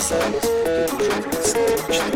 казалось, 0.00 0.42
тут 1.52 1.88
уже. 1.88 2.10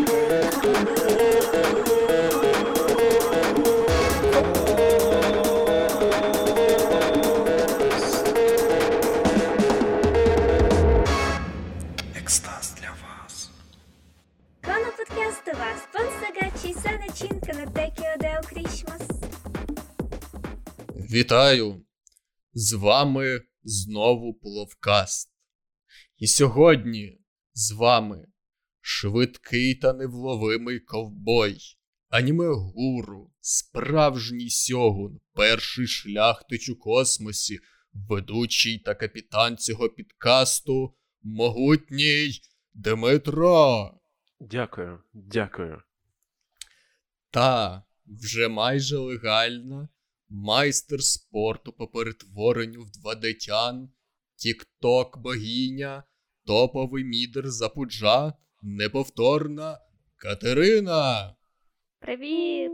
Екстаз 12.15 12.75
для 12.79 12.89
вас. 12.89 13.51
Коно 14.63 14.91
подкастова, 14.97 15.67
спонсора 15.83 16.51
чиса 16.61 16.91
начинка 17.07 17.53
на 17.53 17.65
Текіо 17.65 18.41
Крішмас. 18.49 19.01
Вітаю! 21.11 21.81
З 22.53 22.73
вами 22.73 23.41
знову 23.63 24.33
Пловкаст. 24.33 25.31
І 26.17 26.27
сьогодні 26.27 27.24
з 27.55 27.71
вами. 27.71 28.27
Швидкий 28.81 29.75
та 29.75 29.93
невловимий 29.93 30.79
ковбой, 30.79 31.57
аніме 32.09 32.47
гуру, 32.47 33.33
справжній 33.41 34.49
сьогун, 34.49 35.19
перший 35.33 35.87
шляхтич 35.87 36.69
у 36.69 36.75
космосі, 36.75 37.59
ведучий 37.93 38.79
та 38.79 38.95
капітан 38.95 39.57
цього 39.57 39.89
підкасту, 39.89 40.95
могутній 41.21 42.31
Дмитро. 42.73 43.91
Дякую, 44.39 44.99
дякую. 45.13 45.81
Та 47.31 47.83
вже 48.05 48.47
майже 48.47 48.97
легальна 48.97 49.89
майстер 50.29 51.03
спорту 51.03 51.71
по 51.71 51.87
перетворенню 51.87 52.83
в 52.83 52.89
2D-тян, 52.89 53.89
тік-ток 54.35 55.17
богиня, 55.17 56.03
топовий 56.45 57.03
мідер 57.03 57.49
запуджа, 57.51 58.33
неповторна 58.61 59.79
Катерина 60.15 61.35
Привіт! 61.99 62.71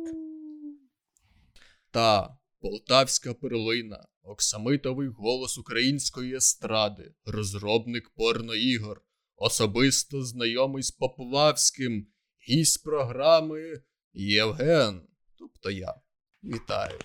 та 1.91 2.37
полтавська 2.61 3.33
перлина, 3.33 4.07
оксамитовий 4.23 5.07
голос 5.07 5.57
української 5.57 6.35
естради, 6.35 7.13
розробник 7.25 8.09
порноігор, 8.09 9.01
особисто 9.35 10.23
знайомий 10.23 10.83
з 10.83 10.91
Поплавським, 10.91 12.07
гість 12.49 12.83
програми 12.83 13.81
Євген, 14.13 15.01
тобто 15.39 15.71
я. 15.71 15.95
Вітаю. 16.43 16.99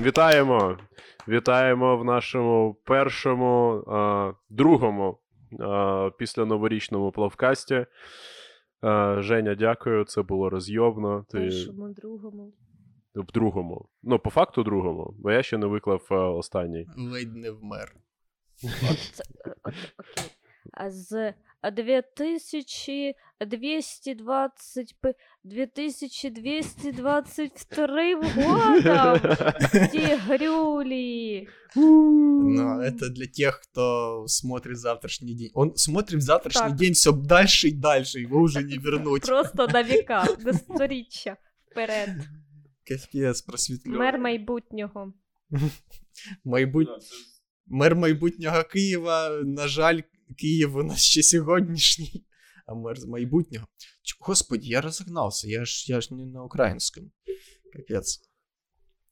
Вітаємо! 0.00 0.78
Вітаємо 1.28 1.96
в 1.96 2.04
нашому 2.04 2.74
першому, 2.84 3.84
а, 3.88 4.32
другому 4.48 5.21
після 6.18 6.44
новорічному 6.44 7.12
плавкасті. 7.12 7.86
Женя, 9.18 9.54
дякую, 9.54 10.04
це 10.04 10.22
було 10.22 10.50
розйобно. 10.50 11.26
Ти 11.30 11.38
Першому, 11.38 11.88
другому. 11.88 12.52
в 13.14 13.32
другому. 13.32 13.88
Ну, 14.02 14.18
по 14.18 14.30
факту 14.30 14.62
другому, 14.62 15.14
бо 15.18 15.30
я 15.30 15.42
ще 15.42 15.58
не 15.58 15.66
виклав 15.66 16.06
останній. 16.10 16.88
Ледь 16.96 17.36
не 17.36 17.50
вмер. 17.50 17.94
Окей. 18.64 20.30
А 20.72 20.90
з 20.90 21.34
2220 23.45 24.95
п- 25.01 25.13
2222 25.43 28.15
годом 28.35 29.19
Тигрюли. 29.91 31.47
Но 31.75 32.81
это 32.81 33.09
для 33.09 33.27
тех, 33.27 33.59
кто 33.61 34.25
смотрит 34.27 34.77
завтрашний 34.77 35.35
день. 35.35 35.51
Он 35.53 35.75
смотрит 35.75 36.21
завтрашний 36.21 36.69
Так. 36.69 36.77
день 36.77 36.93
все 36.93 37.11
дальше 37.11 37.67
и 37.67 37.71
дальше, 37.71 38.19
его 38.19 38.39
уже 38.41 38.63
не 38.63 38.77
вернуть. 38.77 39.25
Просто 39.25 39.67
на 39.67 39.83
віка, 39.83 40.27
до 40.39 40.53
сторіччя 40.53 41.37
вперед. 41.71 42.09
Капець 42.87 43.41
просвітлює. 43.41 43.97
Мер 43.97 44.19
майбутнього. 44.19 45.13
Майбут... 46.43 46.87
Мер 47.69 47.95
майбутнього 47.95 48.63
Києва, 48.63 49.29
на 49.29 49.67
жаль, 49.67 50.01
Київ 50.34 50.76
у 50.76 50.82
нас 50.82 51.00
ще 51.02 51.22
сьогоднішній, 51.22 52.24
а 52.66 52.74
мер 52.74 53.00
з 53.00 53.04
майбутнього. 53.04 53.66
Господи, 54.20 54.66
я 54.66 54.80
розогнався, 54.80 55.48
я 55.48 55.64
ж, 55.64 55.92
я 55.92 56.00
ж 56.00 56.14
не 56.14 56.26
на 56.26 56.42
українському. 56.44 57.10
Капець. 57.72 58.20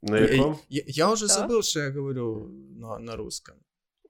На 0.02 0.18
Я, 0.18 0.28
якому? 0.28 0.58
я, 0.68 0.82
я 0.86 1.12
уже 1.12 1.26
Да? 1.26 1.32
забыл, 1.34 1.62
что 1.62 1.80
я 1.80 1.90
говорю 1.92 2.50
на, 2.76 2.98
на 2.98 3.16
русском. 3.16 3.54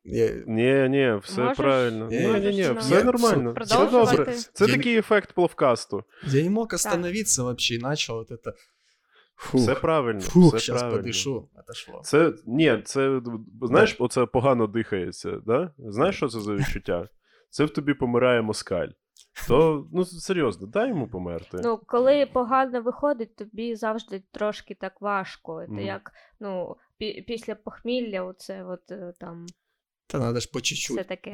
Я... 0.04 0.44
Ні, 0.46 0.88
ні, 0.88 1.20
все 1.24 1.40
Можеш- 1.40 1.56
правильно. 1.56 2.08
Ні, 2.08 2.18
ні, 2.40 2.50
ні, 2.56 2.70
все 2.80 3.04
нормально. 3.04 3.54
Все 3.60 3.90
добре. 3.90 4.34
Це 4.52 4.66
Я- 4.66 4.76
такий 4.76 4.96
ефект 4.96 5.32
плавкасту. 5.34 6.04
я 6.26 6.42
не 6.42 6.50
мог 6.50 6.68
остановиться 6.74 7.42
вообще 7.42 7.74
и 7.74 7.78
начал 7.78 8.16
вот 8.16 8.30
это... 8.30 8.52
Фух, 9.42 9.60
Все 9.60 9.74
правильно. 9.74 10.20
фух 10.20 10.54
все 10.54 10.58
сейчас 10.58 10.80
правильно. 10.82 11.02
подышу. 11.02 11.48
Отошло. 11.54 12.00
Це 12.04 12.32
ні, 12.46 12.82
це 12.84 13.20
знаєш, 13.62 13.96
оце 13.98 14.26
погано 14.26 14.66
дихається, 14.66 15.30
да? 15.46 15.74
Знаєш, 15.78 16.16
що 16.16 16.28
це 16.28 16.40
за 16.40 16.54
відчуття? 16.54 17.08
Це 17.50 17.64
в 17.64 17.70
тобі 17.70 17.94
помирає 17.94 18.42
москаль. 18.42 18.88
То, 19.48 19.86
ну 19.92 20.04
серйозно, 20.04 20.66
дай 20.66 20.88
йому 20.88 21.08
померти. 21.08 21.60
Ну, 21.64 21.80
коли 21.86 22.26
погано 22.26 22.82
виходить, 22.82 23.36
тобі 23.36 23.74
завжди 23.76 24.22
трошки 24.32 24.74
так 24.74 25.00
важко. 25.00 25.64
Це 25.66 25.72
Мгм. 25.72 25.80
як, 25.82 26.12
ну, 26.40 26.76
пі- 27.00 27.24
після 27.26 27.54
похмілля, 27.54 28.22
оце 28.22 28.64
от 28.64 28.90
е, 28.90 29.12
там 29.20 29.46
Да 30.12 30.18
надо 30.18 30.40
ж 30.40 30.50
по 30.52 30.58
все 30.58 30.68
чуть-чуть. 30.74 31.06
таке. 31.08 31.32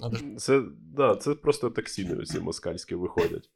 Надо 0.00 0.16
ж... 0.16 0.24
Це, 0.36 0.62
да, 0.96 1.16
це 1.16 1.34
просто 1.34 1.70
токсини 1.70 2.22
всі 2.22 2.40
москальські 2.40 2.94
виходять. 2.94 3.50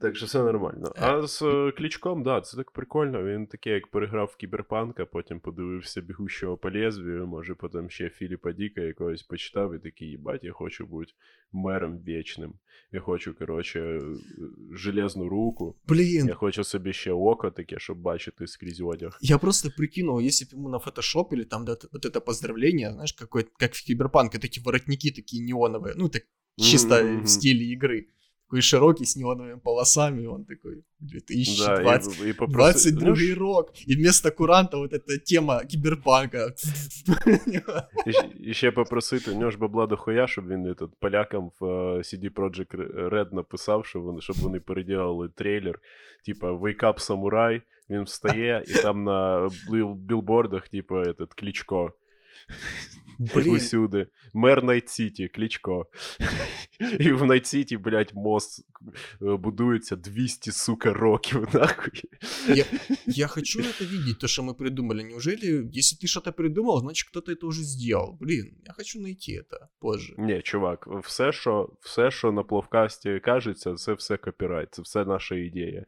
Так 0.00 0.16
що 0.16 0.26
все 0.26 0.38
нормально. 0.42 0.92
А 0.96 1.26
з 1.26 1.42
е, 1.42 1.72
клічком, 1.76 2.22
да, 2.22 2.40
це 2.40 2.56
так 2.56 2.70
прикольно. 2.70 3.24
Він 3.24 3.46
такий, 3.46 3.72
як 3.72 3.86
переграв 3.86 4.30
в 4.32 4.36
кіберпанка, 4.36 5.06
потім 5.06 5.40
подивився 5.40 6.00
бігущого 6.00 6.56
по 6.56 6.70
лезвію, 6.70 7.26
може 7.26 7.54
потім 7.54 7.90
ще 7.90 8.10
Філіпа 8.10 8.52
Діка 8.52 8.80
якогось 8.80 9.22
почитав 9.22 9.74
і 9.74 9.78
такий, 9.78 10.08
їбать, 10.08 10.44
я 10.44 10.52
хочу 10.52 10.86
бути 10.86 11.12
мером 11.52 11.98
вічним. 11.98 12.52
Я 12.92 13.00
хочу, 13.00 13.34
коротше, 13.34 13.80
е, 13.80 14.00
железну 14.72 15.28
руку. 15.28 15.76
Блин, 15.88 16.26
Я 16.26 16.34
хочу 16.34 16.64
собі 16.64 16.92
ще 16.92 17.12
око 17.12 17.50
таке, 17.50 17.78
щоб 17.78 17.98
бачити 17.98 18.46
скрізь 18.46 18.80
одяг. 18.80 19.18
Я 19.20 19.38
просто 19.38 19.68
прикинул, 19.76 20.20
если 20.20 20.44
бы 20.46 20.58
ему 20.60 20.68
на 20.68 20.78
фотошопили 20.78 21.44
там 21.44 21.64
да, 21.64 21.76
вот 21.92 22.04
это 22.06 22.20
поздравление, 22.20 22.92
знаешь, 22.92 23.12
какой 23.12 23.46
как 23.58 23.74
в 23.74 23.86
Киберпанке, 23.86 24.38
вот 24.38 24.44
эти 24.44 24.60
воротники 24.64 25.10
такие 25.10 25.42
неоновые, 25.44 25.94
ну, 25.96 26.08
так 26.08 26.22
чисто 26.58 27.02
Мгм. 27.02 27.22
в 27.22 27.28
стиле 27.28 27.64
игры. 27.74 28.06
Такой 28.50 28.62
широкий, 28.62 29.06
с 29.06 29.16
неоновыми 29.16 29.58
полосами, 29.60 30.26
он 30.26 30.44
такой 30.44 30.84
2020. 31.00 32.18
Да, 32.20 32.26
і, 32.26 32.30
і 32.30 32.32
попроси- 32.32 32.90
22 32.92 33.08
Ну, 33.08 33.14
ж- 33.16 33.34
рок, 33.34 33.72
и 33.88 33.96
вместо 33.96 34.30
куранта 34.30 34.76
вот 34.76 34.92
эта 34.92 35.18
тема 35.30 35.64
киберпанка. 35.64 36.52
І, 38.06 38.10
щ- 38.10 38.32
і 38.40 38.54
ще 38.54 38.70
попросити, 38.70 39.30
у 39.30 39.38
нього 39.38 39.50
ж 39.50 39.58
бабла 39.58 39.86
до 39.86 39.96
хуя, 39.96 40.26
щоб 40.26 40.48
він 40.48 40.66
этот, 40.66 40.88
полякам 41.00 41.50
в 41.60 41.64
е, 41.66 41.98
CD 41.98 42.30
Projekt 42.30 42.76
Red 43.10 43.34
написав, 43.34 43.86
щоб 43.86 44.02
вони, 44.02 44.20
щоб 44.20 44.36
вони 44.36 44.60
переділили 44.60 45.28
трейлер, 45.28 45.78
типа 46.26 46.52
Wake 46.52 46.80
Up 46.82 46.98
Samurai, 47.10 47.60
він 47.90 48.02
встає, 48.02 48.64
і 48.66 48.72
там 48.72 49.04
на 49.04 49.48
біл- 49.72 49.94
білбордах, 49.94 50.68
типа, 50.68 50.94
этот, 51.02 51.28
Кличко. 51.40 51.92
Блин, 53.20 53.50
Усюди. 53.50 54.06
Мер 54.34 54.64
Найт 54.64 54.88
Сіті, 54.88 55.28
Кличко. 55.28 55.86
І 57.00 57.12
в 57.12 57.24
Найт 57.24 57.46
Сіті, 57.46 57.76
блядь, 57.76 58.12
мост 58.14 58.66
е, 59.22 59.36
будується 59.36 59.96
200, 59.96 60.52
сука, 60.52 60.92
років, 60.92 61.48
нахуй. 61.54 62.02
я, 62.48 62.64
я 63.06 63.26
хочу 63.26 63.60
это 63.60 63.84
видеть, 63.84 64.18
то, 64.18 64.28
что 64.28 64.42
мы 64.42 64.54
придумали. 64.54 65.02
Неужели, 65.02 65.68
если 65.72 65.96
ты 65.96 66.06
что-то 66.06 66.32
придумал, 66.32 66.80
значит, 66.80 67.08
кто-то 67.08 67.32
это 67.32 67.46
уже 67.46 67.62
сделал. 67.62 68.16
Блин, 68.20 68.56
я 68.66 68.72
хочу 68.72 69.00
найти 69.00 69.32
это 69.32 69.68
позже. 69.78 70.14
Ні, 70.18 70.42
чувак, 70.42 70.88
все, 71.02 71.32
що, 71.32 71.70
все, 71.80 72.10
що 72.10 72.32
на 72.32 72.42
пловкасті 72.42 73.20
кажеться, 73.24 73.74
це 73.74 73.92
все 73.92 74.16
копірайт, 74.16 74.74
це 74.74 74.82
все 74.82 75.04
наша 75.04 75.34
ідея. 75.34 75.86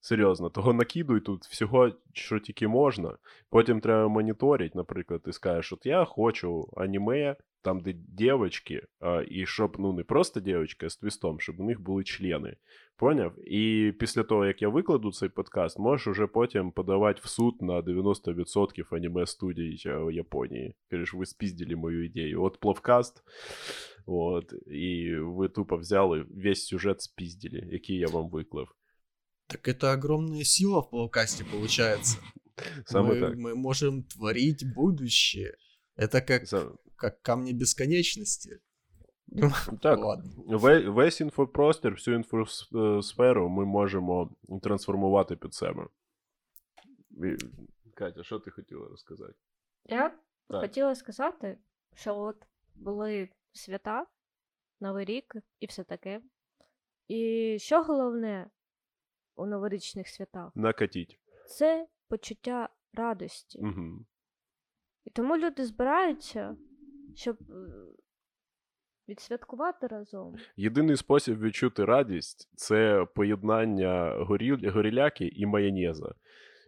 Серйозно, 0.00 0.50
того 0.50 0.72
накидуй 0.72 1.20
тут 1.20 1.44
всього, 1.44 1.92
що 2.12 2.38
тільки 2.38 2.68
можна. 2.68 3.16
Потім 3.50 3.80
треба 3.80 4.08
моніторити, 4.08 4.78
наприклад, 4.78 5.22
ти 5.22 5.32
скажеш, 5.32 5.72
от 5.72 5.86
я 5.86 6.04
хочу 6.04 6.68
аніме, 6.76 7.36
там, 7.62 7.80
де 7.80 7.92
дівчатки, 7.92 8.82
і 9.28 9.46
щоб 9.46 9.76
ну 9.78 9.92
не 9.92 10.04
просто 10.04 10.40
дівчатки, 10.40 10.86
а 10.86 10.90
з 10.90 10.96
твістом, 10.96 11.40
щоб 11.40 11.60
у 11.60 11.64
них 11.64 11.80
були 11.80 12.04
члени. 12.04 12.56
Поняв? 12.96 13.48
І 13.52 13.92
після 13.98 14.22
того, 14.22 14.46
як 14.46 14.62
я 14.62 14.68
викладу 14.68 15.12
цей 15.12 15.28
подкаст, 15.28 15.78
можеш 15.78 16.06
уже 16.06 16.26
потім 16.26 16.70
подавати 16.70 17.20
в 17.24 17.28
суд 17.28 17.62
на 17.62 17.82
90% 17.82 18.96
аніме 18.96 19.26
студій 19.26 19.82
е, 19.86 20.12
Японії. 20.12 20.74
Кажеш, 20.90 21.14
ви 21.14 21.26
спіздили 21.26 21.76
мою 21.76 22.04
ідею. 22.04 22.42
От 22.42 22.60
плавкаст, 22.60 23.22
от, 24.06 24.54
і 24.66 25.14
ви 25.14 25.48
тупо 25.48 25.76
взяли 25.76 26.26
весь 26.30 26.66
сюжет 26.66 27.00
спіздили, 27.00 27.68
який 27.70 27.96
я 27.96 28.06
вам 28.06 28.28
виклав. 28.30 28.77
Так 29.47 29.67
это 29.67 29.91
огромная 29.93 30.43
сила 30.43 30.81
в 30.81 30.89
плавкасте 30.89 31.43
получается. 31.45 32.17
Саме 32.85 33.09
мы, 33.13 33.19
так. 33.19 33.35
мы 33.35 33.55
можем 33.55 34.03
творить 34.03 34.63
будущее. 34.75 35.57
Это 35.97 36.21
как, 36.27 36.45
За- 36.47 36.75
как 36.95 37.21
камни 37.21 37.51
бесконечности. 37.53 38.59
Ну, 39.27 39.51
Так, 39.81 39.99
ладно. 39.99 40.31
ве- 40.47 40.89
весь 40.93 41.21
інфопростір, 41.21 41.91
всю 41.93 42.15
інфосферу 42.15 43.49
ми 43.49 43.65
можемо 43.65 44.35
трансформувати 44.63 45.35
під 45.35 45.53
себе. 45.53 45.87
І- 47.11 47.37
Катя, 47.95 48.23
що 48.23 48.39
ти 48.39 48.51
хотіла 48.51 48.87
розказати? 48.87 49.33
Я 49.85 50.09
Так. 50.49 50.61
хотіла 50.61 50.95
сказати, 50.95 51.57
що 51.95 52.17
от 52.17 52.37
були 52.75 53.29
свята, 53.53 54.05
Новий 54.81 55.05
рік 55.05 55.35
і 55.59 55.65
все 55.65 55.83
таке. 55.83 56.21
І 57.07 57.57
що 57.59 57.83
головне 57.83 58.49
у 59.38 59.46
новорічних 59.46 60.08
святах? 60.08 60.52
Накатіть. 60.54 61.18
Це 61.46 61.86
почуття 62.08 62.68
радості. 62.94 63.58
Угу. 63.58 64.06
І 65.04 65.10
тому 65.10 65.36
люди 65.36 65.64
збираються, 65.64 66.56
щоб 67.14 67.36
е, 67.40 67.54
відсвяткувати 69.08 69.86
разом. 69.86 70.36
Єдиний 70.56 70.96
спосіб 70.96 71.40
відчути 71.40 71.84
радість 71.84 72.50
це 72.54 73.06
поєднання 73.14 74.24
горіл... 74.24 74.70
горіляки 74.70 75.32
і 75.36 75.46
майонеза. 75.46 76.14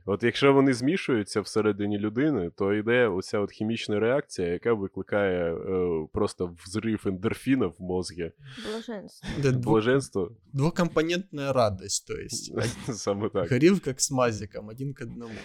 От 0.06 0.22
якщо 0.22 0.52
вони 0.52 0.74
змішуються 0.74 1.40
всередині 1.40 1.98
людини, 1.98 2.50
то 2.56 2.74
йде 2.74 3.08
оця 3.08 3.38
от 3.38 3.50
хімічна 3.50 4.00
реакція, 4.00 4.48
яка 4.48 4.72
викликає 4.72 5.54
е, 5.54 6.06
просто 6.12 6.56
взрыв 6.64 7.02
эндорфина 7.06 7.66
в 7.66 7.76
мозге, 7.78 8.32
Блаженство. 8.70 9.52
Блаженство. 9.52 10.36
двухкомпонентная 10.52 11.52
радость, 11.52 12.06
то 12.06 12.14
есть. 12.14 12.52
Саме 12.92 13.28
так. 13.28 13.50
Горілка 13.50 13.94
Крзмазикам, 13.94 14.68
один 14.68 14.94
к 14.94 15.04
одному. 15.04 15.34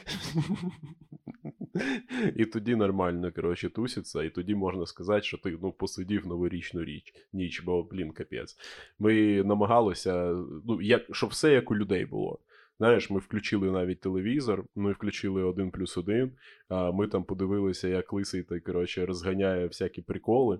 І 2.35 2.45
тоді 2.45 2.75
нормально, 2.75 3.31
коротше, 3.35 3.69
туситься, 3.69 4.23
і 4.23 4.29
тоді 4.29 4.55
можна 4.55 4.85
сказати, 4.85 5.23
що 5.23 5.37
ти 5.37 5.57
ну, 5.61 5.71
посидів 5.71 6.27
новорічну 6.27 6.83
річ, 6.83 7.13
ніч, 7.33 7.63
бо, 7.63 7.83
блін, 7.83 8.11
капець. 8.11 8.57
Ми 8.99 9.43
намагалися, 9.43 10.43
ну, 10.65 10.81
як, 10.81 11.01
щоб 11.11 11.29
все 11.29 11.53
як 11.53 11.71
у 11.71 11.75
людей 11.75 12.05
було. 12.05 12.39
Знаєш, 12.77 13.09
ми 13.09 13.19
включили 13.19 13.71
навіть 13.71 14.01
телевізор, 14.01 14.65
ми 14.75 14.93
включили 14.93 15.43
один 15.43 15.71
плюс 15.71 15.97
один, 15.97 16.31
ми 16.69 17.07
там 17.07 17.23
подивилися, 17.23 17.87
як 17.87 18.13
лисий 18.13 18.43
та 18.43 18.59
коротше, 18.59 19.05
розганяє 19.05 19.67
всякі 19.67 20.01
приколи. 20.01 20.59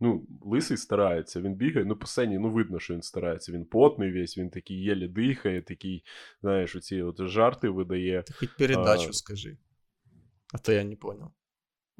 Ну, 0.00 0.26
лисий 0.42 0.76
старається, 0.76 1.40
він 1.40 1.54
бігає, 1.54 1.86
ну, 1.86 1.96
по 1.96 2.06
сцені, 2.06 2.38
ну, 2.38 2.50
видно, 2.50 2.78
що 2.78 2.94
він 2.94 3.02
старається. 3.02 3.52
Він 3.52 3.64
потний 3.64 4.12
весь, 4.12 4.38
він 4.38 4.50
такий 4.50 4.82
єлі 4.82 5.08
дихає, 5.08 5.62
такий, 5.62 6.04
знаєш, 6.40 6.76
оці 6.76 7.02
от 7.02 7.28
жарти 7.28 7.68
видає. 7.68 8.18
Ты 8.20 8.34
хоч 8.34 8.48
передачу 8.48 9.08
А. 9.08 9.12
скажи. 9.12 9.56
А 10.54 10.58
то 10.58 10.72
я 10.72 10.84
не 10.84 10.96
понял. 10.96 11.32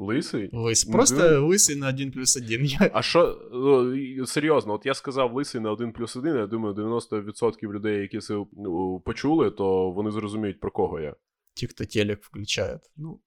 Лисий? 0.02 0.50
Лысый. 0.52 0.88
Ну, 0.88 0.94
Просто 0.94 1.30
да. 1.30 1.40
лысый 1.40 1.76
на 1.76 1.88
один 1.88 2.12
плюс 2.12 2.38
один. 2.38 2.64
Я... 2.64 2.92
А 2.94 3.02
що, 3.02 3.50
ну, 3.52 3.94
і 3.94 4.26
серйозно, 4.26 4.74
от 4.74 4.86
я 4.86 4.94
сказав 4.94 5.34
лисий 5.34 5.62
на 5.62 5.72
1 5.72 5.92
плюс 5.92 6.16
1, 6.16 6.36
я 6.36 6.48
думаю, 6.48 6.76
90% 6.76 7.72
людей, 7.72 8.02
які 8.02 8.20
це 8.20 8.46
ну, 8.54 9.00
почули, 9.00 9.52
то 9.52 9.92
вони 9.92 10.12
зрозуміють, 10.12 10.60
про 10.60 10.72
кого 10.72 11.00
я. 11.00 11.16
Те, 11.62 11.68
кто 11.68 11.86
телек 11.86 12.24
включает. 12.24 12.82
Ну, 12.98 13.20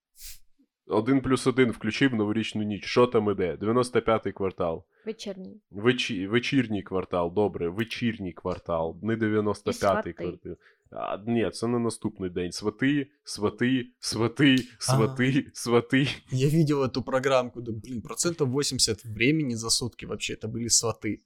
1 0.87 1.21
плюс 1.21 1.47
1 1.47 1.71
включив 1.71 2.15
новорічну 2.15 2.63
ніч. 2.63 2.85
Що 2.85 3.07
там 3.07 3.31
іде? 3.31 3.55
95-й 3.55 4.33
квартал. 4.33 4.85
Вечірній. 5.07 5.61
Вечі... 5.71 6.27
Вечірній 6.27 6.83
квартал, 6.83 7.33
добре, 7.35 7.69
вечірній 7.69 8.33
квартал, 8.33 8.99
не 9.03 9.17
95-й 9.17 9.73
свати. 9.73 10.13
квартал. 10.13 10.57
А, 10.95 11.17
ні, 11.27 11.51
це 11.51 11.67
на 11.67 11.79
наступний 11.79 12.31
день. 12.31 12.53
Свати, 12.53 13.07
свати, 13.25 13.87
свати, 13.99 14.57
свати, 14.79 15.47
свати. 15.55 16.07
я 16.33 16.49
видел 16.49 16.83
эту 16.85 17.03
программку, 17.03 17.61
да, 17.61 17.73
блин, 17.73 18.03
процентов 18.03 18.49
80 18.49 19.05
времени 19.05 19.55
за 19.57 19.71
сутки 19.71 20.07
вообще 20.07 20.35
это 20.35 20.49
были 20.49 20.69
сваты 20.69 21.21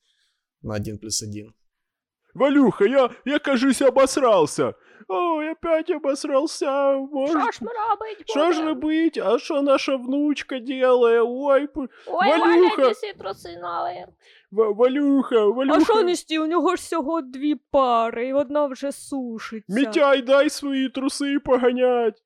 на 0.63 0.75
один 0.75 0.99
плюс 0.99 1.23
один. 1.23 1.53
Валюха, 2.35 2.85
я, 2.85 3.11
я 3.25 3.39
кажись, 3.39 3.83
обосрався. 3.83 4.75
Ой, 5.09 5.51
опять 5.53 5.91
обосрався. 5.91 6.93
Може, 6.97 7.33
Що 7.41 7.51
ж 7.51 7.59
ми 7.61 7.71
робить? 7.91 8.25
Що 8.31 8.53
ж 8.53 8.59
будем? 8.59 8.67
робить? 8.69 9.19
А 9.19 9.39
що 9.39 9.63
наша 9.63 9.97
внучка 9.97 10.59
делає? 10.59 11.21
Ой, 11.27 11.67
п- 11.67 11.81
Ой, 12.07 12.31
Валюха! 12.31 12.77
Валя, 12.77 12.89
неси 12.89 13.13
труси 13.19 13.49
нові. 13.49 13.61
Ва- 13.97 14.09
Валюха, 14.52 15.46
Валюха. 15.46 15.78
А 15.78 15.84
що 15.84 16.04
нести? 16.04 16.40
У 16.40 16.46
нього 16.46 16.70
ж 16.70 16.76
всього 16.76 17.22
дві 17.22 17.56
пари, 17.72 18.28
і 18.28 18.34
одна 18.34 18.66
вже 18.66 18.92
сушиться. 18.92 19.74
Мітяй, 19.80 20.22
дай 20.22 20.50
свої 20.50 20.90
труси 20.90 21.40
поганять. 21.40 22.24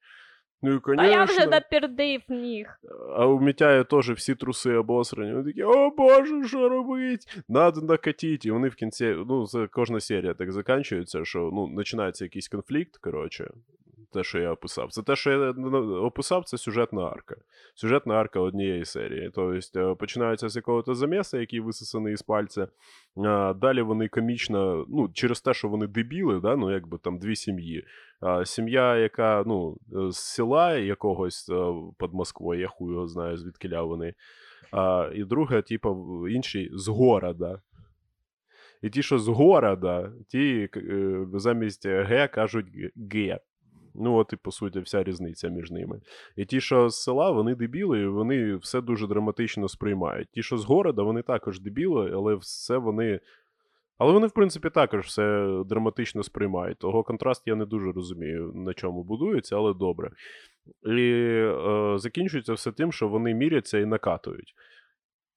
Ну, 0.66 0.80
Та 0.80 1.06
я 1.06 1.24
вже 1.24 1.34
конечно. 1.34 1.52
напердив 1.52 2.22
в 2.28 2.32
них. 2.34 2.80
А 3.18 3.26
у 3.26 3.40
Мітяя 3.40 3.84
теж 3.84 4.12
всі 4.12 4.36
труси 4.36 4.74
обосрані. 4.74 5.34
Вони 5.34 5.46
такі, 5.46 5.64
о 5.64 5.90
боже, 5.98 6.44
що 6.44 6.70
робить? 6.70 7.44
Надо 7.50 7.82
накатити. 7.82 8.48
І 8.48 8.52
вони 8.52 8.68
в 8.70 8.76
кінці, 8.76 9.16
ну, 9.28 9.48
це 9.48 9.68
кожна 9.72 10.00
серія 10.00 10.34
так 10.34 10.52
закінчується, 10.52 11.26
що 11.26 11.50
ну, 11.54 11.76
починається 11.76 12.26
якийсь 12.26 12.48
конфлікт, 12.48 12.98
коротше. 12.98 13.52
Те, 14.14 14.24
що 14.24 14.40
я 14.40 14.52
описав. 14.52 14.92
Це 14.92 15.02
те, 15.02 15.16
що 15.16 15.32
я 15.32 15.54
ну, 15.58 15.96
описав, 15.96 16.46
це 16.46 16.58
сюжетна 16.58 17.02
арка. 17.08 17.36
Сюжетна 17.76 18.14
арка 18.14 18.40
однієї 18.40 18.86
серії. 18.86 19.32
Тобто 19.36 19.80
е, 19.80 19.96
починається 19.96 20.50
з 20.50 20.56
якогось 20.56 20.98
заміса, 20.98 21.40
який 21.40 21.60
висосаний 21.60 22.14
із 22.14 22.22
пальця. 22.22 22.68
Далі 23.56 23.82
вони 23.82 24.08
комічно, 24.08 24.86
ну, 24.90 25.10
через 25.14 25.42
те, 25.42 25.54
що 25.54 25.68
вони 25.68 25.88
дебіли, 25.88 26.40
да, 26.40 26.56
ну, 26.56 26.72
якби 26.72 26.98
там 26.98 27.18
дві 27.18 27.36
сім'ї. 27.36 27.86
Сім'я, 28.46 28.98
яка 28.98 29.44
ну, 29.48 29.78
е, 29.94 30.12
з 30.12 30.18
села 30.18 30.74
якогось 30.74 31.50
е, 31.50 31.74
під 32.00 32.14
Москвою, 32.14 32.62
я 32.62 32.68
хуй 32.68 32.94
його 32.94 33.08
знаю, 33.08 33.38
звідки 33.38 33.68
вони. 33.80 34.14
А, 34.72 35.10
і 35.14 35.24
друга, 35.24 35.62
типу, 35.62 36.28
інший 36.28 36.70
з 36.74 36.88
города. 36.88 37.62
І 38.82 38.90
ті, 38.90 39.04
що 39.04 39.20
з 39.20 39.28
города, 39.28 40.12
ті 40.28 40.70
замість 41.34 41.86
Г 41.88 42.28
кажуть 42.28 42.66
Г. 43.14 43.40
Ну, 43.96 44.16
от 44.16 44.34
і 44.34 44.36
по 44.36 44.52
суті, 44.52 44.80
вся 44.80 45.04
різниця 45.04 45.50
між 45.50 45.72
ними. 45.72 46.02
І 46.36 46.46
ті, 46.46 46.62
що 46.62 46.90
з 46.90 47.04
села, 47.04 47.32
вони 47.32 47.56
дебіли, 47.56 48.08
вони 48.08 48.56
все 48.56 48.82
дуже 48.82 49.08
драматично 49.08 49.70
сприймають. 49.70 50.28
Ті, 50.32 50.44
що 50.44 50.58
з 50.58 50.66
города, 50.66 51.04
вони 51.04 51.22
також 51.22 51.60
дебіли, 51.60 52.12
але 52.14 52.36
все 52.36 52.78
вони. 52.78 53.20
Але 53.98 54.14
вони, 54.14 54.28
в 54.28 54.32
принципі, 54.32 54.70
також 54.70 55.06
все 55.06 55.48
драматично 55.66 56.24
сприймають. 56.24 56.78
Того 56.78 57.04
контраст 57.04 57.44
я 57.46 57.56
не 57.56 57.66
дуже 57.66 57.92
розумію, 57.92 58.52
на 58.56 58.74
чому 58.74 59.04
будується, 59.04 59.56
але 59.56 59.74
добре. 59.74 60.12
І 60.86 61.02
е, 61.02 61.96
закінчується 61.98 62.54
все 62.54 62.72
тим, 62.72 62.92
що 62.92 63.08
вони 63.08 63.34
міряться 63.34 63.80
і 63.80 63.86
накатують 63.86 64.56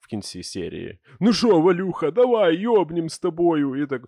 в 0.01 0.09
кінці 0.09 0.43
серії. 0.43 0.99
Ну 1.21 1.33
що, 1.33 1.61
Валюха, 1.61 2.11
давай 2.11 2.57
йобнім 2.57 3.09
з 3.09 3.19
тобою. 3.19 3.83
І 3.83 3.87
так. 3.87 4.03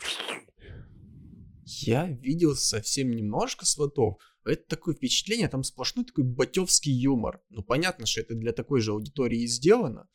Я 1.87 2.19
видел 2.25 2.55
совсем 2.55 3.11
немножко 3.11 3.67
сватов. 3.67 4.17
Это 4.48 4.64
такое 4.68 4.94
впечатление, 4.94 5.48
там 5.48 5.64
сплошной 5.64 6.06
такой 6.06 6.26
батевский 6.26 6.92
юмор. 6.92 7.42
Ну, 7.50 7.64
понятно, 7.64 8.06
что 8.06 8.22
это 8.22 8.36
для 8.36 8.52
такой 8.52 8.82
же 8.82 8.92
аудитории 8.92 9.44
и 9.44 9.48
сделано. 9.48 10.08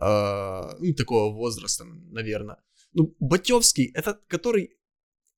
А, 0.00 0.76
ну, 0.78 0.94
такого 0.94 1.32
возраста, 1.32 1.84
наверное. 1.84 2.56
Ну, 2.92 3.14
батевский, 3.20 3.92
это 3.94 4.18
который, 4.28 4.70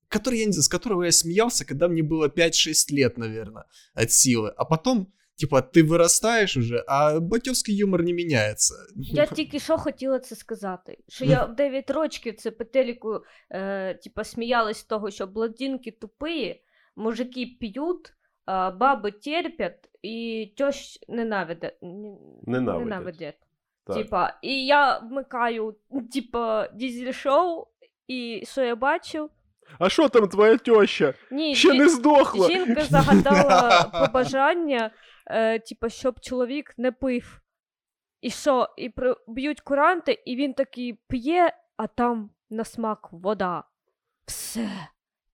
который, 0.08 0.40
я 0.40 0.46
не 0.46 0.52
знаю, 0.52 0.62
с 0.62 0.68
которого 0.68 1.04
я 1.04 1.12
смеялся, 1.12 1.64
когда 1.64 1.88
мне 1.88 2.02
было 2.02 2.28
5-6 2.28 2.90
лет, 2.90 3.18
наверное, 3.18 3.64
от 3.94 4.10
силы. 4.10 4.50
А 4.56 4.64
потом, 4.64 5.12
типа, 5.36 5.62
ты 5.62 5.84
вырастаешь 5.84 6.56
уже, 6.56 6.82
а 6.86 7.20
батевский 7.20 7.74
юмор 7.74 8.02
не 8.02 8.12
меняется. 8.12 8.74
Я 8.96 9.26
тільки 9.26 9.58
що 9.60 9.78
хотіла 9.78 10.18
це 10.18 10.36
сказати. 10.36 10.98
Що 11.08 11.24
я 11.24 11.44
в 11.44 11.56
9 11.56 11.90
років 11.90 12.36
це 12.36 12.50
по 12.50 12.64
телеку 12.64 13.20
е, 13.50 13.94
типа, 13.94 14.24
сміялась 14.24 14.78
з 14.78 14.84
того, 14.84 15.10
що 15.10 15.26
блондинки 15.26 15.90
тупі, 15.90 16.62
мужики 16.96 17.46
п'ють, 17.60 18.12
Баби 18.47 19.11
терпять 19.11 19.89
і 20.01 20.45
тьощ 20.57 20.99
ненавидять. 21.07 21.77
Ненавидять. 21.81 22.85
ненавидять. 22.85 23.37
Типа, 23.93 24.33
і 24.41 24.65
я 24.65 24.97
вмикаю, 24.97 25.75
типа, 26.13 26.67
дізель-шоу, 26.73 27.67
і 28.07 28.43
що 28.47 28.63
я 28.63 28.75
бачу? 28.75 29.29
А 29.79 29.89
що 29.89 30.09
там 30.09 30.27
твоя 30.27 30.57
тьоща? 30.57 31.13
Ні, 31.31 31.55
Ще 31.55 31.71
жі- 31.71 31.77
не 31.77 31.89
здохла. 31.89 32.47
жінка 32.47 32.83
загадала 32.83 33.83
побажання, 34.05 34.91
е, 35.25 35.59
типа, 35.59 35.89
щоб 35.89 36.19
чоловік 36.19 36.73
не 36.77 36.91
пив. 36.91 37.41
І 38.21 38.29
що? 38.29 38.69
І 38.77 38.89
при... 38.89 39.15
б'ють 39.27 39.61
куранти, 39.61 40.23
і 40.25 40.35
він 40.35 40.53
такий 40.53 40.93
п'є, 40.93 41.53
а 41.77 41.87
там 41.87 42.29
на 42.49 42.63
смак 42.63 43.09
вода. 43.11 43.63
Все. 44.25 44.69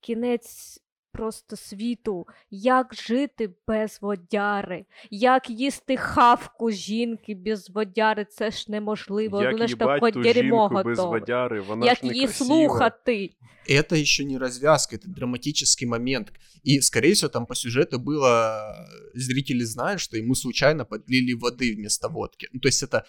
Кінець 0.02 0.83
просто 1.13 1.57
світу. 1.57 2.27
Як 2.51 2.95
жити 2.95 3.51
без 3.67 3.99
водяри? 4.01 4.85
Як 5.11 5.51
їсти 5.51 5.97
хавку 5.97 6.71
жінки 6.71 7.35
без 7.35 7.71
водяри? 7.71 8.25
Це 8.25 8.51
ж 8.51 8.65
неможливо. 8.69 9.43
Як 9.43 9.53
Вона 9.53 9.67
ж 9.67 9.73
їбать 9.73 10.01
таке 10.01 10.13
ту 10.13 10.23
дерьмо 10.23 10.69
жінку 10.69 10.75
без 10.89 10.99
готове. 10.99 11.19
водяри, 11.21 11.61
вона 11.61 11.87
Як 11.87 11.99
ж 11.99 12.07
не 12.07 12.13
її 12.13 12.27
красива. 12.27 12.47
слухати? 12.47 13.31
Это 13.71 14.01
еще 14.01 14.25
не 14.25 14.39
развязка, 14.39 14.97
это 14.97 15.09
драматический 15.09 15.89
момент. 15.89 16.33
И, 16.65 16.81
скорее 16.81 17.13
всего, 17.13 17.29
там 17.29 17.47
по 17.47 17.55
сюжету 17.55 17.99
было... 17.99 18.63
Зрители 19.15 19.65
знают, 19.65 20.01
что 20.01 20.17
ему 20.17 20.35
случайно 20.35 20.85
подлили 20.85 21.35
воды 21.35 21.75
вместо 21.75 22.09
водки. 22.09 22.49
Ну, 22.53 22.61
то 22.61 22.69
есть 22.69 22.83
это 22.83 22.97
э, 22.97 23.03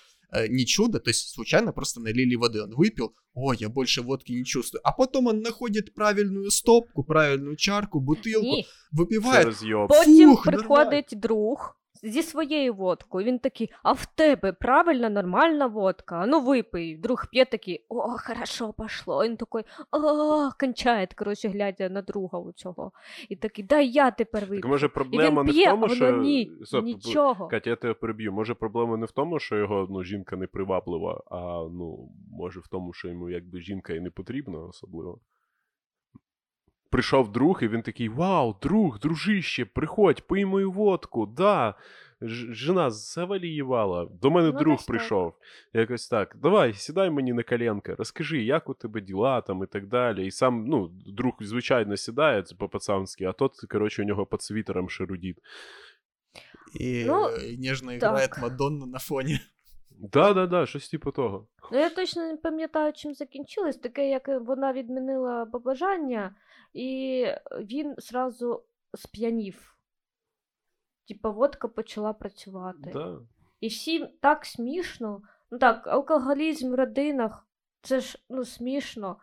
не 0.50 0.66
чудо, 0.66 1.00
то 1.00 1.10
есть 1.10 1.30
случайно 1.30 1.74
просто 1.74 2.00
налили 2.00 2.36
воды, 2.36 2.62
он 2.62 2.74
выпил, 2.76 3.14
ой, 3.34 3.58
я 3.60 3.70
больше 3.70 4.02
водки 4.02 4.32
не 4.32 4.46
чувствую. 4.46 4.82
А 4.84 4.92
потом 4.92 5.28
он 5.28 5.42
находит 5.42 5.94
правильную 5.94 6.52
стопку, 6.52 7.04
правильную 7.04 7.56
чарку, 7.56 8.00
бутылку, 8.00 8.44
Ні. 8.44 8.64
Це 8.64 9.04
выпивает. 9.04 9.46
розйоб. 9.46 9.90
Потім 9.90 10.30
Фух, 10.30 10.44
приходить 10.44 11.14
друг 11.14 11.76
зі 12.05 12.23
своєю 12.23 12.75
водкою. 12.75 13.27
Він 13.27 13.39
такий, 13.39 13.71
а 13.83 13.93
в 13.93 14.07
тебе 14.07 14.53
правильна, 14.53 15.11
нормальна 15.11 15.67
водка? 15.67 16.17
А 16.17 16.27
Ну 16.27 16.41
випий. 16.41 16.97
Друг 16.97 17.27
п'є 17.31 17.45
такий, 17.45 17.85
о, 17.89 18.17
хорошо 18.19 18.73
пошло. 18.73 19.25
Він 19.25 19.37
такий, 19.37 19.63
о, 19.93 20.51
кончає, 20.61 21.09
коротше, 21.17 21.49
глядя 21.49 21.89
на 21.89 22.03
друга 22.03 22.39
у 22.39 22.53
цього. 22.53 22.93
І 23.29 23.37
такий, 23.37 23.65
дай 23.65 23.89
я 23.89 24.11
тепер 24.11 24.41
Так 24.41 24.51
вип'ю. 24.51 24.69
може 24.71 24.87
І 24.87 24.89
проблема 24.89 25.43
він 25.43 25.55
не 25.55 25.65
в 25.65 25.71
тому, 25.71 25.89
що. 25.89 26.17
ні, 26.17 26.51
Стоп, 26.65 26.85
нічого. 26.85 27.49
Катя, 27.49 27.71
я 27.71 27.77
тебе 27.77 27.95
переб'ю. 27.95 28.33
Може, 28.33 28.55
проблема 28.55 28.97
не 28.97 29.07
в 29.07 29.11
тому, 29.11 29.39
що 29.39 29.57
його 29.57 29.87
ну, 29.91 30.03
жінка 30.05 30.37
не 30.37 30.47
приваблива, 30.47 31.23
а 31.31 31.69
ну, 31.73 32.09
може 32.31 32.61
в 32.61 32.69
тому, 32.69 32.93
що 32.93 33.09
йому 33.09 33.31
якби 33.31 33.61
жінка 33.61 33.93
і 33.93 34.01
не 34.01 34.11
потрібна 34.11 34.59
особливо. 34.59 35.19
Прийшов 36.95 37.33
друг, 37.33 37.59
і 37.63 37.69
він 37.69 37.83
такий: 37.83 38.09
Вау, 38.09 38.57
друг, 38.63 38.99
дружище, 38.99 39.65
приходь, 39.65 40.27
пий 40.27 40.45
мою 40.45 40.71
водку. 40.73 41.27
Да. 41.27 41.75
Жена 42.21 42.91
завалівала. 42.91 44.09
До 44.23 44.31
мене 44.31 44.51
Ну, 44.53 44.59
друг 44.59 44.87
прийшов. 44.87 45.35
Якось 45.73 46.09
так. 46.09 46.37
Давай, 46.43 46.75
сідай 46.75 47.11
мені 47.11 47.33
на 47.33 47.43
коленка, 47.43 47.95
розкажи, 47.95 48.43
як 48.43 48.69
у 48.69 48.75
тебе 48.75 49.01
діла 49.01 49.41
там 49.41 49.63
і 49.63 49.67
так 49.67 49.87
далі. 49.87 50.27
І 50.27 50.31
сам, 50.31 50.65
ну, 50.67 50.91
друг, 51.07 51.35
звичайно, 51.41 51.97
сідає 51.97 52.45
по-пацанськи, 52.59 53.25
а 53.25 53.33
тот, 53.33 53.53
коротше, 53.71 54.03
у 54.03 54.05
нього 54.05 54.27
під 54.27 54.43
світером 54.43 54.91
шерудіт. 54.91 55.39
И 56.81 57.05
Ну, 57.07 57.29
нежно 57.59 57.93
играет 57.93 58.31
так. 58.31 58.43
Мадонна 58.43 58.87
на 58.87 58.99
фоне. 58.99 59.41
Да-да-да, 59.91 60.67
щось 60.67 60.89
типу 60.89 61.11
того. 61.11 61.47
Ну, 61.73 61.79
я 61.79 61.91
точно 61.91 62.27
не 62.27 62.37
пам'ятаю, 62.37 62.93
чим 62.93 63.15
закінчилось. 63.15 63.77
Таке, 63.77 64.09
як 64.09 64.29
вона 64.29 64.73
відмінила 64.73 65.47
побажання, 65.47 66.35
і 66.75 67.27
він 67.61 67.95
зразу 67.99 68.65
сп'янів. 68.95 69.77
Типа 71.09 71.31
водка 71.31 71.69
почала 71.69 72.13
працювати. 72.13 72.91
Да. 72.93 73.19
І 73.61 73.69
всім 73.69 74.09
так 74.21 74.47
смішно. 74.47 75.23
Ну 75.51 75.59
так, 75.59 75.87
алкоголізм 75.87 76.71
в 76.71 76.75
родинах 76.75 77.47
це 77.83 78.01
ж 78.01 78.19
ну, 78.29 78.45
смішно. 78.45 79.17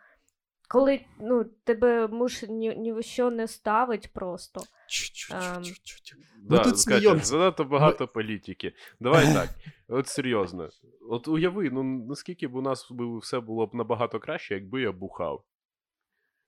Коли 0.69 1.05
ну, 1.19 1.43
тебе 1.43 2.07
муж 2.07 2.45
ні, 2.49 2.75
ні 2.75 2.93
в 2.93 3.03
що 3.03 3.31
не 3.31 3.47
ставить 3.47 4.13
просто. 4.13 4.61
Чу-чу-чу-чу-чу. 4.89 6.15
Да, 6.41 6.57
тут 6.57 6.65
Катя, 6.65 6.77
сміємося. 6.77 7.25
занадто 7.25 7.63
багато 7.63 8.07
політики. 8.07 8.73
Давай 8.99 9.33
так, 9.33 9.49
от 9.87 10.07
серйозно. 10.07 10.69
От 11.09 11.27
уяви, 11.27 11.69
ну 11.69 11.83
наскільки 11.83 12.47
б 12.47 12.55
у 12.55 12.61
нас 12.61 12.91
все 13.21 13.39
було 13.39 13.67
б 13.67 13.75
набагато 13.75 14.19
краще, 14.19 14.53
якби 14.53 14.81
я 14.81 14.91
бухав. 14.91 15.45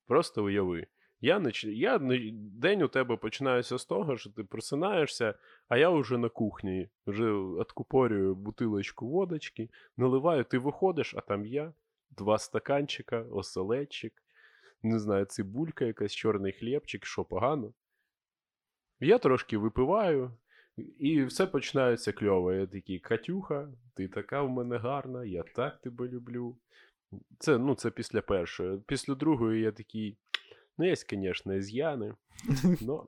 Просто 0.07 0.43
уяви. 0.43 0.87
Я, 1.23 1.39
нач... 1.39 1.63
я 1.63 1.99
не- 1.99 2.31
день 2.33 2.81
у 2.81 2.87
тебе 2.87 3.17
починається 3.17 3.77
з 3.77 3.85
того, 3.85 4.17
що 4.17 4.29
ти 4.29 4.43
просинаєшся, 4.43 5.33
а 5.67 5.77
я 5.77 5.89
вже 5.89 6.17
на 6.17 6.29
кухні, 6.29 6.89
вже 7.07 7.31
откупорюю 7.31 8.35
бутилочку 8.35 9.07
водочки, 9.07 9.69
наливаю, 9.97 10.43
ти 10.43 10.57
виходиш, 10.57 11.15
а 11.17 11.21
там 11.21 11.45
я, 11.45 11.73
два 12.11 12.37
стаканчика, 12.37 13.21
оселедчик, 13.21 14.23
не 14.81 14.99
знаю, 14.99 15.25
цибулька 15.25 15.85
якась, 15.85 16.13
чорний 16.13 16.51
хлібчик, 16.51 17.05
що 17.05 17.25
погано. 17.25 17.73
Я 18.99 19.17
трошки 19.17 19.57
випиваю, 19.57 20.31
і 20.99 21.23
все 21.23 21.47
починається 21.47 22.11
кльово. 22.11 22.53
Я 22.53 22.67
такий, 22.67 22.99
Катюха, 22.99 23.67
ти 23.93 24.07
така 24.07 24.41
в 24.41 24.49
мене 24.49 24.77
гарна, 24.77 25.25
я 25.25 25.43
так 25.43 25.81
тебе 25.81 26.07
люблю. 26.07 26.57
Це, 27.39 27.57
ну, 27.57 27.75
це 27.75 27.91
після 27.91 28.21
першої. 28.21 28.79
Після 28.87 29.15
другої 29.15 29.61
я 29.61 29.71
такий, 29.71 30.17
ну, 30.78 30.86
є, 30.86 30.96
звісно, 30.96 31.54
із'яни, 31.54 32.14
но 32.80 33.06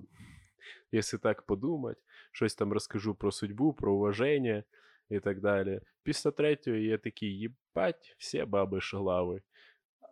якщо 0.93 1.19
так 1.19 1.43
подумати, 1.43 2.01
щось 2.33 2.55
там 2.55 2.73
розкажу 2.73 3.15
про 3.15 3.33
судьбу, 3.33 3.73
про 3.73 3.95
уваження 3.95 4.65
і 5.11 5.21
так 5.21 5.41
далі. 5.41 5.81
Після 6.03 6.31
третьої 6.31 6.87
я 6.87 6.99
такий, 6.99 7.39
їбать, 7.39 8.15
всі 8.19 8.45
баби 8.45 8.81
шглави. 8.81 9.43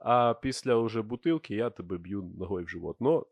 А 0.01 0.35
після 0.35 0.75
уже 0.75 1.03
бутилки 1.03 1.55
я 1.55 1.71
тебе 1.71 1.99
б'ю 1.99 2.23
ногою 2.39 2.65
в 2.65 2.69
живот. 2.69 3.01
Но 3.01 3.27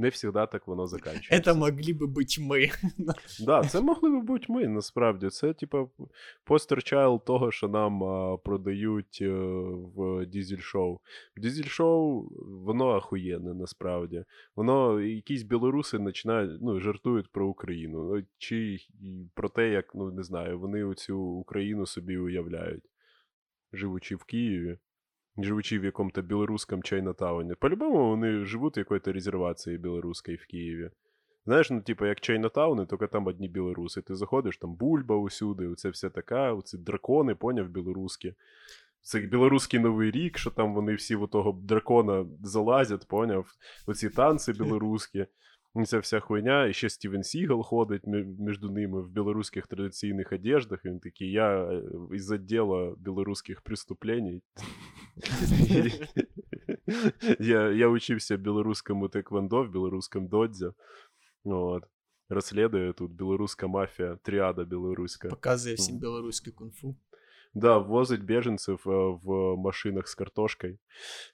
не 0.00 0.10
завжди 0.10 0.46
так 0.52 0.66
воно 0.66 0.86
закінчується. 0.86 1.52
Это 1.52 1.54
могли 1.54 1.92
бы 1.92 2.06
быть 2.06 2.38
мы. 2.40 2.70
Да, 3.44 3.62
це 3.64 3.80
могли 3.80 4.10
би 4.10 4.20
бути 4.20 4.46
ми, 4.48 4.68
насправді. 4.68 5.28
Це, 5.28 5.54
типа, 5.54 5.88
постер 6.44 6.82
чайл 6.82 7.24
того, 7.24 7.50
що 7.52 7.68
нам 7.68 8.04
а, 8.04 8.36
продають 8.36 9.18
е, 9.22 9.28
в 9.96 10.26
дізель-шоу. 10.26 10.98
Дізель-шоу, 11.36 12.28
воно 12.64 12.88
ахуєнне, 12.90 13.54
насправді. 13.54 14.24
Воно, 14.56 15.00
якісь 15.00 15.42
білоруси 15.42 15.98
починають, 15.98 16.62
ну, 16.62 16.80
жартують 16.80 17.32
про 17.32 17.48
Україну. 17.48 18.14
Ну, 18.14 18.22
Чи 18.38 18.56
й 18.56 18.88
про 19.34 19.48
те, 19.48 19.68
як, 19.68 19.94
ну, 19.94 20.10
не 20.10 20.22
знаю, 20.22 20.58
вони 20.58 20.84
оцю 20.84 21.18
Україну 21.18 21.86
собі 21.86 22.18
уявляють, 22.18 22.84
живучи 23.72 24.16
в 24.16 24.24
Києві. 24.24 24.78
Живучи 25.37 25.79
в 25.79 25.83
якому-то 25.83 26.21
білоруському 26.21 26.83
Чайнатауні. 26.83 27.55
По-любому 27.55 28.09
вони 28.09 28.45
живуть 28.45 28.77
в 28.77 28.79
якоїсь 28.79 29.07
резервації 29.07 29.77
білоруської 29.77 30.37
в 30.37 30.45
Києві. 30.45 30.89
Знаєш, 31.45 31.69
ну, 31.69 31.81
типу, 31.81 32.05
як 32.05 32.21
Чайнатауни, 32.21 32.85
тільки 32.85 33.07
там 33.07 33.27
одні 33.27 33.47
білоруси. 33.47 34.01
Ти 34.01 34.15
заходиш, 34.15 34.57
там 34.57 34.75
бульба 34.75 35.15
усюди, 35.15 35.67
оце 35.67 35.89
все 35.89 36.09
така, 36.09 36.53
оці 36.53 36.77
дракони, 36.77 37.35
поняв, 37.35 37.69
білоруські. 37.69 38.33
Це 39.01 39.19
білоруський 39.19 39.79
новий 39.79 40.11
рік, 40.11 40.37
що 40.37 40.49
там 40.49 40.73
вони 40.73 40.95
всі 40.95 41.15
в 41.15 41.27
того 41.27 41.51
дракона 41.51 42.25
залазять, 42.43 43.07
поняв? 43.07 43.47
Оці 43.87 44.09
танці 44.09 44.53
білоруські. 44.53 45.25
Ця 45.85 45.99
вся 45.99 46.19
хуйня, 46.19 46.65
і 46.65 46.73
ще 46.73 46.89
Стівен 46.89 47.23
Сігал 47.23 47.63
ходить 47.63 48.01
між 48.39 48.61
ними 48.61 49.01
в 49.01 49.09
білоруських 49.09 49.67
традиційних 49.67 50.31
одеждах. 50.31 50.85
І 50.85 50.89
він 50.89 50.99
такий, 50.99 51.31
я 51.31 51.81
із 52.13 52.31
відділу 52.31 52.95
білоруських 52.99 53.61
преступлений. 53.61 54.43
я, 57.39 57.71
я 57.71 57.87
учився 57.87 58.37
білоруському 58.37 59.09
теквондо, 59.09 59.63
в 59.63 59.71
білоруському 59.71 60.27
додзі. 60.27 60.67
От. 61.43 61.83
Розслідує 62.29 62.93
тут 62.93 63.11
білоруська 63.11 63.67
мафія, 63.67 64.17
тріада 64.23 64.63
білоруська. 64.63 65.27
Показывая 65.27 65.75
всем 65.75 65.99
белорусский 65.99 66.53
кунг-фу. 66.53 66.95
Да, 67.54 67.78
возить 67.78 68.20
беженцев 68.20 68.86
э, 68.86 68.90
в 68.90 69.56
машинах 69.56 70.08
с 70.08 70.14
картошкой. 70.14 70.78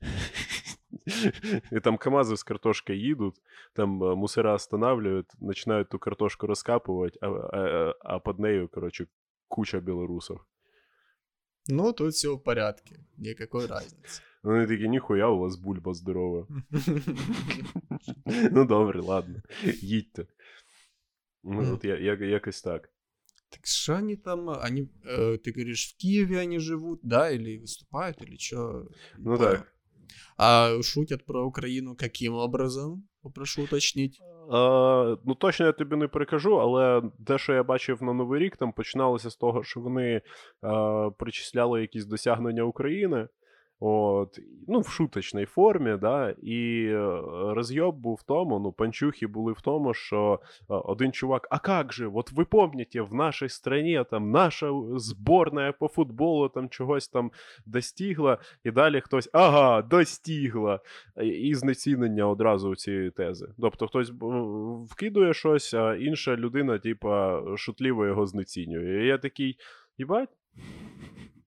И 1.72 1.80
там 1.80 1.98
КАМАЗы 1.98 2.36
с 2.36 2.44
картошкой 2.44 2.98
едут, 2.98 3.36
там 3.72 4.02
э, 4.04 4.14
мусора 4.14 4.54
останавливают, 4.54 5.26
начинают 5.40 5.88
ту 5.88 5.98
картошку 5.98 6.46
раскапывать, 6.46 7.16
а, 7.20 7.26
а- 7.26 7.94
а 8.00 8.18
под 8.20 8.38
нею, 8.38 8.68
короче, 8.68 9.06
куча 9.48 9.80
белорусов. 9.80 10.40
Ну, 11.68 11.92
тут 11.92 12.12
все 12.14 12.28
в 12.36 12.42
порядке. 12.42 12.96
Никакой 13.18 13.66
разницы. 13.66 14.22
Вони 14.42 14.66
такі, 14.66 14.88
ніхуя, 14.88 15.26
у 15.28 15.38
вас 15.38 15.56
бульба 15.56 15.94
здорова. 15.94 16.46
ну 18.50 18.64
добре, 18.64 19.00
ладно. 19.00 19.42
Їдьте. 19.80 20.26
Ну, 21.44 21.74
от 21.74 21.84
я, 21.84 21.96
я, 21.98 22.14
якось 22.14 22.62
так. 22.62 22.90
Так 23.50 23.66
что 23.66 23.96
они 23.96 24.16
там, 24.16 24.48
они, 24.48 24.90
э, 25.04 25.36
ты 25.38 25.52
говоришь, 25.52 25.92
в 25.92 25.96
Киеве 25.98 26.38
они 26.38 26.58
живут, 26.58 27.00
да, 27.02 27.30
или 27.30 27.58
выступают, 27.58 28.22
или 28.22 28.36
что? 28.38 28.88
Ну 29.18 29.36
так. 29.36 29.72
А 30.38 30.82
шутят 30.82 31.24
про 31.26 31.44
Украину 31.44 31.94
каким 31.94 32.34
образом? 32.34 33.08
Попрошу 33.22 33.62
уточнить. 33.62 34.20
Е, 34.20 35.16
ну, 35.24 35.34
точно 35.38 35.66
я 35.66 35.72
тобі 35.72 35.96
не 35.96 36.08
перекажу, 36.08 36.60
але 36.60 37.02
те, 37.26 37.38
що 37.38 37.52
я 37.52 37.62
бачив 37.62 38.02
на 38.02 38.12
Новий 38.12 38.40
рік, 38.40 38.56
там 38.56 38.72
починалося 38.72 39.30
з 39.30 39.36
того, 39.36 39.64
що 39.64 39.80
вони 39.80 40.10
е, 40.12 40.22
причисляли 41.18 41.80
якісь 41.80 42.06
досягнення 42.06 42.62
України. 42.62 43.28
От, 43.79 44.39
ну, 44.67 44.79
в 44.79 44.87
шуточній 44.87 45.45
формі, 45.45 45.97
да, 46.01 46.35
і 46.43 46.85
е, 46.85 47.21
розйоб 47.53 47.95
був 47.95 48.17
в 48.21 48.23
тому, 48.23 48.59
ну, 48.59 48.71
панчухи 48.71 49.27
були 49.27 49.53
в 49.53 49.61
тому, 49.61 49.93
що 49.93 50.39
е, 50.59 50.63
один 50.67 51.11
чувак, 51.11 51.47
а 51.51 51.59
как 51.59 51.93
же, 51.93 52.07
вот 52.07 52.31
ви 52.31 52.45
помните, 52.45 53.01
в 53.01 53.13
нашій 53.13 53.49
стране 53.49 54.05
там 54.11 54.31
наша 54.31 54.71
зборна 54.95 55.71
по 55.71 55.87
футболу 55.87 56.49
там 56.49 56.69
чогось 56.69 57.07
там 57.07 57.31
достигла, 57.65 58.37
і 58.63 58.71
далі 58.71 59.01
хтось, 59.01 59.29
ага, 59.33 59.81
достигла 59.81 60.79
і 61.23 61.55
знецінення 61.55 62.27
одразу 62.27 62.75
цієї 62.75 63.11
тези. 63.11 63.47
Тобто 63.61 63.87
хтось 63.87 64.11
вкидує 64.91 65.33
щось, 65.33 65.73
а 65.73 65.95
інша 65.95 66.35
людина, 66.35 66.79
типа, 66.79 67.43
шутливо 67.57 68.05
його 68.05 68.25
знецінює. 68.25 69.03
І 69.03 69.07
я 69.07 69.17
такий, 69.17 69.57
їбать. 69.97 70.29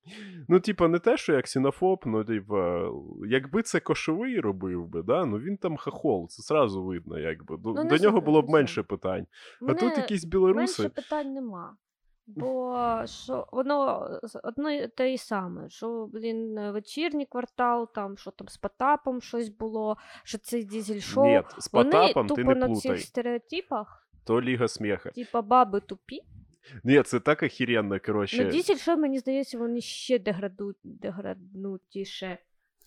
Ну, 0.49 0.61
типа, 0.61 0.89
не 0.89 0.99
те, 0.99 1.17
що 1.17 1.33
як 1.33 1.49
сінофоб, 1.49 2.03
ну, 2.07 2.25
типа, 2.25 2.91
якби 3.27 3.63
це 3.63 3.81
кошовий 3.81 4.41
робив 4.41 4.87
би, 4.87 5.03
да? 5.03 5.25
ну 5.25 5.39
він 5.39 5.57
там 5.57 5.77
хахол, 5.77 6.29
це 6.29 6.43
зразу 6.43 6.85
видно, 6.85 7.19
якби. 7.19 7.57
До, 7.57 7.73
Ну, 7.73 7.85
до 7.85 7.97
нього 7.97 8.21
було 8.21 8.43
б 8.43 8.49
менше 8.51 8.83
питань. 8.83 9.27
А 9.69 9.75
тут 9.75 9.97
якісь 9.97 10.25
білоруси. 10.25 10.83
менше 10.83 10.95
питань 10.95 11.33
нема. 11.35 11.77
Бо 12.27 12.77
що 13.07 13.47
воно 13.53 14.09
й 14.71 14.89
те 14.89 15.13
і 15.13 15.19
саме, 15.19 15.69
що, 15.71 16.09
блін, 16.13 16.71
вечірній 16.71 17.27
квартал, 17.27 17.93
там, 17.95 18.17
що 18.19 18.31
там 18.31 18.49
з 18.49 18.57
Потапом 18.57 19.21
щось 19.21 19.49
було, 19.49 19.97
що 20.25 20.39
це 20.39 20.63
дізель-шоу. 20.63 21.25
Ні, 21.27 21.43
з 21.59 21.73
Вони 21.73 21.91
Потапом 21.91 22.27
тупо 22.27 22.43
ти 22.43 22.45
не 22.49 22.55
на 22.55 22.67
плутай. 22.67 22.83
цих 22.93 23.01
стереотипах, 23.01 24.09
То 24.25 24.43
Ліга 24.43 24.69
сміха. 24.69 25.11
типа 25.11 25.43
баби 25.43 25.81
тупі. 25.81 26.21
Ні, 26.85 27.03
це 27.03 27.21
так 27.21 27.43
охеренно, 27.43 28.01
коротше. 28.01 28.45
Ну, 28.45 28.51
дізель-шоу, 28.51 28.97
мені 28.97 29.19
здається, 29.19 29.59
вони 29.59 29.81
ще 29.81 30.21
деграднутіше. 30.85 32.39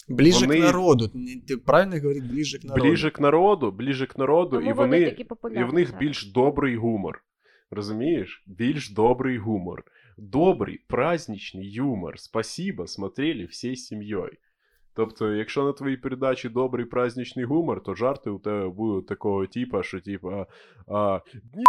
Ближе 0.09 0.45
Вони- 0.45 0.59
к 0.59 0.65
народу. 0.65 1.11
Ти 1.47 1.57
правильно 1.57 1.95
говорить, 1.95 2.31
ближе 2.31 2.57
к 2.59 2.67
народу. 2.67 2.87
Ближе 2.87 3.09
к 3.11 3.21
народу, 3.21 3.71
ближе 3.71 4.05
к 4.05 4.15
народу, 4.17 4.57
Тому 4.57 4.69
і 4.69 4.73
вони 4.73 5.15
вони, 5.41 5.59
і 5.61 5.63
в 5.63 5.73
них 5.73 5.87
зараз. 5.87 5.99
більш 5.99 6.31
добрий 6.31 6.75
гумор. 6.75 7.23
Розумієш? 7.71 8.43
Більш 8.47 8.91
добрий 8.91 9.37
гумор. 9.37 9.83
Добрий, 10.17 10.79
праздничний 10.87 11.71
юмор. 11.71 12.19
Спасибо, 12.19 12.87
смотрели 12.87 13.45
всією 13.45 13.75
сім'єю. 13.77 14.29
Тобто, 14.95 15.33
якщо 15.33 15.63
на 15.63 15.73
твоїй 15.73 15.97
передачі 15.97 16.49
добрий 16.49 16.85
праздничний 16.85 17.45
гумор, 17.45 17.83
то 17.83 17.95
жарти 17.95 18.29
у 18.29 18.39
тебе 18.39 18.69
будуть 18.69 19.07
такого 19.07 19.47
типа, 19.47 19.83
що 19.83 19.99
типа 20.01 20.47
а, 20.87 21.19
«Ні, 21.55 21.63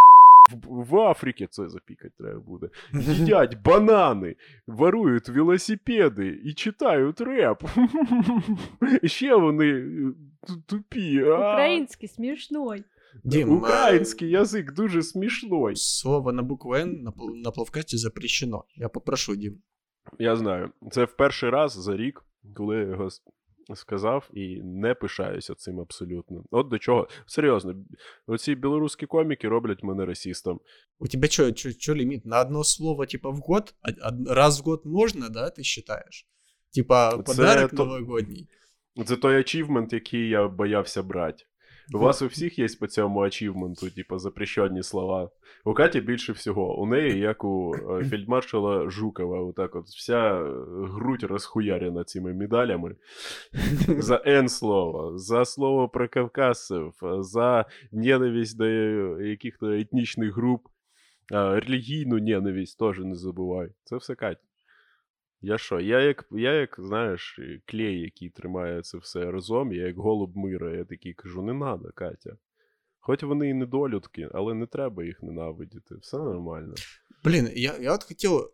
в, 0.53 0.85
в 0.91 0.97
Африці 0.97 1.47
це 1.51 1.69
запікати 1.69 2.15
треба 2.19 2.41
буде. 2.41 2.69
Їдять 2.93 3.63
банани, 3.63 4.37
ворують 4.67 5.29
велосипеди 5.29 6.41
і 6.45 6.53
читають 6.55 7.21
реп. 7.21 7.63
Ще 9.05 9.37
вони 9.37 9.71
е, 9.71 10.13
тупі. 10.67 11.21
а. 11.27 11.53
Український 11.53 12.09
смішной. 12.09 12.85
Дім, 13.25 13.53
Український 13.57 14.31
язик 14.31 14.73
дуже 14.73 15.03
смішной. 15.03 15.77
Слово 15.77 16.33
на 16.33 16.43
букву 16.43 16.75
Н 16.75 17.03
на, 17.03 17.11
пл- 17.11 17.53
плавкасті 17.55 17.97
запрещено. 17.97 18.65
Я 18.77 18.89
попрошу, 18.89 19.37
Дім. 19.37 19.59
Я 20.19 20.37
знаю. 20.37 20.71
Це 20.91 21.05
в 21.05 21.17
перший 21.17 21.51
раз 21.51 21.73
за 21.73 21.97
рік, 21.97 22.25
коли 22.55 22.77
я 22.77 22.83
його 22.83 23.09
сказав, 23.76 24.30
і 24.34 24.62
не 24.64 24.94
пишаюся 24.96 25.56
цим 25.56 25.80
абсолютно. 25.80 26.44
От 26.52 26.68
до 26.68 26.80
чого. 26.80 27.08
Серйозно, 27.26 27.76
оці 28.28 28.56
білоруські 28.56 29.06
коміки 29.06 29.48
роблять 29.48 29.84
мене 29.84 30.06
расистом. 30.06 30.60
У 31.00 31.08
тебя 31.08 31.28
что, 31.28 31.44
чё, 31.44 31.70
чё 31.70 31.96
лимит? 31.96 32.26
На 32.26 32.42
одно 32.42 32.64
слово, 32.64 33.06
типа, 33.06 33.30
в 33.30 33.38
год? 33.38 33.74
А- 33.82 34.08
од- 34.08 34.28
раз 34.28 34.60
в 34.62 34.64
год 34.64 34.82
можно, 34.86 35.30
да, 35.30 35.46
ты 35.46 35.64
считаешь? 35.64 36.28
Типа, 36.74 37.12
Це 37.12 37.24
подарок 37.24 37.72
то- 37.72 37.86
новогодний. 37.86 38.48
Це 39.06 39.16
той 39.16 39.40
ачівмент, 39.40 39.94
який 39.94 40.30
я 40.30 40.48
боявся 40.48 41.04
брати. 41.04 41.44
У 41.93 41.99
вас 41.99 42.23
у 42.23 42.27
всіх 42.27 42.59
є 42.59 42.67
по 42.81 42.87
цьому 42.87 43.21
ачівменту, 43.21 43.91
типу, 43.91 44.19
запрещені 44.19 44.83
слова. 44.83 45.31
У 45.65 45.75
Каті 45.75 46.01
більше 46.01 46.33
всього. 46.33 46.81
У 46.81 46.87
неї, 46.87 47.19
як 47.19 47.45
у 47.45 47.75
е, 47.75 48.05
фельдмаршала 48.11 48.91
Жукова, 48.91 49.41
отак 49.41 49.77
от 49.77 49.87
вся 49.87 50.41
е, 50.41 50.53
грудь 50.69 51.23
розхуярена 51.23 52.05
цими 52.05 52.35
медалями. 52.35 52.97
За 53.99 54.17
N 54.27 54.49
слово, 54.49 55.19
за 55.19 55.45
слово 55.45 55.89
про 55.89 56.09
кавказців, 56.09 56.93
за 57.19 57.65
ненависть 57.93 58.59
до 58.59 58.65
е, 58.65 59.29
яких-то 59.29 59.73
етнічних 59.73 60.35
груп, 60.35 60.69
релігійну 61.33 62.19
ненависть 62.19 62.79
теж 62.79 62.99
не 62.99 63.15
забувай. 63.15 63.69
Це 63.85 63.97
все 63.97 64.15
Катя. 64.15 64.41
Я 65.44 65.58
що? 65.58 65.80
Я 65.80 66.00
як, 66.02 66.26
я 66.32 66.54
як, 66.54 66.76
знаєш, 66.80 67.40
клей, 67.68 68.00
який 68.00 68.30
тримає 68.30 68.82
це 68.82 68.98
все 68.98 69.32
разом, 69.32 69.74
я 69.74 69.88
як 69.88 69.98
голуб 69.98 70.38
мира, 70.38 70.76
я 70.78 70.86
такий 70.86 71.14
кажу, 71.14 71.42
не 71.42 71.54
надо, 71.54 71.92
Катя. 71.96 72.38
Хоч 73.00 73.24
вони 73.24 73.50
і 73.50 73.54
недолюдки, 73.54 74.30
але 74.34 74.54
не 74.54 74.66
треба 74.66 75.04
їх 75.04 75.24
ненавидіти. 75.24 75.96
Все 75.96 76.18
нормально. 76.18 76.74
Блин, 77.24 77.50
я, 77.56 77.78
я 77.78 77.92
вот 77.92 78.04
хотел... 78.04 78.52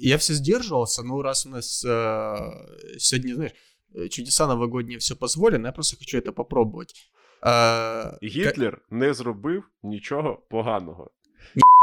Я 0.00 0.16
все 0.16 0.34
сдерживался, 0.34 1.02
но 1.02 1.22
раз 1.22 1.46
у 1.46 1.50
нас 1.50 1.84
э, 1.84 2.98
сегодня, 2.98 3.34
знаешь, 3.34 3.52
э, 3.94 4.08
чудеса 4.08 4.46
новогодние 4.46 4.98
все 4.98 5.14
позволено, 5.14 5.66
я 5.68 5.72
просто 5.72 5.96
хочу 5.96 6.18
это 6.18 6.32
попробовать. 6.32 6.94
А, 7.40 8.18
Гітлер 8.22 8.82
не 8.90 9.14
зробив 9.14 9.64
нічого 9.82 10.42
поганого. 10.50 11.10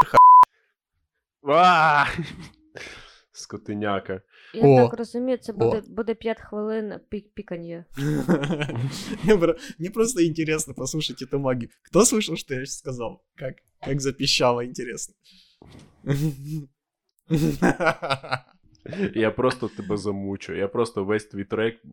ха- 0.06 0.18
А! 1.48 2.06
Скотиняка. 3.32 4.22
Я 4.57 4.69
О, 4.69 4.77
так 4.77 4.99
розумію, 4.99 5.39
це 5.39 5.53
о. 5.53 5.57
буде, 5.57 5.83
буде 5.89 6.15
5 6.15 6.41
хвилин 6.41 6.95
пік- 7.11 7.35
пікання. 7.35 7.85
Мне 9.79 9.91
просто 9.91 10.23
интересно 10.23 10.75
послушать 10.75 11.23
эту 11.23 11.39
магию. 11.39 11.71
Кто 11.83 12.01
слышал, 12.01 12.37
что 12.37 12.55
я 12.55 12.61
сейчас 12.61 12.79
сказал? 12.79 13.23
Как, 13.35 13.55
как 13.81 14.01
запищало, 14.01 14.65
интересно. 14.65 15.15
Я 19.15 19.31
просто 19.31 19.69
тебе 19.69 19.97
замучу. 19.97 20.55
Я 20.55 20.69
просто 20.69 21.05
весь 21.05 21.25
твій 21.25 21.45
трек 21.45 21.75
е, 21.85 21.89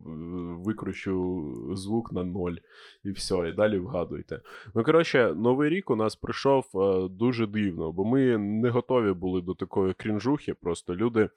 викручу 0.64 1.54
звук 1.76 2.12
на 2.12 2.24
ноль. 2.24 2.56
І 3.04 3.10
все, 3.10 3.48
і 3.48 3.52
далі 3.52 3.78
вгадуйте. 3.78 4.40
Ну, 4.74 4.84
коротше, 4.84 5.34
новий 5.36 5.70
рік 5.70 5.90
у 5.90 5.96
нас 5.96 6.16
прийшов 6.16 6.64
е, 6.74 7.08
дуже 7.08 7.46
дивно, 7.46 7.92
бо 7.92 8.04
ми 8.04 8.38
не 8.38 8.70
готові 8.70 9.12
були 9.12 9.40
до 9.40 9.54
такої 9.54 9.94
крінжухи. 9.94 10.54
Просто 10.54 10.96
люди. 10.96 11.28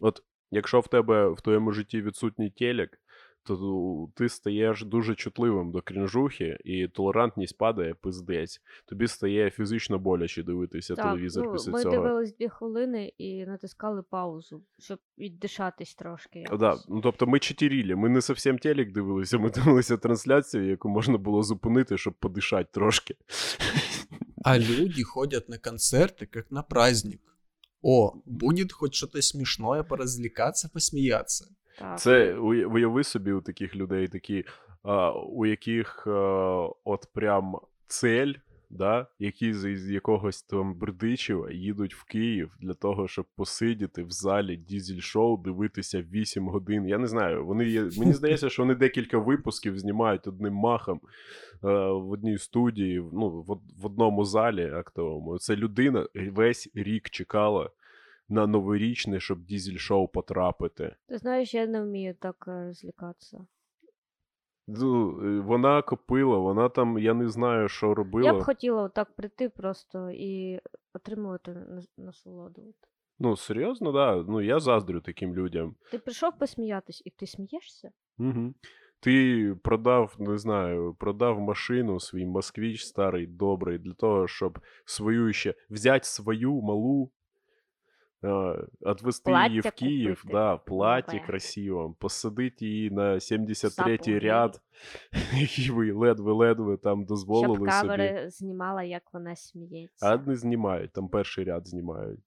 От, 0.00 0.22
якщо 0.50 0.80
в 0.80 0.88
тебе 0.88 1.28
в 1.28 1.40
твоєму 1.40 1.72
житті 1.72 2.02
відсутній 2.02 2.50
телек, 2.50 3.00
то 3.44 4.08
ти 4.14 4.28
стаєш 4.28 4.84
дуже 4.84 5.14
чутливим 5.14 5.70
до 5.70 5.82
крінжухи, 5.82 6.58
і 6.64 6.88
толерантність 6.88 7.58
падає 7.58 7.94
пиздець. 7.94 8.60
Тобі 8.86 9.06
стає 9.06 9.50
фізично 9.50 9.98
боляче 9.98 10.42
дивитися 10.42 10.94
телевізор 10.94 11.46
ну, 11.46 11.52
після 11.52 11.72
ми 11.72 11.82
цього. 11.82 11.96
дивились 11.96 12.36
2 12.36 12.48
хвилини 12.48 13.12
і 13.18 13.46
натискали 13.46 14.02
паузу, 14.02 14.62
щоб 14.78 14.98
віддишатись 15.18 15.94
трошки. 15.94 16.38
Якось. 16.38 16.58
Да, 16.58 16.76
ну 16.88 17.00
тобто 17.00 17.26
ми 17.26 17.38
чотирілі, 17.38 17.94
ми 17.94 18.08
не 18.08 18.20
зовсім 18.20 18.58
телек 18.58 18.92
дивилися, 18.92 19.38
ми 19.38 19.50
дивилися 19.54 19.96
трансляцію, 19.96 20.68
яку 20.68 20.88
можна 20.88 21.18
було 21.18 21.42
зупинити, 21.42 21.98
щоб 21.98 22.14
подишати 22.14 22.68
трошки. 22.72 23.16
А 24.44 24.58
люди 24.58 25.02
ходят 25.02 25.48
на 25.48 25.58
концерты, 25.58 26.26
как 26.26 26.50
на 26.50 26.62
праздник. 26.62 27.20
О, 27.86 28.12
будет 28.26 28.72
хоть 28.72 28.94
что-то 28.94 29.22
смешное, 29.22 29.82
поразвлекаться, 29.82 30.68
посміятися. 30.68 31.44
Так. 31.78 31.98
Це 31.98 32.34
уяви 32.34 33.04
собі 33.04 33.32
у 33.32 33.40
таких 33.40 33.76
людей, 33.76 34.08
такі, 34.08 34.44
у 35.26 35.46
яких 35.46 36.06
от 36.84 37.08
прям 37.12 37.56
цель, 37.86 38.32
да, 38.74 39.06
які 39.18 39.54
з 39.54 39.90
якогось 39.90 40.42
там 40.42 40.74
Бердичева 40.74 41.52
їдуть 41.52 41.94
в 41.94 42.04
Київ 42.04 42.56
для 42.60 42.74
того, 42.74 43.08
щоб 43.08 43.26
посидіти 43.36 44.02
в 44.02 44.10
залі 44.10 44.56
дізель-шоу, 44.56 45.36
дивитися 45.36 46.02
8 46.02 46.48
годин. 46.48 46.88
Я 46.88 46.98
не 46.98 47.06
знаю, 47.06 47.46
вони 47.46 47.68
є. 47.68 47.82
Мені 47.98 48.12
здається, 48.14 48.48
що 48.48 48.62
вони 48.62 48.74
декілька 48.74 49.18
випусків 49.18 49.78
знімають 49.78 50.26
одним 50.26 50.54
махом 50.54 51.00
е, 51.64 51.68
в 51.92 52.10
одній 52.10 52.38
студії, 52.38 53.04
ну, 53.12 53.28
в, 53.28 53.60
в 53.82 53.86
одному 53.86 54.24
залі 54.24 54.70
актовому. 54.70 55.38
Це 55.38 55.56
людина 55.56 56.08
весь 56.14 56.70
рік 56.74 57.10
чекала 57.10 57.70
на 58.28 58.46
новорічне, 58.46 59.20
щоб 59.20 59.44
дізель-шоу 59.44 60.08
потрапити. 60.08 60.96
Ти 61.08 61.18
знаєш, 61.18 61.54
я 61.54 61.66
не 61.66 61.82
вмію 61.82 62.14
так 62.20 62.44
е, 62.48 62.72
злякатися. 62.72 63.46
Е, 64.68 65.40
вона 65.40 65.82
копила, 65.82 66.38
вона 66.38 66.68
там, 66.68 66.98
я 66.98 67.14
не 67.14 67.28
знаю, 67.28 67.68
що 67.68 67.94
робила. 67.94 68.26
Я 68.26 68.34
б 68.34 68.42
хотіла 68.42 68.82
отак 68.82 69.16
прийти 69.16 69.48
просто 69.48 70.10
і 70.10 70.60
отримувати 70.94 71.56
насолоду. 71.98 72.74
Ну, 73.18 73.36
серйозно, 73.36 73.92
да. 73.92 74.24
Ну, 74.28 74.40
я 74.40 74.60
заздрю 74.60 75.00
таким 75.00 75.34
людям. 75.34 75.76
Ти 75.90 75.98
прийшов 75.98 76.38
посміятись, 76.38 77.02
і 77.04 77.10
ти 77.10 77.26
смієшся? 77.26 77.90
Угу. 78.18 78.54
Ти 79.00 79.56
продав, 79.62 80.16
не 80.18 80.38
знаю, 80.38 80.96
продав 80.98 81.40
машину, 81.40 82.00
свій 82.00 82.26
москвич 82.26 82.84
старий, 82.84 83.26
добрий, 83.26 83.78
для 83.78 83.92
того, 83.92 84.28
щоб 84.28 84.58
свою 84.84 85.32
ще 85.32 85.54
взяти 85.70 86.04
свою 86.04 86.60
малу, 86.60 87.10
відвести 88.82 89.32
її 89.48 89.60
в 89.60 89.70
Київ, 89.70 90.20
купити 90.22 90.32
да, 90.38 90.56
платі 90.56 91.16
нове. 91.16 91.26
красивому, 91.26 91.94
посадити 91.94 92.66
її 92.66 92.90
на 92.90 93.14
73-й 93.14 94.18
ряд, 94.18 94.60
який 95.40 95.70
ви 95.70 95.92
ледве-ледве 95.92 96.76
там 96.76 96.98
Щоб 96.98 97.06
дозволили 97.08 97.56
собі. 97.58 97.70
камери 97.70 98.30
знімала, 98.30 98.82
як 98.82 99.02
вона 99.12 99.36
сміється. 99.36 100.06
А 100.06 100.16
не 100.16 100.36
знімають, 100.36 100.92
там 100.92 101.08
перший 101.08 101.44
ряд 101.44 101.66
знімають. 101.66 102.20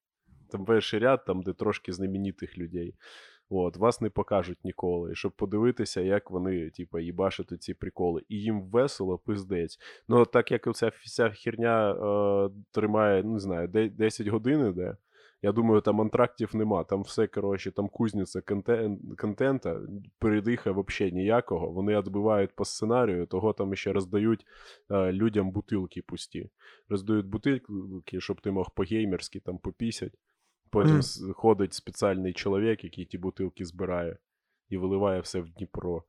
Там 0.51 0.65
перший 0.65 0.99
ряд, 0.99 1.25
там, 1.25 1.41
де 1.41 1.53
трошки 1.53 1.93
знаменитих 1.93 2.57
людей. 2.57 2.95
От, 3.49 3.77
вас 3.77 4.01
не 4.01 4.10
покажуть 4.10 4.63
ніколи. 4.63 5.15
Щоб 5.15 5.31
подивитися, 5.31 6.01
як 6.01 6.31
вони, 6.31 6.69
типу, 6.69 6.99
їбашать 6.99 7.62
ці 7.63 7.73
приколи. 7.73 8.21
І 8.29 8.36
їм 8.36 8.62
весело, 8.62 9.17
пиздець. 9.17 9.79
Ну, 10.07 10.25
так 10.25 10.51
як 10.51 10.75
ця 10.75 10.91
вся 11.03 11.29
херня 11.29 11.91
е, 11.91 12.49
тримає, 12.71 13.23
не 13.23 13.39
знаю, 13.39 13.67
де- 13.67 13.89
10 13.89 14.27
годин 14.27 14.67
іде. 14.69 14.97
Я 15.41 15.52
думаю, 15.52 15.82
там 15.82 16.02
антрактів 16.02 16.56
нема. 16.56 16.84
Там 16.84 17.02
все, 17.02 17.28
коротше, 17.28 17.71
там 17.71 17.89
кузниця 17.89 18.41
контен... 18.41 19.15
контента, 19.17 19.82
передиха 20.19 20.71
взагалі 20.71 21.15
ніякого. 21.15 21.71
Вони 21.71 22.00
відбивають 22.00 22.56
по 22.56 22.65
сценарію, 22.65 23.26
того 23.26 23.54
там 23.54 23.76
ще 23.76 23.93
роздають 23.93 24.45
е, 24.91 25.12
людям 25.12 25.52
бутилки 25.52 26.02
пусті 26.02 26.50
роздають 26.89 27.26
бутилки, 27.26 28.21
щоб 28.21 28.41
ти 28.41 28.52
мог 28.52 28.71
по-геймерськи 28.76 29.39
там 29.39 29.58
попісять. 29.58 30.13
Потім 30.69 31.02
ходить 31.34 31.73
спеціальний 31.73 32.34
чоловік, 32.34 32.84
який 32.84 33.06
ті 33.06 33.17
бутилки 33.17 33.65
збирає 33.65 34.17
і 34.69 34.78
виливає 34.78 35.21
все 35.21 35.39
в 35.39 35.50
Дніпро. 35.50 36.04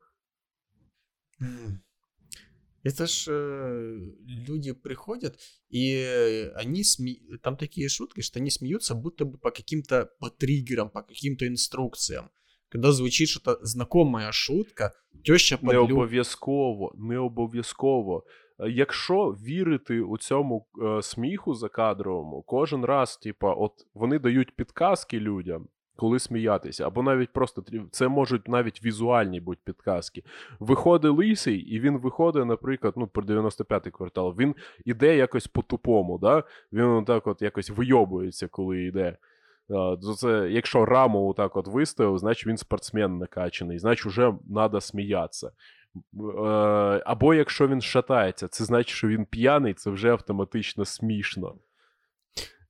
М. 2.78 2.78
Это 2.84 3.08
ж 3.08 3.28
э, 3.30 3.98
люди 4.48 4.74
приходят, 4.74 5.40
и 5.70 5.96
э, 5.96 6.52
они 6.56 6.84
сме... 6.84 7.16
там 7.42 7.56
такие 7.56 7.88
шутки, 7.90 8.22
что 8.22 8.40
они 8.40 8.50
смеются 8.50 8.94
будто 8.94 9.26
бы 9.26 9.38
по 9.38 9.52
каким-то 9.52 10.10
по 10.20 10.30
триггерам, 10.30 10.90
по 10.90 11.02
каким-то 11.02 11.48
инструкциям. 11.48 12.30
Когда 12.70 12.92
звучит 12.92 13.30
что-то 13.30 13.60
знакомая 13.62 14.32
шутка, 14.32 14.94
теща 15.24 15.58
Не 15.62 15.68
подлю... 15.68 15.96
обов'язково, 15.96 16.92
не 16.98 17.18
обов'язково. 17.18 18.24
Е, 18.60 18.70
Якщо 18.70 19.30
вірити 19.30 20.02
у 20.02 20.18
цьому 20.18 20.68
е, 20.84 21.02
сміху 21.02 21.54
закадровому, 21.54 22.42
кожен 22.42 22.86
раз, 22.86 23.18
типа, 23.18 23.54
от 23.54 23.74
вони 23.94 24.20
дають 24.20 24.56
підказки 24.56 25.20
людям, 25.20 25.68
коли 25.99 26.19
сміятися, 26.19 26.87
або 26.87 27.03
навіть 27.03 27.33
просто 27.33 27.65
це 27.91 28.09
можуть 28.09 28.49
навіть 28.49 28.85
візуальні 28.85 29.41
бути 29.41 29.61
підказки. 29.65 30.25
Виходить 30.61 31.13
лисий, 31.13 31.59
і 31.59 31.81
він 31.81 31.99
виходить, 31.99 32.47
наприклад, 32.47 32.95
ну, 32.97 33.07
про 33.07 33.23
95-й 33.23 33.91
квартал, 33.91 34.35
він 34.39 34.55
іде 34.85 35.17
якось 35.17 35.47
по-тупому, 35.47 36.19
да? 36.19 36.45
він 36.73 37.05
так 37.05 37.27
от 37.27 37.43
якось 37.43 37.71
вийобується, 37.71 38.49
коли 38.49 38.83
йде. 38.83 39.17
Це, 40.17 40.49
якщо 40.51 40.85
раму 40.85 41.29
отак 41.29 41.57
от 41.57 41.69
виставив, 41.69 42.19
значить 42.19 42.47
він 42.47 42.57
спортсмен 42.57 43.19
накачаний, 43.19 43.79
значить 43.79 44.07
вже 44.07 44.33
треба 44.55 44.81
сміятися. 44.81 45.47
Е, 45.47 45.53
Або 47.07 47.35
якщо 47.35 47.69
він 47.69 47.81
шатається, 47.81 48.49
це 48.49 48.65
значить, 48.65 48.97
що 48.97 49.09
він 49.09 49.25
п'яний, 49.25 49.75
це 49.75 49.91
вже 49.91 50.11
автоматично 50.11 50.85
смішно. 50.85 51.55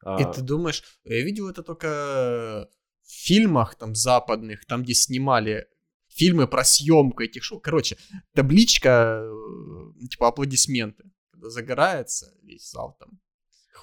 А, 0.04 0.20
И 0.20 0.24
ты 0.24 0.42
думаешь, 0.42 0.82
я 1.04 1.24
видел 1.24 1.48
это 1.48 1.62
только 1.62 2.68
в 3.07 3.11
фильмах 3.11 3.75
там 3.75 3.93
западных, 3.95 4.65
там, 4.67 4.83
где 4.83 4.93
снимали 4.93 5.67
фильмы 6.07 6.47
про 6.47 6.63
съемку 6.63 7.23
этих 7.23 7.43
шоу. 7.43 7.59
Короче, 7.59 7.97
табличка, 8.33 9.23
э, 9.23 10.07
типа 10.09 10.27
аплодисменты. 10.27 11.03
Когда 11.31 11.49
загорается 11.49 12.33
весь 12.43 12.71
зал 12.71 12.95
там, 12.99 13.09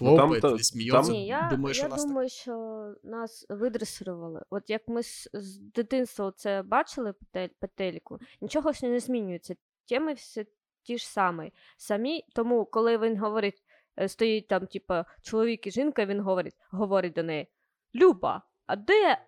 Ну, 0.01 0.17
там 0.17 0.19
хлопает 0.19 0.43
то- 0.43 0.51
или 0.51 0.63
смеется. 0.63 1.13
Ні, 1.13 1.27
я, 1.27 1.49
Думаешь, 1.53 1.79
я 1.79 1.87
у 1.87 1.89
нас 1.89 2.01
так- 2.01 2.09
думаю, 2.09 2.29
що 2.29 2.55
нас 3.03 3.47
видресирували. 3.49 4.43
От 4.51 4.71
як 4.71 4.89
ми 4.89 5.03
з, 5.03 5.29
з 5.33 5.59
дитинства 5.59 6.33
це 6.37 6.63
бачили 6.63 7.13
по, 7.13 7.27
те, 7.33 7.51
по 7.61 7.67
телеку, 7.67 8.19
нічого 8.41 8.73
ж 8.73 8.87
не 8.87 9.01
змінюється. 9.01 9.55
Теми 9.89 10.13
все 10.13 10.47
ті 10.83 10.99
ж 10.99 11.07
самі. 11.09 11.53
Самі, 11.77 12.25
тому 12.35 12.65
коли 12.65 12.99
він 12.99 13.19
говорить, 13.19 13.63
е, 13.99 14.09
стоїть 14.09 14.49
там, 14.49 14.67
типа, 14.67 15.05
чоловік 15.23 15.67
і 15.67 15.71
жінка, 15.71 16.07
він 16.07 16.21
говорить, 16.21 16.55
говорить 16.71 17.13
до 17.13 17.23
неї: 17.23 17.47
Люба, 17.95 18.43
а 18.67 18.77
де. 18.77 19.19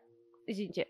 Извините, 0.48 0.86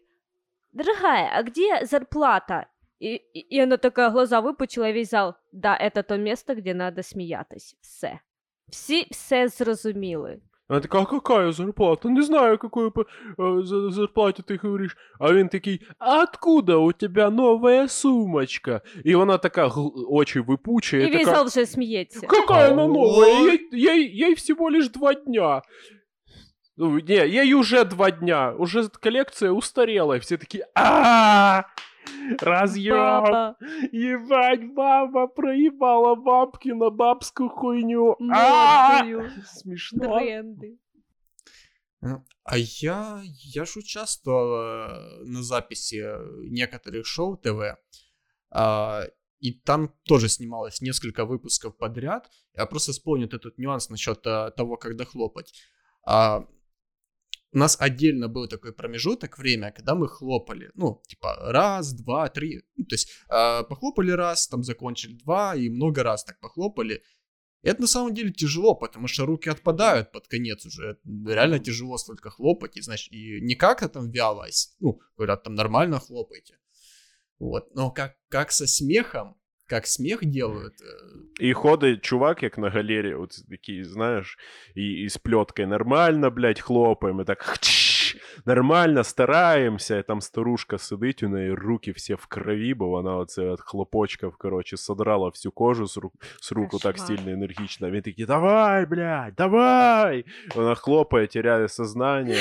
дорогая, 0.73 1.31
а 1.35 1.43
где 1.43 1.81
зарплата? 1.87 2.67
І, 3.01 3.13
і, 3.15 3.39
і 3.39 3.61
вона 3.61 3.77
така 3.77 4.11
глаза 4.11 4.41
випучила 4.41 4.89
і 4.89 4.93
весь 4.93 5.11
зал. 5.11 5.35
Да, 5.53 5.79
это 5.85 6.03
то 6.03 6.17
місце, 6.17 6.55
де 6.55 6.75
треба 6.75 7.03
сміятись. 7.03 7.77
Все. 7.81 8.19
Всі 8.69 9.07
все 9.11 9.49
зрозуміли. 9.49 10.41
Вона 10.69 10.81
така, 10.81 11.01
а 11.01 11.05
какая 11.05 11.53
зарплата? 11.53 12.09
Не 12.09 12.23
знаю, 12.23 12.55
о 12.55 12.59
какой 12.59 12.91
по- 12.91 13.07
э, 13.39 13.65
за- 13.65 13.91
зарплате 13.91 14.43
ты 14.43 14.59
говоришь. 14.63 14.97
А 15.21 15.33
він 15.33 15.49
такий, 15.49 15.81
а 15.99 16.23
откуда 16.23 16.77
у 16.77 16.93
тебя 16.93 17.31
новая 17.31 17.89
сумочка? 17.89 18.81
І 19.05 19.15
вона 19.15 19.39
така 19.39 19.67
гл- 19.67 19.93
очі 20.09 20.41
випучує. 20.41 21.07
І 21.09 21.11
весь 21.13 21.25
така, 21.25 21.37
зал 21.37 21.47
вже 21.47 21.67
сміється. 21.67 22.27
Какая 22.27 22.73
она 22.73 22.85
А 22.85 22.87
новая? 22.87 23.41
вот. 23.41 23.49
Ей, 23.51 23.89
ей, 23.89 24.23
ей 24.25 24.35
всего 24.35 24.71
лишь 24.71 24.89
два 24.89 25.15
дня. 25.15 25.63
Ну, 26.78 27.00
не, 27.00 27.28
ей 27.28 27.54
уже 27.54 27.84
два 27.86 28.12
дня. 28.12 28.54
Уже 28.54 28.88
коллекция 28.90 29.52
устарела. 29.52 30.14
И 30.14 30.20
все 30.20 30.38
такие, 30.38 30.68
а 30.76 31.66
Разъем! 32.40 33.56
Ебать, 33.92 34.74
баба 34.74 35.28
проебала 35.28 36.16
бабки 36.16 36.70
на 36.70 36.90
бабскую 36.90 37.50
хуйню. 37.50 38.16
А! 38.32 39.04
модою, 39.04 39.32
Смешно. 39.46 40.20
тренди. 40.20 40.80
Ну, 42.02 42.24
А 42.44 42.58
я, 42.58 43.22
я 43.24 43.66
ж 43.66 43.78
участвовал 43.78 44.62
э, 44.62 45.24
на 45.26 45.42
записи 45.42 45.96
э, 45.96 46.18
некоторых 46.50 47.08
шоу 47.08 47.38
ТВ, 47.38 47.76
а, 48.52 49.04
и 49.40 49.54
там 49.54 49.90
тоже 50.04 50.30
снималось 50.30 50.80
несколько 50.82 51.26
выпусков 51.26 51.76
подряд. 51.76 52.30
Я 52.54 52.68
просто 52.68 52.92
вспомню 52.92 53.26
этот 53.28 53.58
нюанс 53.58 53.90
насчет 53.90 54.26
а, 54.28 54.52
того, 54.52 54.78
когда 54.78 55.06
хлопать. 55.06 55.54
А, 56.06 56.46
у 57.58 57.60
нас 57.60 57.76
отдельно 57.80 58.28
был 58.28 58.48
такой 58.48 58.72
промежуток 58.72 59.40
время, 59.40 59.72
когда 59.72 59.96
мы 59.96 60.08
хлопали. 60.08 60.70
Ну, 60.76 61.02
типа 61.08 61.36
раз, 61.52 61.92
два, 61.94 62.30
три. 62.30 62.62
Ну, 62.76 62.86
то 62.86 62.94
есть 62.94 63.10
а, 63.30 63.64
похлопали 63.64 64.12
раз, 64.12 64.48
там 64.48 64.64
закончили 64.64 65.16
два, 65.16 65.56
и 65.56 65.68
много 65.70 66.04
раз 66.04 66.24
так 66.24 66.40
похлопали. 66.40 67.02
И 67.64 67.68
это 67.70 67.82
на 67.82 67.88
самом 67.88 68.14
деле 68.14 68.32
тяжело, 68.32 68.76
потому 68.76 69.08
что 69.08 69.26
руки 69.26 69.50
отпадают 69.50 70.12
под 70.12 70.28
конец 70.28 70.68
уже. 70.68 70.92
Это 70.92 71.34
Реально 71.34 71.58
тяжело 71.58 71.98
столько 71.98 72.30
хлопать. 72.30 72.78
И, 72.78 72.82
значит, 72.82 73.12
и 73.12 73.42
не 73.42 73.56
как-то 73.56 73.90
там 73.90 74.12
вяло, 74.12 74.46
с- 74.48 74.76
ну, 74.80 75.00
говорят, 75.18 75.42
там 75.44 75.56
нормально 75.56 76.00
хлопайте. 76.00 76.60
Вот. 77.40 77.74
Но 77.74 77.90
как, 77.90 78.18
как 78.30 78.52
со 78.52 78.68
смехом, 78.68 79.36
как 79.68 79.88
смех 79.88 80.26
делают, 80.26 80.74
И 81.42 81.50
І 81.50 81.54
ходить 81.54 82.02
чувак, 82.02 82.44
як 82.44 82.58
на 82.58 82.70
галері, 82.70 83.14
от 83.14 83.32
такий, 83.50 83.84
знаєш, 83.84 84.38
і, 84.76 84.92
і 84.92 85.10
з 85.10 85.18
пльоткою 85.18 85.68
нормально, 85.68 86.32
блядь, 86.32 86.60
хлопаємо, 86.60 87.22
и 87.22 87.26
так 87.26 87.42
хч, 87.42 87.87
нормально, 88.47 89.05
стараємося, 89.05 89.99
і 89.99 90.03
там 90.03 90.21
старушка 90.21 90.79
сидить, 90.79 91.23
у 91.23 91.29
неї 91.29 91.55
руки 91.55 91.91
всі 91.93 92.15
в 92.15 92.27
крові, 92.27 92.75
бо 92.75 92.89
вона 92.89 93.17
оце 93.17 93.43
от 93.43 93.61
хлопочків, 93.61 94.37
коротше, 94.39 94.77
содрала 94.77 95.29
всю 95.29 95.53
кожу 95.53 95.87
з 95.87 95.97
рук, 95.97 96.13
з 96.41 96.53
руку 96.53 96.79
так 96.79 96.97
Кошмар. 96.97 97.19
сильно 97.19 97.33
енергічно. 97.33 97.91
Він 97.91 98.03
такий, 98.03 98.25
давай, 98.27 98.87
блядь, 98.87 99.35
давай! 99.37 100.25
Вона 100.57 100.75
хлопає, 100.75 101.27
теряє 101.27 101.69
сознання, 101.69 102.37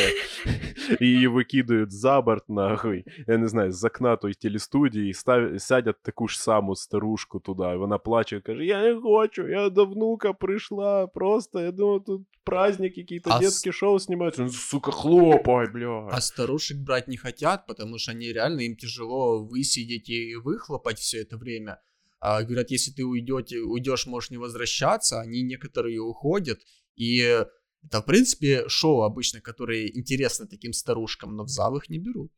і 0.99 1.05
її 1.07 1.27
викидають 1.27 1.91
за 1.91 2.21
борт, 2.21 2.49
нахуй, 2.49 3.03
я 3.27 3.37
не 3.37 3.47
знаю, 3.47 3.71
з 3.71 3.83
окна 3.83 4.15
той 4.15 4.33
телестудії, 4.33 5.09
і 5.09 5.13
став... 5.13 5.61
садять 5.61 6.01
таку 6.01 6.27
ж 6.27 6.41
саму 6.41 6.75
старушку 6.75 7.39
туди, 7.39 7.63
і 7.73 7.77
вона 7.77 7.97
плаче, 7.97 8.39
каже, 8.39 8.65
я 8.65 8.81
не 8.81 9.01
хочу, 9.01 9.47
я 9.47 9.69
до 9.69 9.85
внука 9.85 10.33
прийшла, 10.33 11.07
просто, 11.07 11.59
я 11.61 11.71
думав, 11.71 12.03
тут 12.03 12.21
праздник, 12.43 12.97
який-то 12.97 13.29
А 13.29 13.33
с- 13.33 13.39
детське 13.39 13.71
шоу 13.71 13.99
знімають. 13.99 14.35
Ну, 14.37 14.49
сука, 14.49 14.91
хлопай, 14.91 15.64
Бля. 15.68 16.08
а 16.08 16.20
старушек 16.20 16.78
брать 16.78 17.08
не 17.08 17.16
хотят, 17.16 17.66
потому 17.66 17.98
что 17.98 18.12
они 18.12 18.32
реально, 18.32 18.60
им 18.60 18.76
тяжело 18.76 19.44
высидеть 19.44 20.08
и 20.08 20.34
выхлопать 20.36 20.98
все 20.98 21.22
это 21.22 21.36
время. 21.36 21.80
А 22.20 22.42
говорят, 22.42 22.70
если 22.70 22.90
ты 22.90 23.04
уйдете, 23.04 23.58
уйдешь, 23.58 24.06
можешь 24.06 24.30
не 24.30 24.38
возвращаться, 24.38 25.20
они 25.20 25.42
некоторые 25.42 26.00
уходят. 26.00 26.60
И 26.96 27.18
это, 27.18 28.00
в 28.00 28.06
принципе, 28.06 28.68
шоу 28.68 29.02
обычно, 29.02 29.40
которые 29.40 29.96
интересны 29.96 30.46
таким 30.46 30.72
старушкам, 30.72 31.36
но 31.36 31.44
в 31.44 31.48
зал 31.48 31.76
их 31.76 31.88
не 31.88 31.98
берут. 31.98 32.32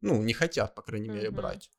Ну, 0.00 0.22
не 0.22 0.32
хотят, 0.32 0.74
по 0.74 0.82
крайней 0.82 1.08
мере, 1.08 1.30
брать. 1.30 1.70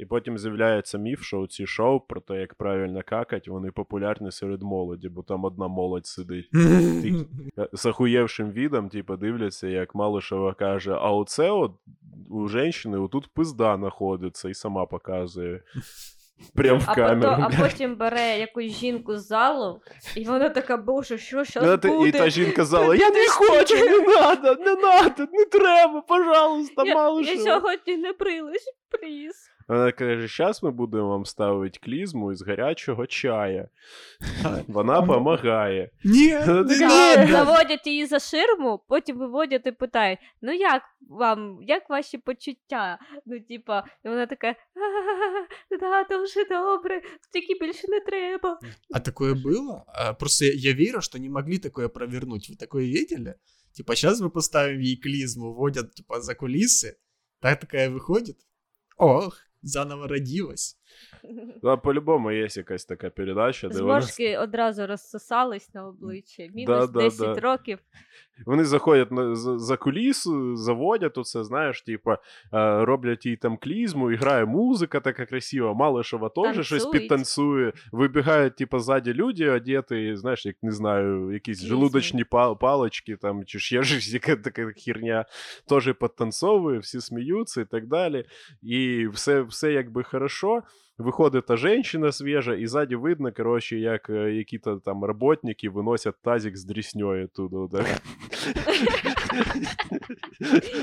І 0.00 0.06
потім 0.06 0.38
з'являється 0.38 0.98
міф, 0.98 1.22
що 1.22 1.46
ці 1.46 1.66
шоу 1.66 2.00
про 2.00 2.20
те, 2.20 2.34
як 2.34 2.54
правильно 2.54 3.02
какать, 3.06 3.48
вони 3.48 3.70
популярні 3.70 4.32
серед 4.32 4.62
молоді, 4.62 5.08
бо 5.08 5.22
там 5.22 5.44
одна 5.44 5.68
молодь 5.68 6.06
сидить. 6.06 6.50
З 7.72 7.86
охуєвшим 7.86 8.52
відом, 8.52 8.88
типу, 8.88 9.16
дивляться, 9.16 9.68
як 9.68 9.94
Малишева 9.94 10.54
каже, 10.54 10.92
а 10.92 11.10
оце 11.10 11.50
от 11.50 11.72
у 12.30 12.48
жінки 12.48 12.98
отут 12.98 13.34
пизда 13.34 13.76
знаходиться 13.76 14.48
і 14.48 14.54
сама 14.54 14.86
показує. 14.86 15.62
Прям 16.54 16.78
в 16.78 16.84
А, 16.86 16.94
камеру. 16.94 17.20
пото, 17.20 17.48
а 17.58 17.62
потім 17.62 17.96
бере 17.96 18.38
якусь 18.38 18.72
жінку 18.72 19.16
з 19.16 19.26
залу, 19.26 19.80
і 20.16 20.24
вона 20.24 20.48
така, 20.48 20.76
боже, 20.76 21.18
що 21.18 21.44
щас 21.44 21.84
буде? 21.84 22.08
І 22.08 22.12
та 22.12 22.30
жінка 22.30 22.64
зала, 22.64 22.94
я 22.96 23.10
не 23.10 23.28
хочу, 23.28 23.76
не 23.76 23.98
надо, 23.98 24.54
не 24.54 24.74
надо, 24.74 25.26
не 25.32 25.44
треба, 25.44 26.00
пожалуйста, 26.00 26.84
я, 26.84 27.20
я 27.20 27.38
сьогодні 27.38 27.96
не 27.96 28.12
прилиш, 28.12 28.62
пліз. 28.90 29.50
Вона 29.69 29.91
каже, 29.91 30.27
зараз 30.27 30.63
ми 30.63 30.71
будемо 30.71 31.09
вам 31.09 31.25
ставити 31.25 31.79
клізму 31.83 32.31
із 32.31 32.41
гарячого 32.41 33.07
чая. 33.07 33.69
Вона 34.67 35.01
допомагає. 35.01 35.89
Нет, 36.03 36.43
Ну, 36.47 36.63
не 36.63 36.79
такая- 36.79 37.17
надо. 37.17 37.31
Заводять 37.31 37.87
її 37.87 38.05
за 38.05 38.19
ширму, 38.19 38.81
потім 38.87 39.17
виводять 39.17 39.67
і 39.67 39.71
питають: 39.71 40.19
ну 40.41 40.53
як 40.53 40.81
вам, 41.09 41.57
як 41.61 41.89
ваші 41.89 42.17
почуття? 42.17 42.99
Ну, 43.25 43.39
типа, 43.39 43.83
і 44.05 44.09
вона 44.09 44.25
така, 44.25 44.47
«А, 45.71 45.77
да, 45.79 46.03
дуже 46.17 46.45
добре, 46.45 47.01
тільки 47.33 47.65
більше 47.65 47.87
не 47.87 47.99
треба. 47.99 48.59
А 48.93 48.99
такое 48.99 49.33
было? 49.33 49.81
А, 49.87 50.13
Просто 50.13 50.45
я, 50.45 50.51
я 50.55 50.73
верю, 50.73 51.01
что 51.01 51.17
не 51.19 51.29
могли 51.29 51.57
такое 51.57 51.87
провернуть. 51.87 52.49
Вы 52.49 52.57
такое 52.59 52.85
видели? 52.85 53.35
Типа, 53.77 53.95
сейчас 53.95 54.21
мы 54.21 54.29
поставим 54.29 54.79
ей 54.79 54.95
клизму, 54.97 55.53
вводят, 55.53 55.93
типа, 55.95 56.21
за 56.21 56.33
кулисы. 56.33 56.93
Так 57.41 57.59
такая 57.59 57.89
выходит. 57.89 58.35
Ох, 58.97 59.37
заново 59.62 60.08
родилась. 60.08 60.79
Да, 61.62 61.76
по-любому 61.76 62.32
є 62.32 62.48
якась 62.50 62.84
така 62.84 63.10
передача, 63.10 63.68
де 63.68 63.74
вони, 63.74 63.84
Зморшки 63.84 64.38
одразу 64.38 64.86
розсосались 64.86 65.74
на 65.74 65.86
обличчя. 65.86 66.48
Мінус 66.54 66.90
да, 66.90 67.00
10 67.02 67.34
да. 67.34 67.40
років. 67.40 67.78
вони 68.46 68.64
заходять 68.64 69.12
на, 69.12 69.34
за, 69.34 69.58
за 69.58 69.76
кулісу, 69.76 70.56
заводять 70.56 71.18
оце, 71.18 71.44
знаєш, 71.44 71.82
типа, 71.82 72.14
е, 72.14 72.18
роблять 72.84 73.26
їй 73.26 73.36
там 73.36 73.56
клізму, 73.56 74.10
і 74.10 74.16
грає 74.16 74.44
музика 74.44 75.00
така 75.00 75.26
красива, 75.26 75.74
Малишева 75.74 76.28
теж 76.28 76.66
щось 76.66 76.82
Танцюють. 76.82 77.02
підтанцює. 77.02 77.72
Вибігають, 77.92 78.56
типа, 78.56 78.78
ззаді 78.78 79.14
люди, 79.14 79.50
одеті, 79.50 80.16
знаєш, 80.16 80.46
як 80.46 80.56
не 80.62 80.72
знаю, 80.72 81.32
якісь 81.32 81.58
Клізмі. 81.58 81.68
желудочні 81.68 82.24
па- 82.24 82.54
палочки 82.54 83.16
там, 83.16 83.44
чи 83.44 83.58
ще 83.58 83.82
щось, 83.82 84.12
яка 84.12 84.36
така 84.36 84.72
херня, 84.84 85.24
теж 85.68 85.94
підтанцовує, 86.00 86.78
всі 86.78 87.00
сміються 87.00 87.60
і 87.60 87.64
так 87.64 87.86
далі. 87.86 88.24
І 88.62 89.06
все, 89.12 89.42
все 89.42 89.72
якби 89.72 90.02
хорошо. 90.02 90.62
Виходить 90.99 91.45
та 91.45 91.57
женщина 91.57 92.11
свіжа, 92.11 92.55
і 92.55 92.67
ззаді 92.67 92.95
видно, 92.95 93.33
коротше, 93.33 93.79
як 93.79 94.09
е, 94.09 94.33
які-то 94.33 94.75
там 94.85 95.03
роботники 95.03 95.69
виносять 95.69 96.15
тазик 96.23 96.57
з 96.57 96.65
дрісньою 96.65 97.27
туди. 97.27 97.57
Так. 97.71 98.01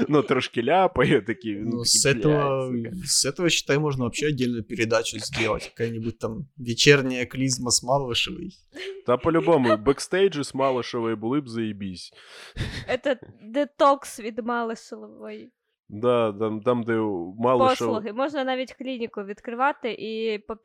ну, 0.08 0.22
трошки 0.22 0.62
ляпає 0.62 1.22
такі. 1.22 1.54
Ну, 1.54 1.70
такі, 1.70 1.84
с 1.84 2.06
этого, 2.06 2.70
«Блядь, 2.70 2.94
сука». 2.94 3.06
с 3.06 3.26
этого, 3.26 3.50
считай, 3.50 3.78
можно 3.78 4.04
вообще 4.04 4.26
отдельную 4.26 4.64
передачу 4.64 5.18
сделать. 5.18 5.72
Какая-нибудь 5.76 6.18
там 6.18 6.46
вечерняя 6.56 7.26
клизма 7.26 7.70
с 7.70 7.82
Малышевой. 7.82 8.50
Та 9.06 9.16
по-любому, 9.16 9.76
бекстейджі 9.76 10.44
з 10.44 10.54
Малишевої 10.54 11.16
були 11.16 11.40
б 11.40 11.48
заєбісь. 11.48 12.12
Це 13.04 13.16
детокс 13.42 14.20
від 14.20 14.46
Малишевої. 14.46 15.50
Да, 15.89 16.33
там, 16.33 16.61
там 16.61 16.83
де 16.83 16.93
мало 17.39 17.67
Послуги. 17.67 18.13
Можна 18.13 18.43
навіть 18.43 18.73
клініку 18.73 19.23
відкривати 19.23 19.93
і 19.99 20.39
по 20.39 20.55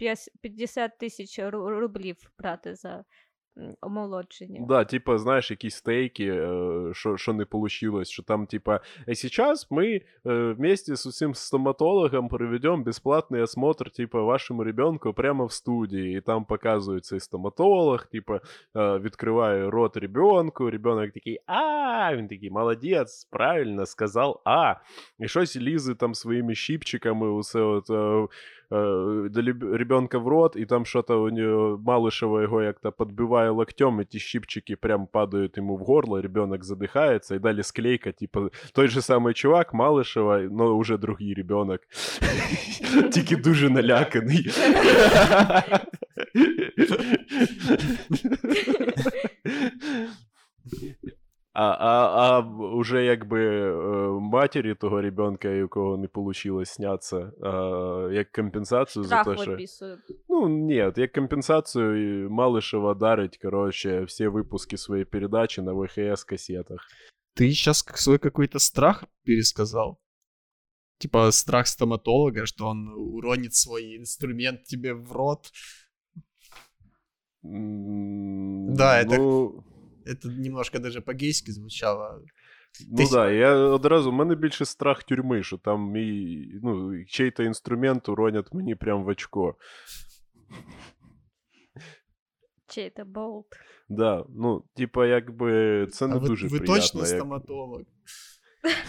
50 0.40 0.98
тисяч 0.98 1.38
ру- 1.38 1.78
рублів 1.78 2.16
брати 2.38 2.74
за 2.74 3.04
омолодження. 3.81 4.65
Да, 4.67 4.85
типа, 4.85 5.17
знаєш, 5.17 5.51
якісь 5.51 5.75
стейки, 5.75 6.25
е, 6.25 6.89
що, 6.93 7.17
що 7.17 7.33
не 7.33 7.45
получилось, 7.45 8.09
що 8.09 8.23
там, 8.23 8.45
типа, 8.45 8.79
а 9.07 9.15
сейчас 9.15 9.71
мы 9.71 10.01
э, 10.25 10.53
вместе 10.53 10.93
с 10.93 11.05
усім 11.05 11.33
стоматологом 11.33 12.29
проведем 12.29 12.83
бесплатный 12.83 13.41
осмотр, 13.43 13.91
типа, 13.91 14.21
вашему 14.21 14.63
ребенку 14.63 15.13
прямо 15.13 15.45
в 15.45 15.51
студії. 15.51 16.17
І 16.17 16.21
там 16.21 16.45
показує 16.45 16.99
цей 16.99 17.19
стоматолог, 17.19 18.05
типа, 18.05 18.35
е, 18.75 18.97
відкриває 18.97 19.69
рот 19.69 19.97
ребенку, 19.97 20.69
ребенок 20.69 21.11
такий, 21.11 21.39
а, 21.45 22.15
він 22.15 22.27
такий, 22.27 22.51
молодець, 22.51 23.27
правильно 23.31 23.85
сказав, 23.85 24.41
а. 24.45 24.75
І 25.19 25.27
щось 25.27 25.57
лізе 25.57 25.95
там 25.95 26.13
своїми 26.13 26.55
щипчиками, 26.55 27.29
усе 27.29 27.59
от. 27.59 27.89
люб- 28.72 29.76
ребенка 29.76 30.18
в 30.18 30.28
рот, 30.28 30.56
і 30.56 30.66
там 30.66 30.86
що-то 30.86 31.22
у 31.22 31.30
нього 31.30 31.82
Малышева 31.86 32.42
його 32.42 32.62
як-то 32.62 32.92
підбиває 32.92 33.50
локтем, 33.50 34.04
ті 34.04 34.18
щипчики 34.18 34.76
прям 34.76 35.06
падають 35.06 35.56
йому 35.56 35.76
в 35.76 35.80
горло, 35.80 36.22
ребенок 36.22 36.64
задихається, 36.64 37.34
і 37.34 37.38
далі 37.38 37.62
склейка, 37.62 38.12
типу, 38.12 38.50
той 38.72 38.88
же 38.88 39.02
самий 39.02 39.34
чувак, 39.34 39.74
Малышева, 39.74 40.50
но 40.50 40.78
вже 40.78 40.96
другий 40.96 41.34
ребенок. 41.34 41.80
Тільки 43.12 43.36
дуже 43.36 43.70
наляканий. 43.70 44.50
А, 51.54 51.64
а, 51.64 52.20
а 52.20 52.40
уже 52.74 53.04
якби 53.04 53.72
матері 54.20 54.74
того 54.74 55.00
ребенка, 55.00 55.48
якого 55.48 55.96
не 55.96 56.08
вийшло 56.14 56.64
сняться, 56.64 57.18
е, 57.18 58.14
як 58.14 58.32
компенсацію 58.32 59.04
Страх 59.04 59.24
за 59.24 59.34
те, 59.34 59.42
що. 59.42 59.56
Ну, 60.28 60.48
нет, 60.48 60.98
як 60.98 61.12
компенсацию 61.12 62.24
и 62.24 62.28
Малышева 62.28 62.94
дарить, 62.94 63.38
короче, 63.38 64.04
все 64.04 64.28
выпуски 64.28 64.76
своей 64.76 65.04
передачи 65.04 65.60
на 65.60 65.72
ВХС-кассетах. 65.74 66.78
Ты 67.36 67.48
сейчас 67.50 67.84
свой 67.94 68.18
какой-то 68.18 68.58
страх 68.58 69.04
пересказал? 69.24 69.98
Типа 70.98 71.32
страх 71.32 71.66
стоматолога, 71.66 72.46
что 72.46 72.66
он 72.68 72.88
уронит 72.88 73.54
свой 73.54 73.96
инструмент 73.98 74.64
тебе 74.64 74.94
в 74.94 75.12
рот. 75.12 75.50
М, 77.44 78.74
Да, 78.74 79.02
это- 79.02 79.16
Ну, 79.18 79.64
Это 80.05 80.27
немножко 80.39 80.79
даже 80.79 81.01
по-гейски 81.01 81.51
звучало. 81.51 82.21
ну 82.91 82.97
Ти- 82.97 83.11
да, 83.11 83.31
я 83.31 83.55
одразу, 83.55 84.11
в 84.11 84.13
мене 84.13 84.35
більше 84.35 84.65
страх 84.65 85.03
тюрми, 85.03 85.43
що 85.43 85.57
там 85.57 85.91
мій, 85.91 86.51
ну, 86.63 87.05
чей-то 87.05 87.43
інструмент 87.43 88.09
уронять 88.09 88.53
мені 88.53 88.75
прям 88.75 89.03
в 89.03 89.07
очко. 89.07 89.55
Чей 92.67 92.89
то 92.89 93.05
болт. 93.05 93.45
Да, 93.89 94.25
ну, 94.29 94.63
типа, 94.75 95.05
якби, 95.07 95.87
це 95.91 96.07
не 96.07 96.15
а 96.15 96.17
вы, 96.17 96.27
дуже 96.27 96.47
вы 96.47 96.49
приємно. 96.49 96.75
точно 96.75 96.99
як- 96.99 97.09
стоматолог? 97.09 97.81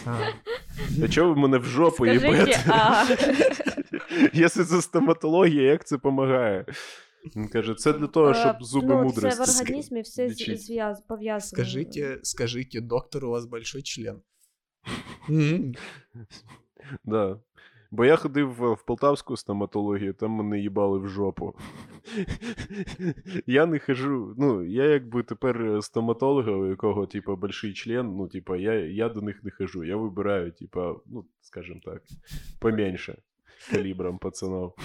А, 0.07 0.18
А 1.04 1.09
чого 1.09 1.35
ви 1.35 1.40
мене 1.40 1.59
в 1.59 1.64
жопу 1.64 1.96
Скажіть, 1.96 2.22
їбете? 2.22 2.64
а- 2.68 3.07
Якщо 4.33 4.64
це 4.64 4.83
стоматологія, 4.83 5.62
як 5.62 5.87
це 5.87 5.96
допомагає? 5.96 6.64
Він 7.36 7.47
каже, 7.47 7.75
це 7.75 7.93
для 7.93 8.07
того, 8.07 8.33
щоб 8.33 8.55
Е, 8.55 8.57
зуби 8.62 8.88
ну, 8.88 9.03
мудрості. 9.03 9.43
Це 9.43 9.51
в 9.53 9.62
організмі 9.62 10.01
все 10.01 10.29
пов'язано. 11.07 11.41
скажите, 11.41 12.19
скажите, 12.23 12.81
доктор, 12.81 13.25
у 13.25 13.29
вас 13.29 13.45
большой 13.45 13.81
член. 13.81 14.21
Да. 17.03 17.39
Бо 17.91 18.05
я 18.05 18.15
ходив 18.15 18.53
в, 18.53 18.73
в 18.73 18.86
полтавську 18.86 19.38
стоматологію, 19.38 20.13
там 20.13 20.31
мене 20.31 20.59
їбали 20.59 20.99
в 20.99 21.07
жопу. 21.07 21.55
я 23.45 23.65
не 23.65 23.79
хожу. 23.79 24.36
Ну, 24.38 24.63
я 24.63 24.86
якби 24.86 25.23
тепер 25.23 25.83
стоматолога, 25.83 26.51
у 26.51 26.65
якого, 26.65 27.05
типа, 27.05 27.36
больший 27.36 27.73
член, 27.73 28.15
ну, 28.17 28.27
типа, 28.27 28.57
я, 28.57 28.73
я 28.73 29.09
до 29.09 29.21
них 29.21 29.43
не 29.43 29.51
хожу. 29.51 29.83
Я 29.83 29.97
вибираю, 29.97 30.51
типа, 30.51 30.95
ну, 31.05 31.25
скажем 31.41 31.79
так, 31.79 32.01
поменьше 32.59 33.17
калібром 33.71 34.17
пацанов. 34.17 34.75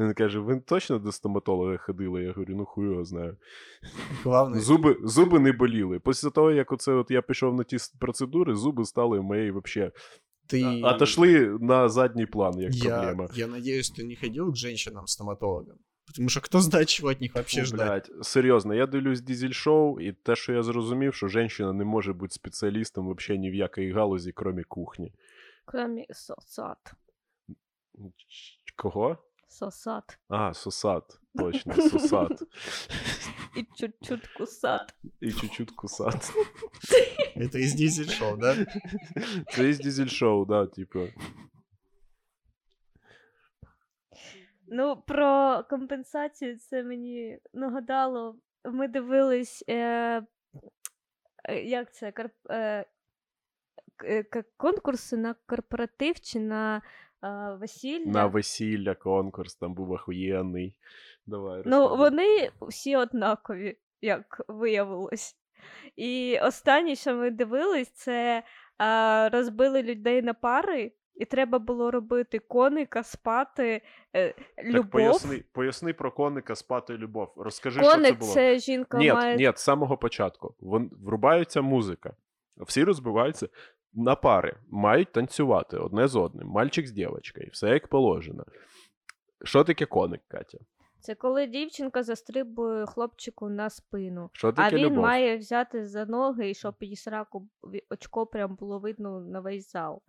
Він 0.00 0.14
каже: 0.14 0.38
ви 0.38 0.60
точно 0.60 0.98
до 0.98 1.12
стоматолога 1.12 1.76
ходили? 1.76 2.22
Я 2.22 2.32
говорю, 2.32 2.56
ну 2.56 2.64
хуй 2.64 2.86
його 2.86 3.04
знаю. 3.04 3.36
Главное, 4.22 4.60
Зуби, 4.60 4.96
зуби 5.02 5.38
не 5.38 5.52
боліли. 5.52 5.98
Після 5.98 6.30
того, 6.30 6.50
як 6.50 6.72
оце 6.72 6.92
от 6.92 7.10
я 7.10 7.22
пішов 7.22 7.54
на 7.54 7.64
ті 7.64 7.76
процедури, 7.98 8.54
зуби 8.54 8.84
стали 8.84 9.18
в 9.18 9.22
моєї 9.22 9.50
вообще 9.50 9.92
ты... 10.52 10.84
отошли 10.84 11.58
на 11.60 11.88
задній 11.88 12.26
план, 12.26 12.60
як 12.60 12.74
я, 12.74 12.90
проблема. 12.90 13.28
я 13.34 13.46
надеюсь, 13.46 13.90
ты 13.90 14.04
не 14.04 14.16
ходил 14.16 14.50
к 14.52 14.56
женщинам-стоматологам. 14.56 15.78
Потому 16.06 16.28
что 16.28 16.40
кто 16.40 16.60
знает, 16.60 16.88
чего 16.88 17.08
от 17.08 17.20
них 17.20 17.34
вообще 17.34 17.64
ждать. 17.64 18.10
серйозно, 18.22 18.74
я 18.74 18.86
дивлюсь 18.86 19.20
дізель-шоу, 19.20 20.00
і 20.00 20.12
те, 20.12 20.36
що 20.36 20.52
я 20.52 20.62
зрозумів, 20.62 21.14
що 21.14 21.28
жінка 21.28 21.72
не 21.72 21.84
може 21.84 22.12
бути 22.12 22.34
спеціалістом 22.34 23.06
вообще 23.06 23.38
ні 23.38 23.50
в 23.50 23.54
якій 23.54 23.92
галузі, 23.92 24.32
крім 24.32 24.64
кухні. 24.68 25.12
Кромі 25.64 26.06
сосад. 26.10 26.78
Кого? 28.76 29.18
Сосад. 29.50 30.18
А, 30.28 30.54
сосад. 30.54 31.20
Точно, 31.38 31.74
сосад. 31.74 32.42
І 33.56 33.66
чуть-чуть 33.74 34.26
кусат. 34.26 34.94
І 35.20 35.32
чуть-чуть 35.32 35.70
кусат. 35.70 36.32
Это 37.36 37.58
из 37.58 37.74
дизель-шоу, 37.74 38.36
да? 38.36 38.56
Це 39.52 39.68
із 39.68 39.80
дізель-шоу, 39.80 40.44
да, 40.46 40.66
типу. 40.66 41.08
Ну, 44.66 44.96
про 45.06 45.64
компенсацію 45.70 46.58
це 46.58 46.82
мені 46.82 47.38
нагадало. 47.52 48.36
Ми 48.64 48.88
дивились, 48.88 49.64
е, 49.68 49.74
е, 51.48 51.62
як 51.64 51.94
це, 51.94 52.12
карп, 52.12 52.32
е, 52.50 52.84
к- 53.96 54.06
е, 54.08 54.44
конкурси 54.56 55.16
на 55.16 55.34
корпоратив 55.46 56.20
чи 56.20 56.40
на 56.40 56.82
весілля. 57.60 58.10
На 58.10 58.26
весілля 58.26 58.94
конкурс, 58.94 59.54
там 59.54 59.74
був 59.74 59.90
охуєнний. 59.90 60.74
Давай, 61.26 61.62
Ну, 61.66 61.96
вони 61.96 62.50
всі 62.60 62.96
однакові, 62.96 63.76
як 64.02 64.40
виявилось. 64.48 65.36
І 65.96 66.38
останнє, 66.42 66.94
що 66.96 67.14
ми 67.14 67.30
дивились, 67.30 67.90
це 67.90 68.42
а, 68.78 69.28
розбили 69.32 69.82
людей 69.82 70.22
на 70.22 70.34
пари, 70.34 70.92
і 71.14 71.24
треба 71.24 71.58
було 71.58 71.90
робити 71.90 72.38
коника, 72.38 73.02
спати, 73.02 73.82
е, 74.16 74.34
Так 74.72 74.90
поясни, 74.90 75.44
поясни 75.52 75.92
про 75.92 76.12
коника 76.12 76.54
спати 76.54 76.96
любов. 76.96 77.32
Розкажи, 77.36 77.82
що 77.82 77.96
це 77.96 78.12
було. 78.12 78.32
це 78.32 78.58
жінка 78.58 78.98
Ні, 78.98 79.12
має. 79.12 79.36
ні, 79.36 79.52
з 79.56 79.60
самого 79.60 79.96
початку. 79.96 80.54
Вон, 80.60 80.90
врубається 81.04 81.60
музика. 81.62 82.14
Всі 82.56 82.84
розбиваються 82.84 83.48
на 83.94 84.14
пари, 84.16 84.56
мають 84.70 85.12
танцювати 85.12 85.76
одне 85.76 86.08
з 86.08 86.16
одним, 86.16 86.48
мальчик 86.48 86.86
з 86.86 86.92
дівчинкою, 86.92 87.48
все 87.52 87.68
як 87.68 87.88
положено. 87.88 88.44
Що 89.44 89.64
таке 89.64 89.86
коник, 89.86 90.20
Катя? 90.28 90.58
Це 91.00 91.14
коли 91.14 91.46
дівчинка 91.46 92.02
застрибує 92.02 92.86
хлопчику 92.86 93.48
на 93.48 93.70
спину. 93.70 94.30
Що 94.32 94.52
А 94.56 94.70
він 94.70 94.78
любов? 94.78 94.98
має 95.02 95.36
взяти 95.36 95.86
за 95.86 96.04
ноги, 96.04 96.50
і 96.50 96.54
щоб 96.54 96.74
її 96.80 96.96
сраку 96.96 97.48
очко 97.90 98.26
прям 98.26 98.54
було 98.54 98.78
видно 98.78 99.20
на 99.20 99.40
весь 99.40 99.72
зал. 99.72 100.02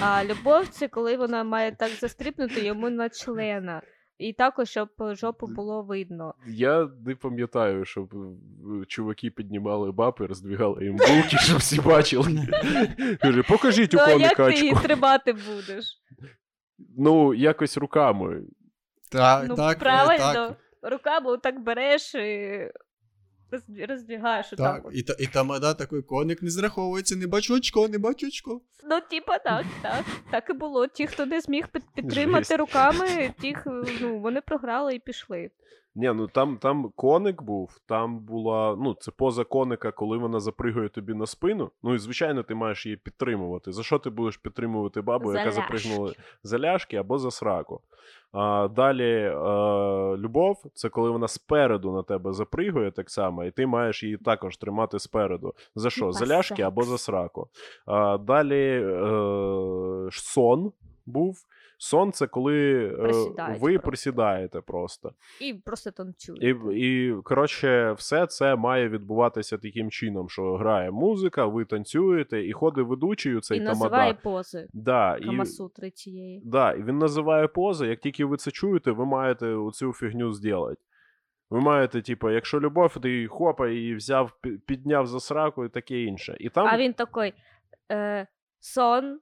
А 0.00 0.24
любов 0.24 0.68
це 0.68 0.88
коли 0.88 1.16
вона 1.16 1.44
має 1.44 1.72
так 1.72 1.90
застрибнути 1.90 2.64
йому 2.64 2.90
на 2.90 3.08
члена. 3.08 3.82
І 4.18 4.32
також, 4.32 4.68
щоб 4.68 4.88
жопу 5.00 5.46
було 5.46 5.82
видно. 5.82 6.34
Я 6.46 6.88
не 7.06 7.14
пам'ятаю, 7.14 7.84
щоб 7.84 8.14
е, 8.14 8.84
чуваки 8.86 9.30
піднімали 9.30 9.92
баби, 9.92 10.26
роздвігали 10.26 10.84
їм 10.84 10.96
булки, 10.96 11.36
щоб 11.38 11.58
всі 11.58 11.80
бачили. 11.80 12.48
Каже, 13.20 13.42
покажіть 13.42 13.94
у 13.94 13.96
Ну, 13.96 14.02
а 14.06 14.10
як 14.10 14.36
ти 14.36 14.54
її 14.54 14.72
очко. 14.72 14.82
тримати 14.82 15.32
будеш? 15.32 16.02
Ну, 16.96 17.34
якось 17.34 17.76
руками. 17.76 18.42
Так, 19.12 19.44
ну, 19.48 19.56
так, 19.56 19.78
правильно. 19.78 20.32
так. 20.32 20.56
Руками 20.82 21.36
так 21.38 21.62
береш 21.62 22.14
і 22.14 22.70
роз- 23.56 24.56
Так, 24.56 24.86
от. 24.86 24.94
і, 24.94 25.02
та, 25.02 25.12
і 25.18 25.26
тамада 25.26 25.74
такий 25.74 26.02
коник 26.02 26.42
не 26.42 26.50
зраховується, 26.50 27.16
не 27.16 27.26
бачу 27.26 27.54
очко, 27.54 27.88
не 27.88 27.98
бачу 27.98 28.26
очко. 28.26 28.60
Ну, 28.90 29.00
типа, 29.10 29.38
так, 29.38 29.66
так. 29.82 30.04
Так 30.30 30.50
і 30.50 30.52
було. 30.52 30.86
Ті, 30.86 31.06
хто 31.06 31.26
не 31.26 31.40
зміг 31.40 31.68
підтримати 31.94 32.44
Жесть. 32.44 32.58
руками, 32.58 33.34
тих, 33.40 33.62
ну, 34.00 34.18
вони 34.18 34.40
програли 34.40 34.94
і 34.94 34.98
пішли. 34.98 35.50
Ні, 35.98 36.12
ну 36.12 36.26
там, 36.28 36.56
там 36.56 36.92
коник 36.96 37.42
був, 37.42 37.80
там 37.86 38.18
була, 38.18 38.76
ну, 38.78 38.94
це 38.94 39.10
поза 39.10 39.44
коника, 39.44 39.92
коли 39.92 40.18
вона 40.18 40.40
запригує 40.40 40.88
тобі 40.88 41.14
на 41.14 41.26
спину. 41.26 41.70
Ну 41.82 41.94
і 41.94 41.98
звичайно, 41.98 42.42
ти 42.42 42.54
маєш 42.54 42.86
її 42.86 42.96
підтримувати. 42.96 43.72
За 43.72 43.82
що 43.82 43.98
ти 43.98 44.10
будеш 44.10 44.36
підтримувати 44.36 45.00
бабу, 45.00 45.32
За 45.32 45.38
яка 45.38 45.50
ляшки. 45.50 45.62
запригнула 45.62 46.12
за 46.42 46.58
ляшки 46.58 46.96
або 46.96 47.18
за 47.18 47.30
сраку? 47.30 47.80
А, 48.32 48.68
далі 48.68 49.12
е, 49.12 49.36
любов 50.16 50.64
це 50.74 50.88
коли 50.88 51.10
вона 51.10 51.28
спереду 51.28 51.92
на 51.92 52.02
тебе 52.02 52.32
запригує 52.32 52.90
так 52.90 53.10
само, 53.10 53.44
і 53.44 53.50
ти 53.50 53.66
маєш 53.66 54.02
її 54.02 54.16
також 54.16 54.56
тримати 54.56 54.98
спереду. 54.98 55.54
За 55.74 55.90
що? 55.90 56.12
За 56.12 56.26
ляшки 56.26 56.62
або 56.62 56.82
за 56.82 56.98
сраку. 56.98 57.48
А, 57.86 58.18
далі 58.18 58.82
е, 58.82 60.08
сон 60.12 60.72
був. 61.06 61.46
Сон 61.78 62.12
це 62.12 62.26
коли 62.26 62.86
е, 62.86 62.96
Присідають 62.96 63.60
ви 63.60 63.72
просто. 63.72 63.88
присідаєте 63.88 64.60
просто. 64.60 65.12
І 65.40 65.54
просто 65.54 65.90
танцюють. 65.90 66.42
І, 66.42 66.56
і 66.80 67.14
коротше, 67.24 67.92
все 67.92 68.26
це 68.26 68.56
має 68.56 68.88
відбуватися 68.88 69.58
таким 69.58 69.90
чином, 69.90 70.28
що 70.28 70.56
грає 70.56 70.90
музика, 70.90 71.46
ви 71.46 71.64
танцюєте, 71.64 72.46
і 72.46 72.52
ходить 72.52 72.86
ведучий 72.86 73.36
у 73.36 73.40
цей 73.40 73.58
і 73.58 73.60
називає 73.60 74.12
тамада. 74.12 74.20
пози 74.22 74.68
Да, 74.72 75.18
Камасутри 75.24 75.90
цієї. 75.90 76.42
да, 76.44 76.72
і 76.72 76.82
він 76.82 76.98
називає 76.98 77.48
пози. 77.48 77.86
Як 77.86 78.00
тільки 78.00 78.24
ви 78.24 78.36
це 78.36 78.50
чуєте, 78.50 78.90
ви 78.90 79.04
маєте 79.06 79.46
оцю 79.46 79.92
фігню 79.92 80.32
зробити. 80.32 80.80
Ви 81.50 81.60
маєте, 81.60 82.02
типу, 82.02 82.30
якщо 82.30 82.60
любов, 82.60 82.96
ти 83.02 83.26
хопа 83.26 83.68
і 83.68 83.94
взяв, 83.94 84.32
підняв 84.66 85.06
за 85.06 85.20
сраку 85.20 85.64
і 85.64 85.68
таке 85.68 86.02
інше. 86.02 86.36
І 86.40 86.48
там 86.48 86.66
А 86.66 86.78
він 86.78 86.92
такий 86.92 87.34
е, 87.92 88.26
сон, 88.60 89.20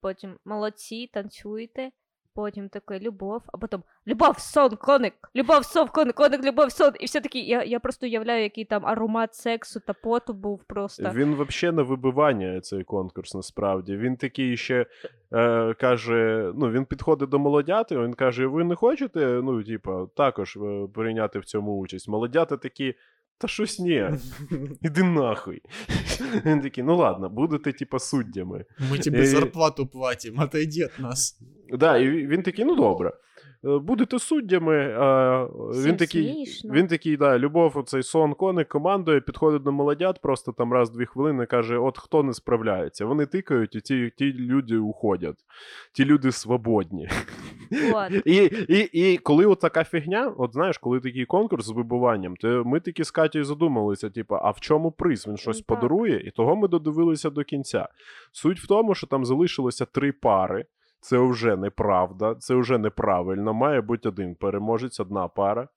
потім 0.00 0.38
молодці, 0.44 1.10
танцюйте, 1.12 1.90
потім 2.36 2.68
такий 2.68 3.00
любов, 3.00 3.42
а 3.52 3.58
потім 3.58 3.82
любов, 4.06 4.38
сон, 4.38 4.76
коник, 4.76 5.14
любов, 5.36 5.64
сон, 5.64 5.88
коник, 5.88 6.14
коник, 6.14 6.44
любов, 6.44 6.72
сон. 6.72 6.92
І 7.00 7.06
все 7.06 7.20
таки, 7.20 7.38
я, 7.38 7.64
я 7.64 7.80
просто 7.80 8.06
уявляю, 8.06 8.42
який 8.42 8.64
там 8.64 8.86
аромат 8.86 9.34
сексу 9.34 9.80
та 9.80 9.92
поту 9.92 10.32
був 10.32 10.64
просто. 10.64 11.10
Він 11.14 11.34
взагалі 11.34 11.76
на 11.76 11.82
вибивання 11.82 12.60
цей 12.60 12.84
конкурс 12.84 13.34
насправді. 13.34 13.96
Він 13.96 14.16
такий 14.16 14.56
ще 14.56 14.86
е, 15.32 15.74
каже: 15.74 16.52
ну, 16.54 16.70
він 16.70 16.84
підходить 16.84 17.28
до 17.28 17.38
молодяти, 17.38 17.98
він 17.98 18.14
каже: 18.14 18.46
ви 18.46 18.64
не 18.64 18.74
хочете, 18.74 19.26
ну, 19.26 19.62
типа, 19.62 20.06
також 20.16 20.56
е, 20.56 20.88
прийняти 20.94 21.38
в 21.38 21.44
цьому 21.44 21.78
участь. 21.78 22.08
Молодята 22.08 22.56
такі. 22.56 22.94
Та 23.38 23.48
щось 23.48 23.78
ні, 23.78 24.10
іди 24.82 25.02
нахуй. 25.02 25.62
Він 26.44 26.60
такий, 26.60 26.84
ну 26.84 26.96
ладно, 26.96 27.28
будете, 27.28 27.72
типа, 27.72 27.98
суддями. 27.98 28.64
Ми 28.90 28.98
тобі 28.98 29.26
зарплату 29.26 29.86
платимо, 29.86 30.42
отойди 30.42 30.84
від 30.84 30.90
нас. 30.98 31.40
Да, 31.72 31.98
і 31.98 32.26
він 32.26 32.42
такий, 32.42 32.64
ну 32.64 32.76
добре. 32.76 33.12
Е, 33.66 33.78
Будете 33.78 34.18
суддями. 34.18 34.96
А, 34.98 35.44
він 35.74 35.96
такий, 35.96 36.44
він 36.64 36.86
такий, 36.86 37.16
да, 37.16 37.38
любов, 37.38 37.78
оцей 37.78 38.02
сон 38.02 38.34
коник 38.34 38.68
командує, 38.68 39.20
підходить 39.20 39.62
до 39.62 39.72
молодят, 39.72 40.20
просто 40.20 40.52
там 40.52 40.72
раз-дві 40.72 41.06
хвилини 41.06 41.46
каже: 41.46 41.78
от 41.78 41.98
хто 41.98 42.22
не 42.22 42.32
справляється. 42.32 43.06
Вони 43.06 43.26
тикають, 43.26 43.74
і 43.74 43.80
ті, 43.80 44.12
ті 44.16 44.32
люди 44.32 44.76
уходять. 44.76 45.44
Ті 45.92 46.04
люди 46.04 46.32
свободні. 46.32 47.08
От. 47.92 48.12
І, 48.26 48.36
і, 48.68 48.78
і 48.92 49.16
коли 49.18 49.46
от 49.46 49.60
така 49.60 49.84
фігня, 49.84 50.34
от 50.38 50.52
знаєш, 50.52 50.78
коли 50.78 51.00
такий 51.00 51.24
конкурс 51.24 51.66
з 51.66 51.70
вибиванням, 51.70 52.36
то 52.36 52.62
ми 52.64 52.80
таки 52.80 53.04
з 53.04 53.10
Катєю 53.10 53.44
задумалися: 53.44 54.10
типу, 54.10 54.34
а 54.34 54.50
в 54.50 54.60
чому 54.60 54.90
приз? 54.90 55.26
Він 55.28 55.36
щось 55.36 55.56
Ну, 55.56 55.62
так. 55.68 55.80
подарує, 55.80 56.20
і 56.20 56.30
того 56.30 56.56
ми 56.56 56.68
додивилися 56.68 57.30
до 57.30 57.44
кінця. 57.44 57.88
Суть 58.32 58.60
в 58.60 58.66
тому, 58.66 58.94
що 58.94 59.06
там 59.06 59.24
залишилося 59.24 59.84
три 59.84 60.12
пари. 60.12 60.64
Це 61.00 61.18
вже 61.18 61.56
неправда, 61.56 62.34
це 62.34 62.54
вже 62.54 62.78
неправильно. 62.78 63.54
Має 63.54 63.80
бути 63.80 64.08
один 64.08 64.34
переможець, 64.34 65.00
одна 65.00 65.28
пара. 65.28 65.68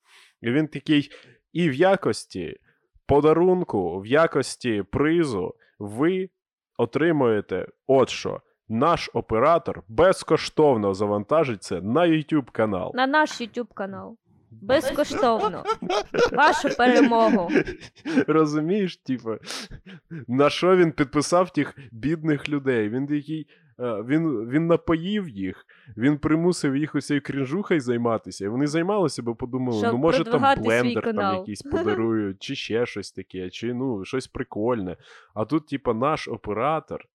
І 0.41 0.51
він 0.51 0.67
такий, 0.67 1.10
і 1.53 1.69
в 1.69 1.73
якості 1.73 2.58
подарунку, 3.05 3.99
в 3.99 4.08
якості 4.08 4.84
призу, 4.91 5.55
ви 5.79 6.29
отримуєте 6.77 7.67
от 7.88 8.10
що. 8.10 8.41
Наш 8.71 9.10
оператор 9.13 9.84
безкоштовно 9.88 10.93
завантажить 10.93 11.63
це 11.63 11.82
на 11.82 12.01
YouTube 12.01 12.51
канал. 12.51 12.91
На 12.95 13.08
наш 13.08 13.41
YouTube 13.41 13.73
канал. 13.73 14.17
Безкоштовно. 14.51 15.63
Вашу 16.32 16.69
перемогу. 16.77 17.51
Розумієш, 18.27 18.97
типу, 18.97 19.36
на 20.27 20.49
що 20.49 20.75
він 20.75 20.91
підписав 20.91 21.53
тих 21.53 21.77
бідних 21.91 22.49
людей? 22.49 22.89
Він 22.89 23.08
такий. 23.08 23.47
Е, 23.80 24.04
Він, 24.08 24.50
він 24.50 24.68
напоїв 24.68 25.30
їх, 25.30 25.65
він 25.98 26.18
примусив 26.18 26.76
їх 26.78 26.96
усією 26.96 27.22
крінжухою 27.22 27.80
займатися. 27.80 28.46
І 28.46 28.48
вони 28.48 28.68
займалися, 28.68 29.24
бо 29.24 29.36
подумали, 29.36 29.80
Щоб 29.80 29.94
ну 29.94 29.98
може 29.98 30.24
там 30.24 30.63
блендер 30.63 31.15
там 31.15 31.38
якийсь 31.38 31.62
подарують, 31.72 32.39
чи 32.39 32.56
ще 32.56 32.86
щось 32.86 33.12
таке, 33.12 33.50
чи 33.50 33.74
ну 33.74 34.06
щось 34.06 34.28
прикольне. 34.28 34.98
А 35.34 35.46
тут, 35.46 35.68
типа, 35.68 35.94
наш 35.94 36.28
оператор 36.28 37.06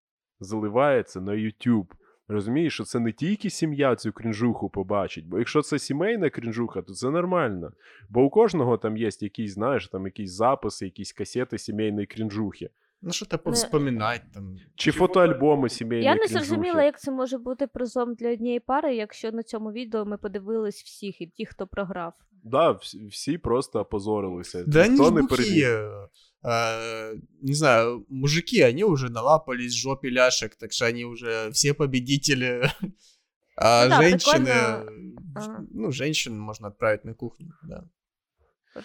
заливається 0.41 1.21
на 1.21 1.33
YouTube. 1.33 1.87
Розумієш, 2.29 2.75
що 2.75 2.85
це 2.85 3.01
не 3.01 3.13
тільки 3.13 3.51
сім'я 3.51 3.97
цю 3.97 4.13
крінжуху 4.13 4.71
побачить, 4.71 5.27
бо 5.27 5.39
якщо 5.39 5.63
це 5.63 5.79
сімейна 5.79 6.31
крінжуха, 6.31 6.83
то 6.83 6.93
це 6.93 7.11
нормально. 7.11 7.73
Бо 8.09 8.23
у 8.23 8.31
кожного 8.31 8.79
там 8.79 8.97
є 8.97 9.11
якісь, 9.21 9.55
знаєш, 9.55 9.89
там 9.89 10.05
якісь 10.05 10.33
записи, 10.33 10.85
якісь 10.85 11.13
касети 11.13 11.59
сімейної 11.59 12.07
крінжухи. 12.07 12.71
Ну 13.07 13.13
що 13.13 13.27
ти 13.27 13.39
повспоминать 13.39 14.23
там. 14.35 14.57
Чи 14.75 14.93
фотоальбоми 14.93 15.69
сімейної 15.69 16.05
Я 16.05 16.15
не 16.15 16.27
зрозуміла, 16.27 16.83
як 16.83 17.01
це 17.01 17.11
може 17.11 17.39
бути 17.39 17.67
призом 17.67 18.15
для 18.15 18.33
однієї 18.33 18.61
пари, 18.61 18.97
якщо 18.97 19.33
на 19.33 19.43
цьому 19.43 19.73
відео 19.73 20.05
ми 20.05 20.19
подивились 20.19 20.83
всіх 20.83 21.21
і 21.21 21.27
ті, 21.27 21.47
хто 21.47 21.67
програв. 21.67 22.13
Да, 22.45 22.71
всі, 22.71 23.07
всі 23.07 23.39
просто 23.39 23.81
опозорилися. 23.81 24.65
Да 24.67 24.81
они 24.81 24.89
Ніхто 24.89 25.05
ж 25.05 25.13
не 25.13 25.23
бухие. 25.23 25.91
А, 26.43 27.13
не 27.43 27.55
знаю, 27.55 28.07
мужики, 28.09 28.61
они 28.61 28.85
уже 28.85 29.09
налапались 29.09 29.73
в 29.73 29.79
жопе 29.79 30.11
ляшек, 30.11 30.55
так 30.57 30.73
что 30.73 30.87
они 30.87 31.05
уже 31.05 31.51
все 31.51 31.75
победители. 31.75 32.71
А 33.57 33.85
Ну 33.85 33.91
да, 33.91 34.03
женщины, 34.03 34.45
прикольно. 34.45 34.85
Ага. 35.37 35.67
ну, 35.71 35.93
женщин 35.93 36.39
можно 36.39 36.69
отправить 36.69 37.05
на 37.05 37.15
кухню, 37.15 37.53
да. 37.63 37.85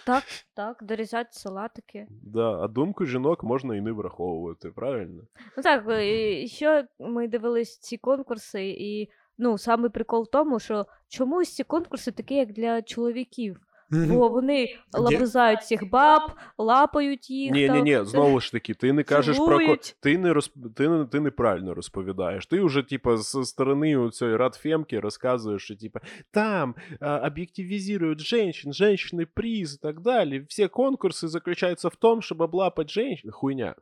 Так, 0.06 0.24
так, 0.54 0.78
дорізати 0.82 1.28
салатики. 1.32 2.06
Да, 2.10 2.60
а 2.62 2.68
думку 2.68 3.04
жінок 3.04 3.44
можна 3.44 3.76
і 3.76 3.80
не 3.80 3.92
враховувати, 3.92 4.70
правильно? 4.70 5.22
Ну 5.56 5.62
так, 5.62 5.84
е, 5.88 6.42
і 6.42 6.48
ще 6.48 6.88
ми 6.98 7.28
дивились 7.28 7.78
ці 7.78 7.96
конкурси, 7.96 8.68
і 8.68 9.08
ну, 9.38 9.58
саме 9.58 9.88
прикол 9.88 10.22
в 10.22 10.30
тому, 10.30 10.60
що 10.60 10.86
чомусь 11.08 11.54
ці 11.54 11.64
конкурси 11.64 12.12
такі, 12.12 12.34
як 12.34 12.52
для 12.52 12.82
чоловіків. 12.82 13.60
Бо 13.90 14.28
вони 14.28 14.76
лабузають 14.92 15.62
цих 15.62 15.90
баб, 15.90 16.22
лапають 16.58 17.30
їх. 17.30 17.52
Ні, 17.52 17.68
ні, 17.68 17.82
ні, 17.82 18.04
знову 18.04 18.40
ж 18.40 18.52
таки, 18.52 18.74
ти 18.74 18.92
не 18.92 19.02
кажеш 19.02 19.36
про 19.36 19.58
ко... 19.66 19.76
Ти 20.00 20.18
не 20.18 20.32
розп... 20.32 20.54
ти, 20.76 20.88
не- 20.88 21.04
ти 21.04 21.20
неправильно 21.20 21.74
розповідаєш. 21.74 22.46
Ти 22.46 22.60
вже, 22.62 22.82
типа, 22.82 23.16
з 23.16 23.44
сторони 23.44 24.10
цієї 24.10 24.36
радфемки 24.36 25.00
розказуєш, 25.00 25.62
що 25.62 25.76
типа 25.76 26.00
там 26.30 26.74
об'єктивізують 27.00 28.20
женщин, 28.20 28.72
женщини 28.72 29.26
приз 29.26 29.74
і 29.74 29.78
так 29.82 30.00
далі. 30.00 30.44
Всі 30.48 30.68
конкурси 30.68 31.28
заключаються 31.28 31.88
в 31.88 31.96
тому, 31.96 32.22
щоб 32.22 32.40
облапати 32.40 32.88
женщин. 32.88 33.30
Хуйня. 33.30 33.74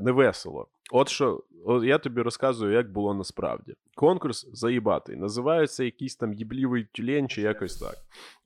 Невесело. 0.00 0.68
От 0.92 1.08
що, 1.08 1.42
я 1.84 1.98
тобі 1.98 2.22
розказую, 2.22 2.72
як 2.72 2.92
було 2.92 3.14
насправді. 3.14 3.74
Конкурс 3.94 4.48
заїбатий. 4.52 5.16
Називається 5.16 5.84
якийсь 5.84 6.16
там 6.16 6.32
їблівий 6.32 6.86
тюлень 6.92 7.28
чи 7.28 7.42
якось 7.42 7.76
так. 7.76 7.96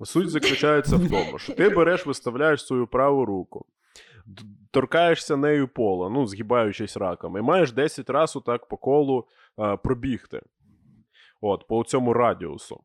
Суть 0.05 0.31
заключається 0.31 0.97
в 0.97 1.11
тому, 1.11 1.39
що 1.39 1.55
ти 1.55 1.69
береш, 1.69 2.07
виставляєш 2.07 2.67
свою 2.67 2.87
праву 2.87 3.25
руку, 3.25 3.67
торкаєшся 4.71 5.37
нею 5.37 5.69
пола, 5.69 6.11
ну, 6.11 6.27
згибаючись 6.27 6.97
раком, 6.97 7.37
і 7.37 7.41
маєш 7.41 7.73
10 7.73 8.11
разів 8.11 8.39
отак 8.39 8.69
по 8.69 8.77
колу 8.77 9.27
а, 9.57 9.77
пробігти. 9.77 10.43
От, 11.41 11.67
по 11.69 11.85
цьому 11.85 12.13
радіусу. 12.13 12.81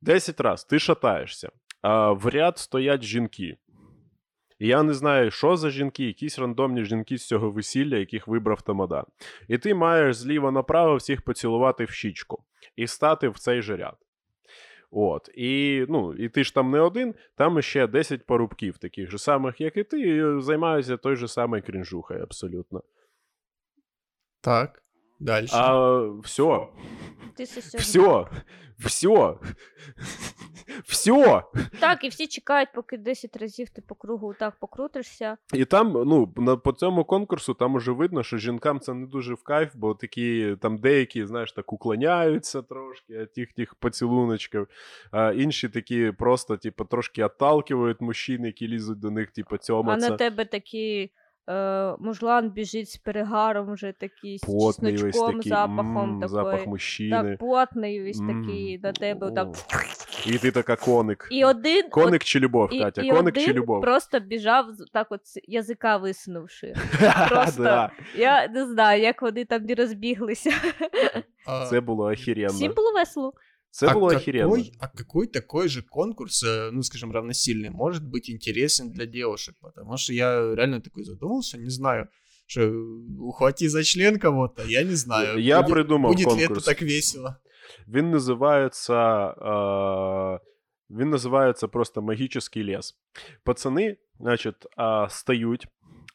10 0.00 0.40
разів 0.40 0.68
ти 0.68 0.78
шатаєшся. 0.78 1.50
А 1.82 2.12
в 2.12 2.26
ряд 2.26 2.58
стоять 2.58 3.02
жінки. 3.02 3.56
Я 4.58 4.82
не 4.82 4.94
знаю, 4.94 5.30
що 5.30 5.56
за 5.56 5.70
жінки, 5.70 6.04
якісь 6.04 6.38
рандомні 6.38 6.84
жінки 6.84 7.18
з 7.18 7.26
цього 7.26 7.50
весілля, 7.50 7.96
яких 7.96 8.28
вибрав 8.28 8.62
Тамада. 8.62 9.04
І 9.48 9.58
ти 9.58 9.74
маєш 9.74 10.16
зліва 10.16 10.50
направо 10.50 10.96
всіх 10.96 11.22
поцілувати 11.22 11.84
в 11.84 11.90
щічку 11.90 12.44
і 12.76 12.86
стати 12.86 13.28
в 13.28 13.38
цей 13.38 13.62
же 13.62 13.76
ряд. 13.76 13.96
От. 14.90 15.30
І, 15.34 15.86
ну, 15.88 16.14
і 16.14 16.28
ти 16.28 16.44
ж 16.44 16.54
там 16.54 16.70
не 16.70 16.80
один, 16.80 17.14
там 17.34 17.62
ще 17.62 17.86
10 17.86 18.26
парубків, 18.26 18.78
таких 18.78 19.10
же 19.10 19.18
самих, 19.18 19.60
як 19.60 19.76
і 19.76 19.84
ти, 19.84 20.00
і 20.00 20.40
займаються 20.40 20.96
той 20.96 21.16
же 21.16 21.28
самою 21.28 21.62
крінжухою 21.62 22.22
абсолютно. 22.22 22.82
Так. 24.40 24.85
Далі. 25.20 25.46
А 25.52 25.98
все, 26.22 26.66
Ти 27.36 27.46
це 27.46 27.60
все 27.60 27.78
все, 27.78 28.26
все, 28.78 29.34
все. 30.86 31.42
Так, 31.80 32.04
і 32.04 32.08
всі 32.08 32.26
чекають, 32.26 32.68
поки 32.74 32.98
10 32.98 33.36
разів 33.36 33.70
ти 33.70 33.82
по 33.82 33.94
кругу 33.94 34.34
так 34.38 34.54
покрутишся. 34.60 35.36
І 35.54 35.64
там, 35.64 35.92
ну, 35.92 36.32
на, 36.36 36.56
по 36.56 36.72
цьому 36.72 37.04
конкурсу 37.04 37.54
там 37.54 37.74
уже 37.74 37.92
видно, 37.92 38.22
що 38.22 38.38
жінкам 38.38 38.80
це 38.80 38.94
не 38.94 39.06
дуже 39.06 39.34
в 39.34 39.42
кайф, 39.42 39.70
бо 39.74 39.94
такі 39.94 40.56
там 40.60 40.78
деякі, 40.78 41.26
знаєш, 41.26 41.52
так 41.52 41.72
уклоняються 41.72 42.62
трошки 42.62 43.18
від 43.18 43.32
тих 43.32 43.52
тих 43.52 43.74
поцілуночків, 43.74 44.68
а 45.10 45.32
інші 45.32 45.68
такі 45.68 46.12
просто, 46.12 46.56
типу, 46.56 46.84
трошки 46.84 47.24
отталкивають 47.24 48.00
мужчин, 48.00 48.44
які 48.44 48.68
лізуть 48.68 49.00
до 49.00 49.10
них, 49.10 49.30
типу, 49.30 49.56
цьому. 49.56 49.90
А 49.90 49.96
на 49.96 50.10
тебе 50.10 50.44
такий 50.44 51.12
е, 51.48 51.94
мужлан 51.98 52.50
біжить 52.50 52.90
з 52.90 52.96
перегаром, 52.96 53.72
вже 53.72 53.92
такий 53.92 54.38
з 54.38 54.42
Потний 54.42 54.92
весь 54.92 55.00
чесночком, 55.02 55.36
такий, 55.36 55.50
запахом 55.50 55.98
м, 56.10 56.20
такої. 56.20 56.28
запах 56.28 56.66
мужчини. 56.66 57.10
Так, 57.30 57.38
потний 57.38 58.02
весь 58.02 58.20
М, 58.20 58.26
такий 58.44 58.78
на 58.82 58.92
тебе. 58.92 59.30
Так. 59.30 59.48
о. 59.48 59.52
І 60.26 60.38
ти 60.38 60.50
така 60.50 60.76
коник. 60.76 61.28
І 61.30 61.44
один, 61.44 61.88
Коник 61.90 62.24
чи 62.24 62.40
любов, 62.40 62.74
і, 62.74 62.80
Катя? 62.80 63.02
і 63.02 63.10
коник 63.10 63.34
один 63.34 63.44
чи 63.46 63.52
любов? 63.52 63.80
просто 63.80 64.20
біжав 64.20 64.66
з- 64.72 64.86
так 64.92 65.06
от 65.10 65.26
з 65.26 65.40
язика 65.48 65.96
висунувши. 65.96 66.74
просто- 67.28 67.62
Да, 67.62 67.90
Я 68.16 68.48
не 68.48 68.66
знаю, 68.66 69.02
як 69.02 69.22
вони 69.22 69.44
там 69.44 69.64
не 69.64 69.74
розбіглися. 69.74 70.50
А, 71.46 71.66
це 71.66 71.80
було 71.80 72.04
охеренно. 72.12 72.48
Всім 72.52 72.72
було 72.74 72.92
весело. 72.92 73.32
Це 73.75 73.87
а 73.87 73.93
було 73.93 74.07
какой, 74.07 74.21
охеренно. 74.21 74.63
А 74.79 74.87
какой 74.87 75.27
такой 75.27 75.67
же 75.69 75.81
конкурс, 75.81 76.43
э, 76.43 76.71
ну, 76.71 76.83
скажем, 76.83 77.11
равносильный, 77.11 77.69
может 77.69 78.03
быть 78.03 78.29
интересен 78.29 78.89
для 78.91 79.05
девушек? 79.05 79.55
Потому 79.61 79.97
что 79.97 80.13
я 80.13 80.55
реально 80.55 80.81
такой 80.81 81.03
задумался, 81.03 81.57
не 81.57 81.69
знаю, 81.69 82.07
что 82.47 82.71
ухвати 83.19 83.69
за 83.69 83.83
член 83.83 84.19
кого-то, 84.19 84.63
я 84.67 84.83
не 84.83 84.95
знаю. 84.95 85.39
Я 85.39 85.61
будет, 85.61 85.73
придумав 85.73 86.11
Будет 86.11 86.27
ли 86.27 86.33
это 86.33 86.37
конкурс. 86.47 86.65
так 86.65 86.81
весело? 86.81 87.35
Він 87.87 88.11
називається. 88.11 89.27
Е, 89.27 90.39
він 90.89 91.09
називається 91.09 91.67
просто 91.67 92.01
магічний 92.01 92.65
ліс. 92.65 92.95
Пацани, 93.43 93.97
значить, 94.19 94.65
е, 94.79 95.07
стають. 95.09 95.67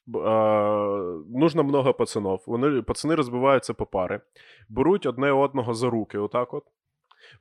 б- 0.06 0.18
Е, 0.18 1.22
нужно 1.28 1.64
много 1.64 1.94
пацанов. 1.94 2.44
Вони, 2.46 2.82
пацани 2.82 3.14
розбиваються 3.14 3.74
по 3.74 3.86
пари, 3.86 4.20
беруть 4.68 5.06
одне 5.06 5.32
одного 5.32 5.74
за 5.74 5.90
руки, 5.90 6.18
отак 6.18 6.54
от, 6.54 6.64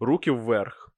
руки 0.01 0.31
вверх. 0.31 0.93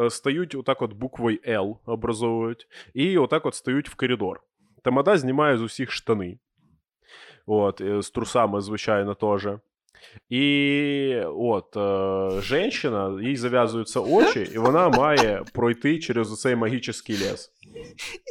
е, 0.00 0.10
Стають 0.10 0.54
отак 0.54 0.82
от 0.82 0.92
буквою 0.92 1.38
L 1.48 1.76
образовують, 1.86 2.66
і 2.94 3.18
отак 3.18 3.46
от 3.46 3.54
стають 3.54 3.88
в 3.88 3.94
коридор. 3.94 4.40
Тамада 4.82 5.18
знімає 5.18 5.58
з 5.58 5.62
усіх 5.62 5.90
штани. 5.92 6.38
От, 7.46 7.82
з 8.00 8.10
трусами, 8.10 8.60
звичайно, 8.60 9.14
теж. 9.14 9.48
І 10.28 11.20
от 11.26 11.76
е, 11.76 12.40
женщина, 12.40 13.18
їй 13.22 13.36
зав'язуються 13.36 14.00
очі, 14.00 14.48
і 14.54 14.58
вона 14.58 14.88
має 14.88 15.44
пройти 15.52 15.98
через 15.98 16.32
оцей 16.32 16.56
магічний 16.56 17.18
ліс. 17.18 17.50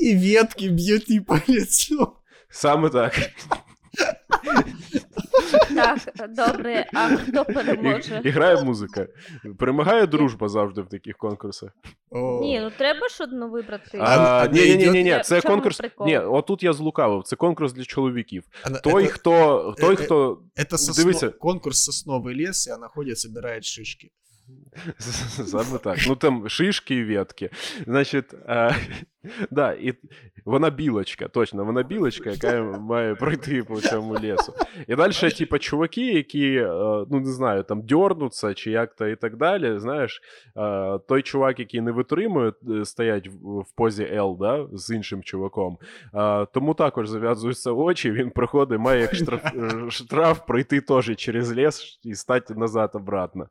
И 0.03 0.15
ветки 0.15 0.69
бьют 0.69 1.09
ей 1.09 1.19
по 1.19 1.37
лицу. 1.47 2.13
Саме 2.49 2.89
так. 2.89 3.13
Так, 5.76 5.98
добре, 6.28 6.86
а 6.94 7.16
хто 7.16 7.44
переможе? 7.44 8.20
І, 8.24 8.28
і 8.28 8.30
грає 8.30 8.62
музика. 8.62 9.07
Перемагає 9.59 10.07
дружба 10.07 10.48
завжди 10.48 10.80
в 10.82 10.88
таких 10.88 11.16
конкурсах. 11.16 11.70
О. 12.11 12.40
Ні, 12.42 12.61
ну 12.61 12.70
треба 12.78 13.09
ж 13.09 13.24
одну 13.24 13.50
вибрати. 13.50 13.98
А, 14.00 14.05
А, 14.05 14.42
а 14.44 14.46
ні, 14.46 14.61
ні, 14.61 14.76
ні, 14.76 14.86
ні, 14.90 15.03
ні, 15.03 15.09
Я- 15.09 15.20
це 15.20 15.38
в 15.38 15.42
чому 15.42 15.55
конкурс. 15.55 15.78
прикол? 15.78 16.07
Ні, 16.07 16.18
отут 16.18 16.62
я 16.62 16.72
злукавив. 16.72 17.22
Це 17.22 17.36
конкурс 17.36 17.72
для 17.72 17.84
чоловіків. 17.84 18.44
Она- 18.66 18.78
Той, 18.78 19.05
это, 19.05 19.09
хто. 19.09 19.74
Той, 19.80 19.90
е- 19.90 19.92
е- 19.92 19.96
хто. 20.05 20.42
это 20.57 20.78
сосно- 20.78 21.05
Дивіться. 21.05 21.28
конкурс 21.28 21.88
«Сосновый 21.90 22.46
лес», 22.46 22.68
и 22.68 22.74
она 22.74 22.88
ходит, 22.88 23.18
собирает 23.18 23.64
шишки. 23.64 24.09
Саме 25.46 25.78
так. 25.78 25.98
Ну 26.09 26.16
там 26.16 26.48
шишки 26.48 26.94
і 26.94 27.05
ветки. 27.05 27.50
Значить, 27.86 28.34
а, 28.46 28.70
да, 29.51 29.73
і 29.73 29.93
вона 30.45 30.69
білочка, 30.69 31.28
точно, 31.28 31.65
вона 31.65 31.84
білочка, 31.84 32.30
яка 32.30 32.63
має 32.63 33.15
пройти 33.15 33.63
по 33.63 33.82
цьому 33.82 34.19
лісу. 34.19 34.53
І 34.88 34.95
далі, 34.95 35.32
типа, 35.38 35.59
чуваки, 35.59 36.13
які, 36.13 36.55
е, 36.55 36.67
ну 37.09 37.19
не 37.19 37.32
знаю, 37.32 37.63
там 37.63 37.82
дьорнуться 37.82 38.53
чи 38.53 38.71
як-то 38.71 39.07
і 39.07 39.15
так 39.15 39.38
далі. 39.38 39.80
Знаєш, 39.80 40.21
е, 40.57 40.99
той 41.07 41.21
чувак, 41.21 41.59
який 41.59 41.82
не 41.82 41.91
витримує, 41.91 42.53
е, 42.69 42.86
стоять 42.86 43.28
в, 43.28 43.65
позі 43.75 44.03
L, 44.03 44.38
да, 44.38 44.67
з 44.78 44.95
іншим 44.95 45.23
чуваком. 45.23 45.78
Тому 46.53 46.73
також 46.73 47.09
зав'язуються 47.09 47.71
очі, 47.71 48.11
він 48.11 48.30
проходить, 48.30 48.80
має 48.80 49.01
як 49.01 49.15
штраф, 49.15 49.41
штраф 49.89 50.39
пройти 50.47 50.82
теж 50.82 51.15
через 51.15 51.53
ліс 51.53 51.99
і 52.03 52.15
стати 52.15 52.55
назад 52.55 52.91
обратно. 52.93 53.47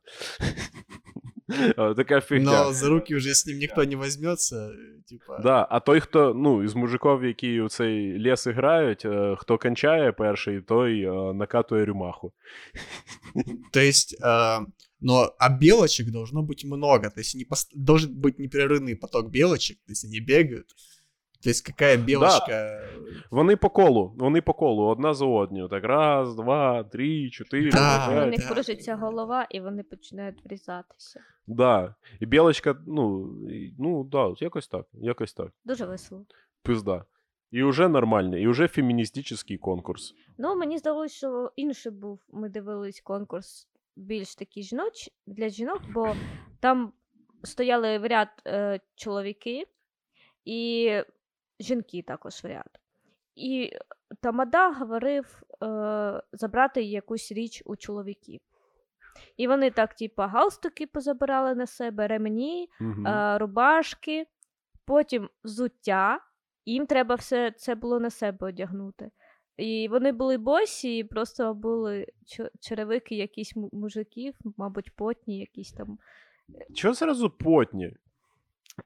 Е, 1.78 1.94
Така 1.94 2.20
фігня. 2.20 2.64
Но 2.64 2.72
за 2.72 2.88
руки 2.88 3.16
уже 3.16 3.34
с 3.34 3.46
ним 3.46 3.58
никто 3.58 3.84
не 3.84 3.96
возьмется, 3.96 4.70
типа... 5.06 5.38
Да, 5.42 5.66
а 5.70 5.80
той, 5.80 6.00
хто, 6.00 6.34
ну, 6.34 6.62
із 6.62 6.74
мужиків, 6.74 7.24
які 7.24 7.60
у 7.60 7.68
цей 7.68 8.18
ліс 8.18 8.46
грають, 8.46 9.04
е, 9.04 9.36
хто 9.38 9.58
кончає 9.58 10.12
перший, 10.12 10.60
той 10.60 11.02
е, 11.02 11.32
накатує 11.34 11.84
рюмаху. 11.84 12.32
То 13.72 13.80
есть, 13.80 14.16
э, 14.22 14.66
но 15.00 15.34
а 15.38 15.48
белочек 15.48 16.10
должно 16.10 16.42
быть 16.42 16.64
много, 16.64 17.10
то 17.10 17.20
есть 17.20 17.34
не 17.34 17.44
пост- 17.44 17.72
должен 17.74 18.10
быть 18.12 18.38
непрерывный 18.38 18.94
поток 18.94 19.30
белочек, 19.30 19.76
то 19.86 19.92
есть 19.92 20.04
они 20.04 20.20
бегают. 20.20 20.66
То 21.43 21.49
есть 21.49 21.65
какая 21.65 21.97
белочка... 21.97 22.83
Вони 23.31 23.55
по 23.55 23.69
колу, 23.69 24.13
вони 24.17 24.41
по 24.41 24.53
колу, 24.53 24.83
одна 24.83 25.13
за 25.13 25.25
одною. 25.25 25.67
Так, 25.67 25.83
раз, 25.83 26.35
два, 26.35 26.83
три, 26.83 27.29
чотири, 27.29 27.71
Да, 27.71 28.23
У 28.23 28.29
них 28.29 28.39
да. 28.39 28.53
кружиться 28.53 28.95
голова, 28.95 29.47
і 29.49 29.59
вони 29.59 29.83
починають 29.83 30.45
врізатися. 30.45 31.19
Да. 31.47 31.95
І 32.19 32.25
білочка, 32.25 32.75
ну, 32.87 33.33
ну, 33.79 34.03
да, 34.03 34.33
якось 34.37 34.67
так, 34.67 34.85
якось 34.93 35.33
так. 35.33 35.51
Дуже 35.65 35.85
весело. 35.85 36.25
Пизда. 36.63 37.05
І 37.51 37.63
вже 37.63 37.87
нормальний, 37.87 38.43
і 38.43 38.47
вже 38.47 38.67
феміністичний 38.67 39.57
конкурс. 39.57 40.13
Ну, 40.37 40.55
мені 40.55 40.77
здалося, 40.77 41.15
що 41.15 41.51
інший 41.55 41.91
був. 41.91 42.19
Ми 42.29 42.49
дивились 42.49 43.01
конкурс 43.01 43.67
більш 43.95 44.35
такий 44.35 44.63
жіноч 44.63 45.09
для 45.27 45.49
жінок, 45.49 45.81
бо 45.93 46.15
там 46.59 46.93
стояли 47.43 47.97
в 47.97 48.07
ряд 48.07 48.27
е, 48.47 48.79
чоловіки 48.95 49.63
і 50.45 50.91
жінки 51.59 52.01
також 52.01 52.43
в 52.43 52.47
ряд. 52.47 52.79
І 53.35 53.71
Тамада 54.21 54.71
говорив 54.71 55.41
е, 55.63 56.21
забрати 56.31 56.83
якусь 56.83 57.31
річ 57.31 57.63
у 57.65 57.75
чоловіків. 57.75 58.41
І 59.37 59.47
вони 59.47 59.71
так, 59.71 59.93
типа, 59.95 60.27
галстуки 60.27 60.87
позабирали 60.87 61.55
на 61.55 61.67
себе, 61.67 62.07
ремені, 62.07 62.69
Угу. 62.81 63.07
е, 63.07 63.37
рубашки, 63.37 64.25
потім 64.85 65.29
взуття. 65.43 66.19
Їм 66.65 66.85
треба 66.85 67.15
все 67.15 67.51
це 67.51 67.75
було 67.75 67.99
на 67.99 68.09
себе 68.09 68.47
одягнути. 68.47 69.11
І 69.57 69.87
вони 69.91 70.11
були 70.11 70.37
босі, 70.37 70.97
і 70.97 71.03
просто 71.03 71.53
були 71.53 72.07
черевики 72.59 73.15
якісь 73.15 73.53
мужиків, 73.55 74.33
мабуть, 74.57 74.95
потні, 74.95 75.39
якісь 75.39 75.71
там. 75.71 75.97
Чого 76.73 76.93
зразу 76.93 77.29
потні? 77.29 77.93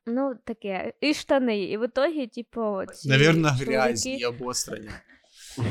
Ну, 0.05 0.35
таке. 0.43 0.93
І 1.01 1.13
штани. 1.13 1.63
І 1.63 1.77
в 1.77 1.85
ітогі, 1.85 2.27
типу, 2.27 2.81
ці 2.93 3.09
Наверное, 3.09 3.51
грязь 3.51 4.05
и 4.05 4.25
обострення. 4.25 4.91
Ну, 5.57 5.63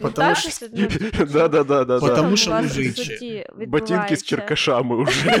потому 0.00 0.34
так, 0.34 0.36
что- 0.36 0.50
це, 0.50 0.68
ну, 1.18 1.26
Да-да-да-да. 1.26 2.00
Потому 2.00 2.36
що 2.36 2.50
мужичі. 2.50 3.46
Ботинки 3.66 4.16
з 4.16 4.22
черкашами 4.24 4.96
уже. 4.96 5.40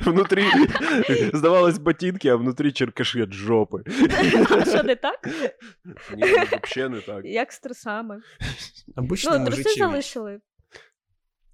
Внутрі, 0.00 0.44
здавалось, 1.32 1.78
ботинки, 1.78 2.28
а 2.28 2.36
внутрі 2.36 2.72
черкаші 2.72 3.20
від 3.20 3.32
жопи. 3.32 3.78
А 4.50 4.64
що 4.64 4.82
не 4.82 4.96
так? 4.96 5.28
Ні, 6.16 6.24
взагалі 6.62 6.94
не 6.94 7.00
так. 7.00 7.24
Як 7.24 7.52
з 7.52 7.60
трусами. 7.60 8.20
Обычно 8.96 9.38
Ну, 9.38 9.46
труси 9.46 9.74
залишили. 9.78 10.40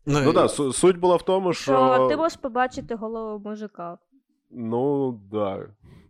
Ну 0.07 0.33
так, 0.33 0.51
су- 0.51 0.73
суть 0.73 0.99
була 0.99 1.17
в 1.17 1.25
тому, 1.25 1.53
Що 1.53 1.63
що. 1.63 2.09
ти 2.11 2.17
можеш 2.17 2.39
побачити 2.39 2.95
голову 2.95 3.49
мужика, 3.49 3.99
Ну, 4.52 5.12
да. 5.32 5.70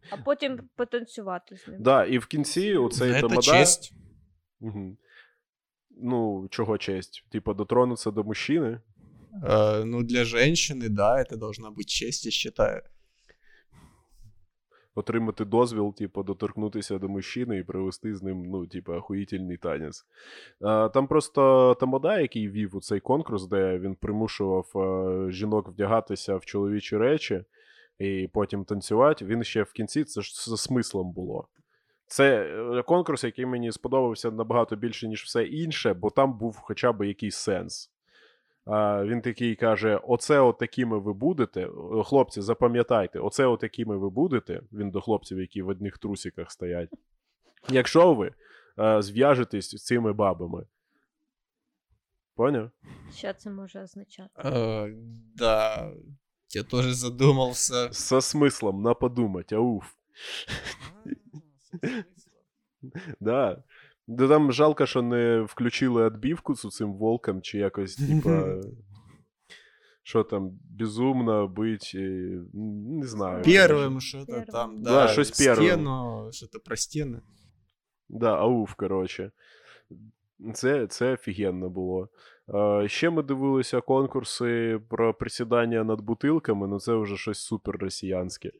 а 0.09 0.17
потім 0.17 0.59
потанцювати 0.75 1.57
з 1.57 1.67
ним. 1.67 1.83
Да, 1.83 2.05
і 2.05 2.17
в 2.17 2.25
кінці 2.25 2.75
оцей 2.75 3.11
Это 3.11 3.21
тамада. 3.21 3.41
честь. 3.41 3.93
Мгм. 4.59 4.97
Ну, 6.01 6.47
чого 6.49 6.77
честь? 6.77 7.25
Типа, 7.31 7.53
дотронутися 7.53 8.11
до 8.11 8.23
мужчини. 8.23 8.81
Э, 9.43 9.83
ну, 9.83 10.03
для 10.03 10.23
женщины, 10.23 10.89
да, 10.89 11.17
это 11.17 11.37
должна 11.37 11.69
быть 11.69 11.87
честь, 11.87 12.25
я 12.25 12.31
считаю. 12.31 12.81
отримати 14.95 15.45
дозвіл, 15.45 15.95
типу, 15.95 16.23
доторкнутися 16.23 16.97
до 16.97 17.09
мужчини 17.09 17.57
і 17.57 17.63
провести 17.63 18.15
з 18.15 18.23
ним, 18.23 18.45
ну, 18.45 18.67
типу, 18.67 18.93
охуїтельний 18.93 19.57
танець. 19.57 20.05
А, 20.61 20.89
там 20.89 21.07
просто 21.07 21.73
Тамада, 21.79 22.19
який 22.19 22.49
вів 22.49 22.75
у 22.75 22.81
цей 22.81 22.99
конкурс, 22.99 23.47
де 23.47 23.79
він 23.79 23.95
примушував 23.95 24.71
е, 24.75 25.31
жінок 25.31 25.69
вдягатися 25.69 26.35
в 26.35 26.45
чоловічі 26.45 26.97
речі. 26.97 27.43
і 28.00 28.28
потім 28.32 28.64
танцювати. 28.64 29.24
Він 29.24 29.44
ще 29.44 29.62
в 29.62 29.72
кінці 29.72 30.04
це 30.04 30.22
ж 30.22 30.50
за 30.50 30.56
смислом 30.56 31.12
було. 31.12 31.48
Це 32.06 32.42
е, 32.42 32.82
конкурс, 32.82 33.24
який 33.24 33.46
мені 33.46 33.72
сподобався 33.72 34.30
набагато 34.30 34.76
більше, 34.76 35.08
ніж 35.08 35.22
все 35.22 35.44
інше, 35.44 35.94
бо 35.94 36.10
там 36.10 36.38
був 36.38 36.56
хоча 36.56 36.92
б 36.92 37.06
якийсь 37.06 37.36
сенс. 37.36 37.90
А, 38.64 39.04
він 39.04 39.20
такий 39.20 39.54
каже: 39.54 39.96
Оце 39.96 40.40
от 40.40 40.58
такими 40.58 40.98
ви 40.98 41.12
будете. 41.12 41.68
Хлопці, 42.04 42.40
запам'ятайте, 42.40 43.18
оце 43.18 43.46
от 43.46 43.60
такими 43.60 43.96
ви 43.96 44.10
будете. 44.10 44.62
Він 44.72 44.90
до 44.90 45.00
хлопців, 45.00 45.40
які 45.40 45.62
в 45.62 45.68
одних 45.68 45.98
трусиках 45.98 46.50
стоять. 46.50 46.90
Якщо 47.68 48.14
ви 48.14 48.32
е, 48.78 49.02
зв'яжетесь 49.02 49.70
з 49.70 49.84
цими 49.84 50.12
бабами. 50.12 50.66
Поняв? 52.34 52.70
Що 53.14 53.32
це 53.32 53.50
може 53.50 53.82
означати? 53.82 54.42
Э, 54.42 54.94
да, 55.36 55.92
я 56.55 56.63
тоже 56.63 56.93
задумался. 56.93 57.89
Со 57.91 58.21
смислом 58.21 58.81
на 58.81 58.93
подумать, 58.93 59.53
ауф. 59.53 59.83
Да. 63.19 63.63
Да 64.07 64.27
там 64.27 64.51
жалко, 64.51 64.85
що 64.85 65.01
не 65.01 65.41
включили 65.41 66.05
відбивку 66.05 66.55
з 66.55 66.69
цим 66.69 66.93
волком, 66.93 67.41
чи 67.41 67.57
якось, 67.57 67.95
типа. 67.95 68.61
Що 70.03 70.23
там, 70.23 70.59
безумно 70.69 71.47
бить, 71.47 71.91
е, 71.95 72.41
не 72.53 73.07
знаю. 73.07 73.43
Первым 73.43 73.99
что-то 73.99 74.33
Первым. 74.33 74.45
там, 74.51 74.83
Да, 74.83 74.89
да, 74.91 75.07
что-с 75.07 75.31
первым. 75.41 75.55
стену, 75.55 76.29
что-то 76.31 76.59
про 76.59 76.75
стены. 76.75 77.21
Да, 78.09 78.35
ауф, 78.37 78.73
коротше. 78.73 79.31
Це, 80.53 80.87
це 80.87 81.13
офігенно 81.13 81.69
було. 81.69 82.09
Е, 82.54 82.88
ще 82.88 83.10
ми 83.10 83.22
дивилися 83.22 83.80
конкурси 83.80 84.80
про 84.88 85.14
присідання 85.14 85.84
над 85.84 86.00
бутилками, 86.00 86.68
ну 86.68 86.80
це 86.80 86.94
вже 86.94 87.16
щось 87.16 87.38
супер 87.38 87.76
росіянське. 87.76 88.50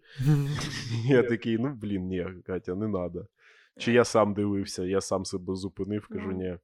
Я 1.09 1.23
такий, 1.23 1.59
ну 1.59 1.75
блін, 1.75 2.07
ні, 2.07 2.27
Катя, 2.47 2.75
не 2.75 2.87
треба. 2.93 3.27
Чи 3.79 3.93
я 3.93 4.05
сам 4.05 4.35
дивився, 4.35 4.85
я 4.85 5.01
сам 5.01 5.25
себе 5.25 5.55
зупинив, 5.57 6.07
кажу, 6.09 6.29
Ну. 6.29 6.33
ні. 6.39 6.45
Е, 6.47 6.59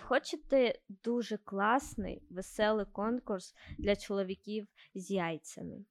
Хочете 0.00 0.74
дуже 1.04 1.36
класний, 1.36 2.22
веселий 2.30 2.86
конкурс 2.92 3.54
для 3.78 3.96
чоловіків 3.96 4.66
з 4.94 5.10
яйцями? 5.10 5.84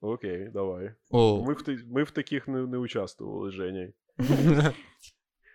Окей, 0.00 0.48
давай. 0.52 0.94
Ми 1.12 1.54
в, 1.54 1.64
ми 1.86 2.02
в 2.02 2.10
таких 2.10 2.48
не, 2.48 2.66
не 2.66 2.78
участвували, 2.78 3.50
Женя. 3.50 3.92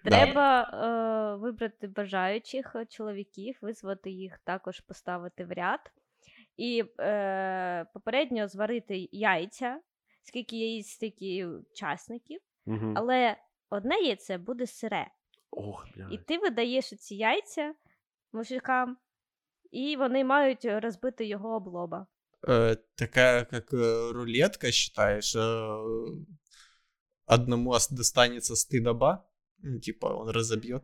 Треба 0.06 0.62
е, 0.62 1.36
вибрати 1.36 1.86
бажаючих 1.86 2.72
е, 2.76 2.86
чоловіків, 2.86 3.58
визвати 3.62 4.10
їх 4.10 4.38
також 4.44 4.80
поставити 4.80 5.44
в 5.44 5.52
ряд. 5.52 5.80
І 6.56 6.84
е, 7.00 7.86
попередньо 7.94 8.48
зварити 8.48 9.08
яйця, 9.12 9.80
скільки 10.22 10.56
яєць, 10.58 10.88
стільки 10.88 11.34
і 11.36 11.46
учасників, 11.46 12.40
Угу. 12.66 12.92
але 12.96 13.36
одне 13.70 13.94
яйце 14.00 14.38
буде 14.38 14.66
сире. 14.66 15.06
Ох, 15.50 15.86
бля. 15.96 16.08
І 16.12 16.18
ти 16.18 16.38
видаєш 16.38 16.84
ці 16.90 17.14
яйця 17.14 17.74
мужикам, 18.32 18.96
і 19.70 19.96
вони 19.96 20.24
мають 20.24 20.64
розбити 20.64 21.26
його 21.26 21.56
об 21.56 21.66
лоба. 21.66 22.06
Э, 22.42 22.76
такая 22.96 23.44
как 23.44 23.72
э, 23.72 24.12
рулетка, 24.12 24.72
считаешь, 24.72 25.36
э, 25.36 26.24
одному 27.26 27.70
ос- 27.70 27.90
достанется 27.90 28.54
стыдоба, 28.56 29.18
Ну, 29.63 29.79
типа 29.79 30.13
он 30.13 30.29
разобьет. 30.29 30.83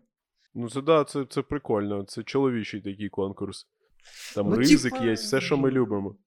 Ну, 0.53 0.69
це 0.69 0.81
да, 0.81 1.03
це, 1.03 1.25
це 1.29 1.41
прикольно. 1.41 2.03
Це 2.03 2.23
чоловічий 2.23 2.81
такий 2.81 3.09
конкурс. 3.09 3.67
Там 4.35 4.49
Ну, 4.49 4.55
ризик 4.55 4.93
типа, 4.93 5.05
є, 5.05 5.13
все, 5.13 5.41
що 5.41 5.57
ми 5.57 5.71
любимо. 5.71 6.17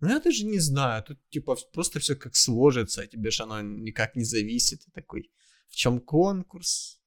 Ну 0.00 0.08
я 0.08 0.18
даже 0.18 0.46
не 0.46 0.60
знаю, 0.60 1.02
тут 1.02 1.18
типа 1.30 1.56
просто 1.72 1.98
все 1.98 2.14
как 2.14 2.36
сложится, 2.36 3.06
тебе 3.06 3.30
же 3.30 3.42
оно 3.42 3.62
никак 3.62 4.16
не 4.16 4.24
зависит. 4.24 4.80
Ты 4.80 4.92
такой, 4.94 5.30
в 5.68 5.74
чем 5.74 6.00
конкурс? 6.00 7.00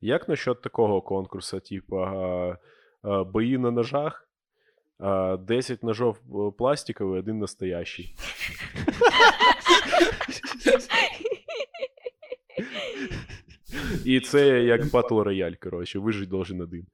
Як 0.00 0.28
насчет 0.28 0.62
такого 0.62 1.02
конкурсу, 1.02 1.60
типа 1.60 1.96
а, 1.96 2.58
а, 3.02 3.24
бої 3.24 3.58
на 3.58 3.70
ножах, 3.70 4.28
а, 4.98 5.36
10 5.36 5.82
ножов 5.82 6.20
е, 7.00 7.04
один 7.04 7.38
настоящий. 7.38 8.16
І 14.04 14.20
це 14.20 14.62
як 14.62 14.90
батл 14.90 15.20
рояль, 15.20 15.54
коротше, 15.60 15.98
выжить 15.98 16.28
должен 16.28 16.60
один. 16.60 16.86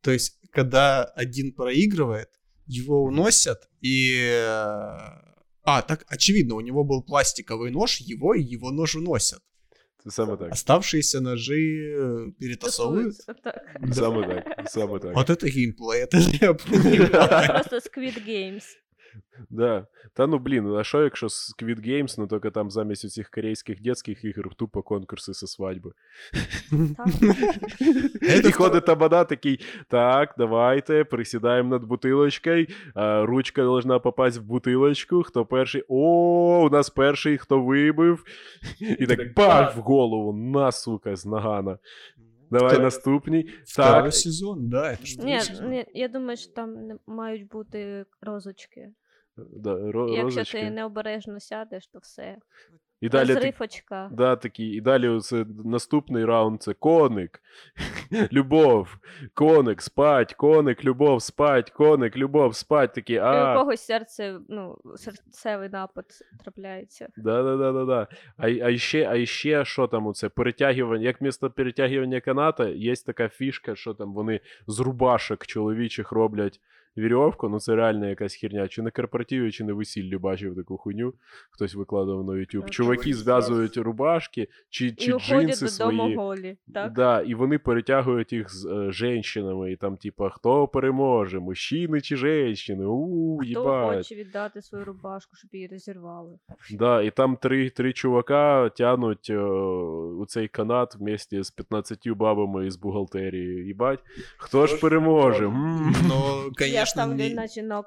То 0.00 0.12
есть, 0.12 0.40
когда 0.54 1.04
один 1.16 1.52
проигрывает, 1.52 2.28
его 2.66 3.02
уносят 3.04 3.68
и... 3.82 4.16
э, 4.22 5.26
А, 5.68 5.82
так 5.82 6.04
очевидно, 6.08 6.54
у 6.54 6.60
него 6.60 6.84
был 6.84 7.02
пластиковый 7.02 7.70
нож, 7.72 8.00
его 8.00 8.34
и 8.34 8.42
его 8.42 8.70
нож 8.70 8.94
уносят. 8.96 9.40
Саме 10.08 10.36
так. 10.36 10.52
Оставшиеся 10.52 11.20
ножи 11.20 11.92
э, 11.92 12.30
перетасовывают. 12.38 13.16
Саме 13.92 14.26
так. 14.28 14.70
Саме 14.70 14.98
так. 15.00 15.14
Вот 15.16 15.30
это 15.30 15.48
геймплей, 15.48 16.04
это 16.04 16.18
я 16.40 16.54
понимаю. 16.54 17.08
Просто 17.08 17.78
Squid 17.78 18.24
Games. 18.24 18.62
Да. 19.50 19.86
Та 20.14 20.26
ну 20.26 20.38
блін, 20.38 20.74
а 20.76 20.84
що 20.84 21.02
якщо 21.02 21.26
Squid 21.26 21.88
Games, 21.88 22.14
ну 22.18 22.26
тільки 22.26 22.50
там 22.50 22.70
замість 22.70 23.10
цих 23.10 23.30
корейських 23.30 23.82
детських 23.82 24.24
ігор 24.24 24.54
тупо 24.54 24.82
конкурси 24.82 25.34
со 25.34 25.46
свадьби. 25.46 25.92
І 28.46 28.52
ходить 28.52 28.86
табада 28.86 29.24
такий, 29.24 29.60
так, 29.88 30.34
давайте, 30.38 31.04
присідаємо 31.04 31.70
над 31.70 31.84
бутилочкою, 31.84 32.66
ручка 33.22 33.62
должна 33.62 33.98
попасть 33.98 34.38
в 34.38 34.42
бутилочку, 34.42 35.22
хто 35.22 35.46
перший, 35.46 35.84
о, 35.88 36.66
у 36.66 36.70
нас 36.70 36.90
перший, 36.90 37.38
хто 37.38 37.62
вибив, 37.62 38.24
і 38.98 39.06
так 39.06 39.34
бах 39.34 39.76
в 39.76 39.80
голову, 39.80 40.32
на, 40.32 40.72
сука, 40.72 41.16
з 41.16 41.26
нагана. 41.26 41.78
Давай 42.50 42.74
Второй- 42.74 42.84
наступний. 42.84 43.50
Второй 43.64 44.02
Так, 44.02 44.14
сезон, 44.14 44.68
да, 44.68 44.90
это 44.92 45.06
что 45.06 45.24
Ні, 45.24 45.40
ні, 45.68 45.86
я 45.94 46.08
думаю, 46.08 46.36
що 46.36 46.52
там 46.52 46.98
мають 47.06 47.48
бути 47.48 48.04
розочки. 48.20 48.92
Да, 49.36 49.74
ро- 49.74 50.08
Якщо 50.08 50.22
розочки. 50.22 50.60
ти 50.60 50.70
необережно 50.70 51.40
сядеш, 51.40 51.86
то 51.86 51.98
все. 51.98 52.36
І 53.00 53.08
далі 53.08 53.34
ти, 53.34 53.54
очка. 53.60 54.10
да, 54.12 54.36
такий, 54.36 54.66
і 54.70 54.80
далі 54.80 55.20
це 55.20 55.44
наступний 55.64 56.24
раунд 56.24 56.62
це 56.62 56.74
коник, 56.74 57.42
любов, 58.32 58.96
коник, 59.34 59.82
спать, 59.82 60.34
коник, 60.34 60.84
любов, 60.84 61.22
спать, 61.22 61.70
коник, 61.70 62.16
любов, 62.16 62.54
спать. 62.54 62.94
Такі, 62.94 63.12
І 63.12 63.18
у 63.18 63.22
а, 63.22 63.54
когось 63.56 63.80
серце, 63.80 64.38
ну, 64.48 64.78
серцевий 64.96 65.68
напад 65.68 66.04
трапляється. 66.44 67.08
Да, 67.16 67.42
да, 67.42 67.56
да, 67.56 67.72
да, 67.72 67.84
да. 67.84 68.08
А, 68.36 68.48
а 68.48 68.76
ще, 68.76 69.08
а 69.10 69.26
ще 69.26 69.64
що 69.64 69.86
там 69.86 70.06
оце? 70.06 70.28
Перетягування, 70.28 71.04
як 71.04 71.20
місто 71.20 71.50
перетягування 71.50 72.20
каната, 72.20 72.68
є 72.68 72.94
така 72.96 73.28
фішка, 73.28 73.76
що 73.76 73.94
там 73.94 74.14
вони 74.14 74.40
з 74.66 74.80
рубашок 74.80 75.46
чоловічих 75.46 76.12
роблять 76.12 76.60
вірьовку. 76.98 77.48
Ну 77.48 77.60
це 77.60 77.76
реально 77.76 78.08
якась 78.08 78.34
херня. 78.34 78.68
Чи 78.68 78.82
на 78.82 78.90
корпоративі, 78.90 79.52
чи 79.52 79.64
на 79.64 79.72
весіллі 79.72 80.18
бачив 80.18 80.56
таку 80.56 80.76
хуйню. 80.76 81.14
Хтось 81.50 81.74
викладав 81.74 82.24
на 82.24 82.32
YouTube. 82.32 82.70
Чуваки 82.70 83.14
зв'язують 83.14 83.76
рубашки 83.76 84.48
чи, 84.70 84.86
І 84.86 84.92
чи 84.92 85.12
уходять 85.12 85.46
джинси 85.58 85.78
додому 85.84 86.02
свої. 86.02 86.16
голі. 86.16 86.56
Так? 86.74 86.92
Да, 86.92 87.20
і 87.20 87.34
вони 87.34 87.58
перетягують 87.58 88.32
їх 88.32 88.50
з 88.54 88.66
е, 88.66 88.92
женщинами, 88.92 89.72
і 89.72 89.76
там, 89.76 89.96
типа, 89.96 90.30
хто 90.30 90.68
переможе, 90.68 91.38
мужчини 91.40 92.00
чи 92.00 92.16
женщини? 92.16 92.84
У, 92.86 93.36
Хто 93.38 93.46
їбать. 93.48 93.96
хоче 93.96 94.14
віддати 94.14 94.62
свою 94.62 94.84
рубашку, 94.84 95.36
щоб 95.36 95.50
її 95.54 95.66
розірвали? 95.66 96.38
Да, 96.72 97.02
і 97.02 97.10
там 97.10 97.36
три, 97.36 97.70
три 97.70 97.92
чувака 97.92 98.68
тянуть 98.68 99.26
е, 99.30 99.38
у 100.18 100.26
цей 100.26 100.48
канат 100.48 100.94
вместе 100.94 101.42
з 101.42 101.50
15 101.50 102.08
бабами 102.08 102.66
із 102.66 102.76
бухгалтерії. 102.76 103.66
Їбать, 103.66 104.00
хто 104.38 104.66
ж 104.66 104.80
переможе? 104.80 105.44
М. 105.46 105.94
Но, 106.08 106.50
Я 106.66 106.85
конечно, 106.94 107.28
не- 107.28 107.34
на 107.34 107.46
жінок. 107.48 107.86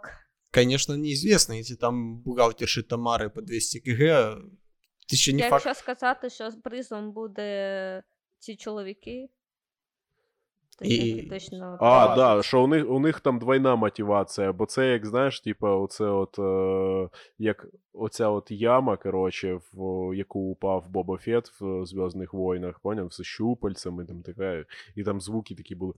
конечно, 0.54 0.98
неизвестно, 0.98 1.54
если 1.56 1.76
там 1.76 2.18
бухгалтерши 2.22 2.82
Тамары 2.82 3.30
по 3.30 3.42
200 3.42 3.80
кг, 3.80 4.36
ти 5.10 5.16
ще 5.18 5.34
не 5.34 5.40
Якщо 5.40 5.60
факт. 5.60 5.78
сказати, 5.80 6.30
що 6.30 6.50
призом 6.64 7.12
буде 7.12 8.04
ці 8.40 8.56
чоловіки, 8.56 9.30
то 10.80 10.86
І- 10.86 11.22
точно. 11.22 11.78
А, 11.80 12.16
да, 12.16 12.44
що 12.44 12.64
у 12.64 12.68
них, 12.68 12.90
у 12.90 13.00
них 13.00 13.20
там 13.20 13.40
двойна 13.40 13.76
мотивація, 13.76 14.54
бо 14.54 14.66
це, 14.66 14.88
як 14.92 15.06
знаєш, 15.06 15.42
типа, 15.42 15.76
оце 15.76 16.06
от, 16.06 16.40
е, 16.40 17.10
як 17.40 17.68
оця 17.94 18.30
от 18.30 18.52
яма, 18.52 18.98
коротше, 18.98 19.60
в 19.74 20.14
яку 20.16 20.40
упав 20.40 20.86
Боба 20.90 21.18
Фет 21.18 21.52
в 21.62 21.86
Зв'язних 21.86 22.34
войнах, 22.34 22.80
поняв, 22.80 23.14
з 23.14 23.24
щупальцями, 23.24 24.06
там 24.06 24.22
така, 24.22 24.66
і 24.96 25.04
там 25.04 25.22
звуки 25.22 25.56
такі 25.56 25.76
були. 25.76 25.94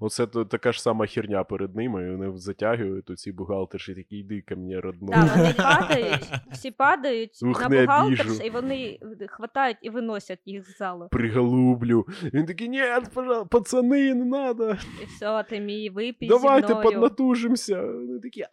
Оце 0.00 0.26
то, 0.26 0.44
така 0.44 0.72
ж 0.72 0.82
сама 0.82 1.06
херня 1.06 1.44
перед 1.44 1.76
ними, 1.76 2.04
і 2.06 2.10
вони 2.16 2.38
затягують 2.38 3.10
оці 3.10 3.32
бухгалтерші 3.32 3.94
такі, 3.94 4.18
йди 4.18 4.40
ко 4.48 4.56
мені, 4.56 4.78
родной. 4.78 5.14
Так, 5.14 5.36
вони 5.36 5.54
падають, 5.54 6.30
всі 6.52 6.70
падають 6.70 7.42
Ух, 7.42 7.60
на 7.60 7.68
бухгалтерш, 7.68 8.40
і 8.44 8.50
вони 8.50 8.98
хватають 9.28 9.76
і 9.82 9.90
виносять 9.90 10.40
їх 10.44 10.70
з 10.70 10.76
залу. 10.76 11.08
приголублю. 11.10 12.06
Він 12.34 12.46
такий, 12.46 12.68
ні, 12.68 12.80
пожалуйста, 13.13 13.45
пацани, 13.45 14.13
не 14.15 14.25
надо. 14.25 14.77
І 15.01 15.05
все, 15.05 15.45
ти 15.49 15.59
мій 15.59 15.89
випій 15.89 16.27
Давайте 16.27 16.67
зі 16.67 16.73
мною. 16.73 16.89
поднатужимся. 16.91 17.81
Вони 17.81 18.19
такі, 18.19 18.41
а 18.41 18.47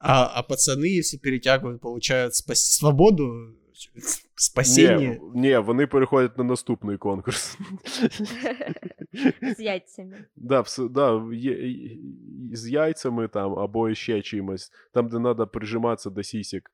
А, 0.00 0.30
а 0.34 0.42
пацаны, 0.42 0.86
если 0.98 1.18
перетягивают, 1.18 1.80
получают 1.80 2.32
спас- 2.32 2.54
свободу, 2.78 3.32
спасение. 4.36 5.20
Ні, 5.34 5.40
ні, 5.48 5.56
вони 5.58 5.86
переходять 5.86 6.38
на 6.38 6.44
наступний 6.44 6.96
конкурс. 6.98 7.58
З 9.56 9.60
яйцями. 9.60 10.24
Да, 10.36 10.60
все, 10.60 10.88
да, 10.88 11.28
є, 11.32 11.52
є- 11.68 11.96
з 12.52 12.68
яйцями 12.68 13.28
там 13.28 13.58
або 13.58 13.94
ще 13.94 14.22
чимось. 14.22 14.70
Там, 14.94 15.08
де 15.08 15.16
треба 15.16 15.46
прижиматися 15.46 16.10
до 16.10 16.22
сісік 16.22 16.70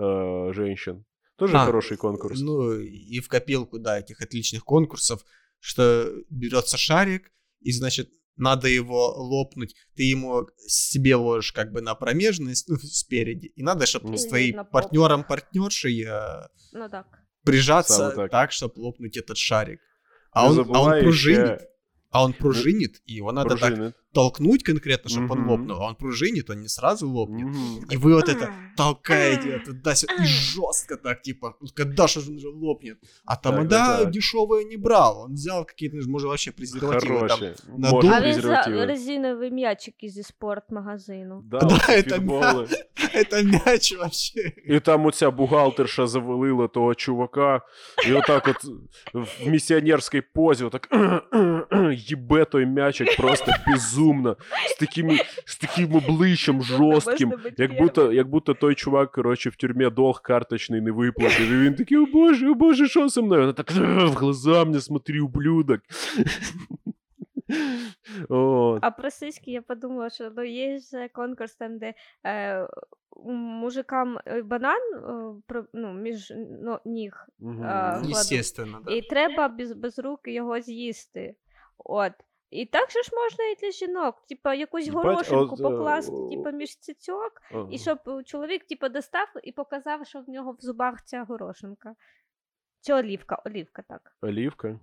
е, 0.00 0.52
женщин. 0.52 1.04
Тоже 1.36 1.56
А, 1.56 1.64
хороший 1.66 1.96
конкурс. 1.96 2.40
Ну, 2.40 2.72
и 2.82 3.20
в 3.20 3.28
копилку, 3.28 3.78
да, 3.78 3.90
этих 3.98 4.20
отличных 4.22 4.60
конкурсов, 4.64 5.24
что 5.61 6.11
берется 6.29 6.77
шарик, 6.77 7.31
и, 7.61 7.71
значит, 7.71 8.09
надо 8.35 8.67
его 8.67 9.13
лопнуть, 9.15 9.75
ты 9.95 10.03
ему 10.03 10.47
себе 10.57 11.15
ложишь 11.15 11.53
как 11.53 11.71
бы 11.71 11.81
на 11.81 11.95
промежность, 11.95 12.67
ну, 12.67 12.77
спереди, 12.77 13.47
и 13.55 13.63
надо, 13.63 13.85
чтобы 13.85 14.09
Или 14.09 14.17
с 14.17 14.25
твоим 14.25 14.55
на 14.57 14.63
попу. 14.63 14.73
партнером-партнершей 14.73 16.05
э, 16.05 16.47
Ну 16.73 16.89
так. 16.89 17.07
прижаться 17.43 18.11
так, 18.11 18.31
так. 18.31 18.51
чтобы 18.51 18.73
лопнуть 18.79 19.15
этот 19.15 19.37
шарик. 19.37 19.79
А 20.31 20.51
Не 20.51 20.59
он, 20.59 20.75
а 20.75 20.81
он 20.81 20.99
пружинит, 21.01 21.59
ще 21.59 21.67
а 22.09 22.25
он 22.25 22.33
пружинит, 22.33 23.01
и 23.05 23.13
его 23.13 23.31
надо 23.31 23.55
так 23.55 23.59
пружини 23.59 23.93
толкнуть 24.12 24.62
конкретно, 24.62 25.10
чтобы 25.10 25.32
он 25.32 25.38
Мгм. 25.40 25.50
лопнул, 25.50 25.76
а 25.82 25.88
он 25.88 25.94
пружинит, 25.94 26.50
он 26.50 26.60
не 26.60 26.68
сразу 26.68 27.08
лопнет. 27.10 27.46
Мгм. 27.46 27.84
И 27.92 27.96
вы 27.96 28.14
вот 28.14 28.28
это 28.28 28.48
толкаете 28.76 29.58
туда-сюда, 29.66 30.14
и 30.14 30.26
жестко 30.26 30.96
так, 30.96 31.22
типа, 31.22 31.54
«Ну, 31.60 31.68
когда 31.76 32.06
же 32.06 32.20
он 32.20 32.38
же 32.38 32.48
лопнет? 32.48 32.96
А 33.26 33.34
Так, 33.36 33.42
тамада 33.42 33.98
так. 33.98 34.10
дешевые 34.10 34.64
не 34.64 34.76
брал, 34.76 35.22
он 35.24 35.32
взял 35.34 35.64
какие-то, 35.66 35.96
может, 36.08 36.26
вообще 36.28 36.50
презервативы 36.50 37.18
там. 37.28 37.38
Хороші. 37.38 37.52
надув. 37.78 37.92
Може, 37.92 38.08
А 38.08 38.20
він 38.20 38.34
за 38.34 38.40
презервативи. 38.40 38.86
резинові 38.86 39.50
м'ячики 39.50 40.08
зі 40.08 40.22
спортмагазину. 40.22 41.42
Да, 41.44 41.58
Да, 41.58 41.66
оці 41.66 41.92
это 41.92 42.14
фітболи. 42.14 42.66
Это 43.14 43.66
мяч 43.66 43.96
вообще. 43.96 44.52
І 44.66 44.80
там 44.80 45.06
оця 45.06 45.30
бухгалтерша 45.30 46.06
завалила 46.06 46.68
того 46.68 46.94
чувака, 46.94 47.60
і 48.08 48.12
отак 48.12 48.48
от 48.48 48.64
в 49.14 49.48
місіонерській 49.48 50.20
позі, 50.20 50.64
отак 50.64 50.88
їбе 51.96 52.44
той 52.44 52.66
м'ячик 52.66 53.16
просто 53.16 53.52
безумно, 53.66 53.99
З 54.69 54.75
таким, 54.79 55.19
з 55.45 55.57
таким 55.57 55.95
обличчям 55.95 56.61
жорстким. 56.61 57.33
Як 57.57 57.77
будто, 57.77 58.13
як 58.13 58.29
будто 58.29 58.53
той 58.53 58.75
чувак, 58.75 59.11
коротше, 59.11 59.49
в 59.49 59.55
тюрмі 59.55 59.89
долг 59.89 60.21
карточний 60.21 60.81
не 60.81 60.91
виплатив. 60.91 61.51
І 61.51 61.57
він 61.57 61.75
такий, 61.75 61.97
о 61.97 62.05
боже, 62.05 62.49
о 62.49 62.53
боже, 62.53 62.87
що 62.87 63.09
зі 63.09 63.21
мною? 63.21 63.41
Вона 63.41 63.53
так 63.53 63.71
в 63.71 64.15
глаза 64.15 64.65
мені 64.65 64.81
смотри, 64.81 65.21
ублюдок. 65.21 65.81
О, 68.29 68.79
А 68.81 68.91
про 68.91 69.11
сиськи 69.11 69.51
я 69.51 69.61
подумала, 69.61 70.09
що 70.09 70.31
ну, 70.37 70.43
є 70.43 70.79
ж 70.79 71.07
конкурс 71.07 71.55
там, 71.55 71.77
де 71.77 71.93
е, 72.25 72.67
мужикам 73.25 74.19
е, 74.25 74.41
банан 74.41 74.81
е, 74.93 75.41
про- 75.47 75.65
ну, 75.73 75.93
між 75.93 76.33
ну, 76.61 76.79
ніг, 76.85 77.27
кладуть. 77.39 78.11
Естественно, 78.11 78.81
да. 78.85 78.93
і 78.93 79.01
треба 79.01 79.47
без, 79.47 79.73
без 79.73 79.99
руки 79.99 80.33
його 80.33 80.61
з'їсти. 80.61 81.35
От. 81.77 82.13
І 82.51 82.65
так 82.65 82.91
же 82.91 83.03
ж 83.03 83.11
можна 83.13 83.45
і 83.45 83.55
для 83.55 83.71
жінок. 83.71 84.15
Типа 84.29 84.53
якусь 84.53 84.87
горошинку 84.87 85.57
покласти, 85.57 86.15
типа 86.31 86.51
між 86.51 86.77
цицьок, 86.77 87.41
Ага. 87.51 87.67
і 87.71 87.77
щоб 87.77 87.97
е, 88.07 88.23
чоловік 88.23 88.63
типа 88.63 88.89
достав 88.89 89.27
і 89.43 89.51
показав, 89.51 90.07
що 90.07 90.19
в 90.19 90.29
нього 90.29 90.51
в 90.51 90.57
зубах 90.59 91.03
ця 91.05 91.23
горошинка. 91.23 91.95
Чи 92.81 92.93
олівка, 92.93 93.41
олівка 93.45 93.81
так. 93.81 94.15
Олівка. 94.21 94.79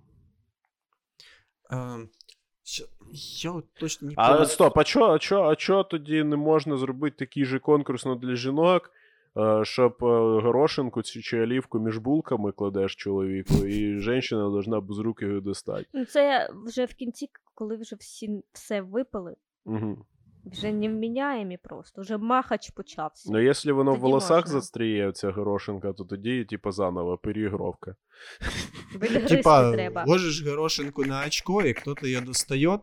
Я 3.41 3.61
точно 3.79 4.07
не 4.07 4.13
А 4.17 4.45
стоп, 4.45 4.77
а 4.77 4.83
чо, 4.83 5.05
а 5.05 5.19
чо, 5.19 5.43
а 5.43 5.55
чо 5.55 5.83
тоді 5.83 6.23
не 6.23 6.35
можна 6.35 6.77
зробити 6.77 7.15
такий 7.25 7.45
же 7.45 7.59
конкурс 7.59 8.05
ну, 8.05 8.15
для 8.15 8.35
жінок, 8.35 8.91
е, 9.37 9.65
щоб 9.65 9.97
е, 10.01 10.05
горошинку 10.41 11.03
чи, 11.03 11.21
чи 11.21 11.41
олівку 11.41 11.79
між 11.79 11.97
булками 11.97 12.51
кладеш 12.51 12.95
чоловіку, 12.95 13.65
і 13.65 14.01
жінка 14.01 14.35
должна 14.35 14.81
без 14.81 14.99
руки 14.99 15.25
його 15.25 15.39
достати. 15.39 15.85
Ну, 15.93 16.05
це 16.05 16.49
вже 16.65 16.85
в 16.85 16.93
кінці, 16.93 17.29
коли 17.59 17.75
вже 17.75 17.95
всі 17.95 18.43
все 18.53 18.81
випили, 18.81 19.35
Угу. 19.65 20.05
вже 20.45 20.71
невміняємі 20.71 21.57
просто, 21.57 22.01
вже 22.01 22.17
махач 22.17 22.69
почався. 22.69 23.29
Ну, 23.31 23.39
якщо 23.39 23.75
воно 23.75 23.95
в 23.95 23.99
волосах 23.99 24.45
можна. 24.45 24.51
застріє, 24.51 25.11
ця 25.11 25.31
горошинка, 25.31 25.93
то 25.93 26.03
тоді, 26.03 26.45
типу, 26.45 26.71
заново 26.71 27.17
переігровка. 27.17 27.95
Типа, 29.27 29.73
ложишь 30.07 30.43
горошинку 30.43 31.05
на 31.05 31.25
очко, 31.25 31.61
и 31.61 31.73
кто-то 31.73 32.07
ее 32.07 32.21
достает 32.21 32.81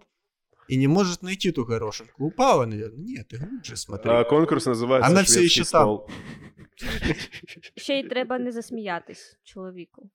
и 0.70 0.76
не 0.76 0.88
может 0.88 1.22
найти 1.22 1.52
ту 1.52 1.64
горошинку. 1.64 2.26
Упала, 2.26 2.66
наверное. 2.66 3.04
Нет, 3.04 3.28
ты 3.28 3.38
глубже 3.38 3.76
смотри. 3.76 4.10
А 4.10 4.24
конкурс 4.24 4.66
називається 4.66 5.08
Вона 5.08 5.22
все 5.22 5.38
«Шведський 5.38 5.64
ще 5.64 5.72
там». 5.72 6.00
Ще 7.76 7.98
й 7.98 8.08
треба 8.08 8.38
не 8.38 8.52
засміятись 8.52 9.38
чоловіку. 9.44 10.10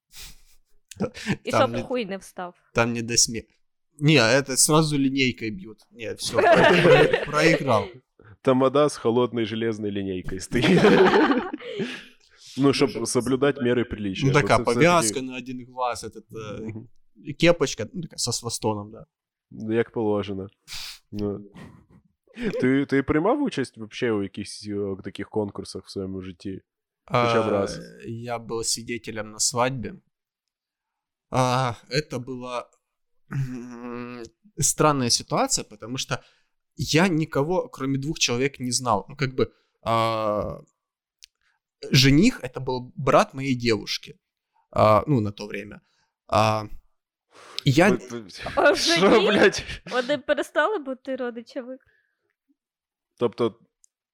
І 1.43 1.49
щоб 1.49 1.82
хуй 1.82 2.05
не 2.05 2.18
встав. 2.18 2.55
Там 2.74 2.93
не 2.93 3.01
до 3.01 3.18
смеха. 3.18 3.47
Не, 4.00 4.16
это 4.18 4.57
сразу 4.57 4.98
линейкой 4.98 5.50
бьют. 5.50 5.78
Нет, 5.90 6.18
все, 6.20 6.36
проиграл. 7.26 7.84
Тамада 8.42 8.88
з 8.88 8.96
холодною 8.96 9.46
железною 9.46 9.92
лінійкою 9.92 10.40
стоїть. 10.40 10.80
Ну, 12.59 12.72
щоб 12.72 13.09
соблюдати 13.09 13.62
міри 13.62 13.84
приличия. 13.84 14.26
Ну 14.26 14.32
бо 14.32 14.40
такая 14.40 14.59
це 14.59 14.62
все-таки- 14.62 14.86
повязка 14.86 15.22
на 15.22 15.36
один 15.36 15.66
глаз, 15.68 16.04
этот 16.04 16.24
э, 16.30 16.64
Мгм. 16.66 16.88
кепочка, 17.40 17.86
ну 17.94 18.02
такая 18.02 18.18
со 18.18 18.32
свастоном, 18.32 18.90
да. 18.90 19.07
Ну, 19.50 19.74
Як 19.74 19.90
положено. 19.90 20.48
Ну. 21.12 21.40
Ти, 22.61 22.86
ти 22.86 23.02
приймав 23.02 23.42
участь 23.42 23.76
вообще 23.78 24.11
у 24.12 24.22
якихось 24.22 24.68
е, 24.70 24.96
таких 25.04 25.28
конкурсах 25.28 25.84
в 25.86 25.90
своєму 25.90 26.22
житті? 26.22 26.61
Хотя 27.04 27.42
бы 27.42 27.48
А, 27.48 27.50
раз. 27.50 27.80
Я 28.07 28.38
был 28.38 28.64
свидетелем 28.64 29.30
на 29.30 29.38
свадьбе. 29.38 29.94
А, 31.30 31.72
это 31.90 32.18
была 32.24 32.62
м, 33.32 33.89
странная 34.59 35.09
ситуация, 35.09 35.63
потому 35.63 35.97
что 35.97 36.24
я 36.76 37.07
никого, 37.07 37.67
кроме 37.69 37.97
двух 37.97 38.19
человек, 38.19 38.59
не 38.59 38.72
знал. 38.72 39.05
Ну, 39.09 39.15
как 39.15 39.36
бы 39.36 39.51
а, 39.84 40.61
жених 41.91 42.39
это 42.43 42.59
был 42.59 42.91
брат 42.95 43.34
моей 43.34 43.55
девушки. 43.55 44.19
А, 44.72 45.03
ну, 45.07 45.19
на 45.22 45.32
то 45.32 45.47
время. 45.47 45.82
А, 46.28 46.65
я... 47.65 47.99
Що, 48.76 49.22
блядь? 49.28 49.63
Вони 49.91 50.17
перестали 50.17 50.78
бути 50.78 51.15
родичами. 51.15 51.78
Тобто, 53.17 53.59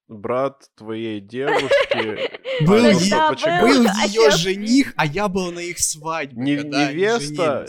брат 0.08 0.70
твоєї 0.74 1.20
девушки... 1.20 2.28
Был, 2.60 2.86
А, 2.86 3.08
Да, 3.08 3.32
был. 3.32 3.84
был 3.84 3.86
ее 4.08 4.30
жених, 4.30 4.92
а 4.96 5.04
я 5.04 5.28
был 5.28 5.52
на 5.52 5.62
их 5.62 5.78
свадьбе. 5.78 6.42
Не- 6.42 6.64
невеста? 6.64 7.66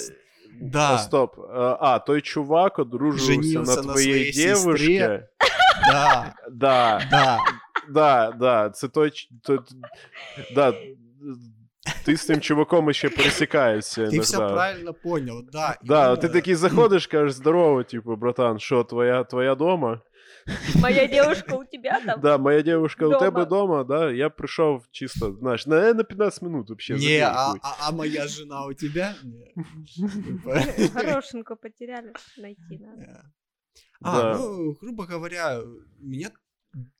Да. 0.62 0.94
А, 0.94 0.98
стоп. 0.98 1.40
А, 1.54 1.78
А, 1.80 2.00
той 2.00 2.22
чувак 2.22 2.80
одружився 2.80 3.34
Женился 3.34 3.76
на 3.82 3.88
на 3.88 3.94
твоїй 3.94 4.34
сестре. 4.34 5.28
Да, 5.92 6.34
Да, 6.52 7.02
да. 7.12 7.38
да, 7.90 8.32
да. 8.40 8.70
Це 8.70 8.88
той. 8.88 9.12
Да. 10.56 10.74
Ти 12.06 12.18
з 12.18 12.26
тим 12.26 12.42
чуваком 12.42 12.94
ще 12.94 13.10
пересікаєшся. 13.10 14.02
Ты 14.02 14.20
все 14.20 14.38
правильно 14.38 14.94
понял, 14.94 15.42
да. 15.54 15.78
Да, 15.84 16.16
ти 16.16 16.30
такий 16.30 16.56
заходиш, 16.56 17.08
кажеш, 17.08 17.34
здорово, 17.34 17.84
типу, 17.84 18.16
братан, 18.16 18.60
що, 18.60 18.84
твоя, 18.84 19.24
твоя 19.24 19.56
дома? 19.56 20.02
Моя 20.82 21.08
девушка 21.08 21.56
у 21.56 21.66
тебя 21.66 22.02
там. 22.06 22.22
Да, 22.22 22.38
моя 22.38 22.62
девушка 22.62 23.08
у 23.08 23.20
тебе 23.20 23.46
дома, 23.46 23.84
да, 23.84 24.12
я 24.12 24.30
прийшов 24.30 24.84
чисто, 24.92 25.34
знаєш, 25.34 25.66
на, 25.66 25.94
на 25.94 26.04
15 26.04 26.42
минут 26.42 26.70
вообще. 26.70 26.96
Не, 26.96 27.20
а, 27.20 27.54
а, 27.62 27.88
а 27.88 27.92
моя 27.92 28.28
жена 28.28 28.66
у 28.66 28.74
тебя? 28.74 29.16
Не. 29.24 29.54
Горошинку 30.94 31.56
потеряли, 31.62 32.14
найти 32.38 32.78
надо. 32.80 33.32
А, 34.02 34.22
Да. 34.22 34.38
ну, 34.38 34.74
грубо 34.82 35.06
говоря, 35.06 35.62
меня 36.00 36.32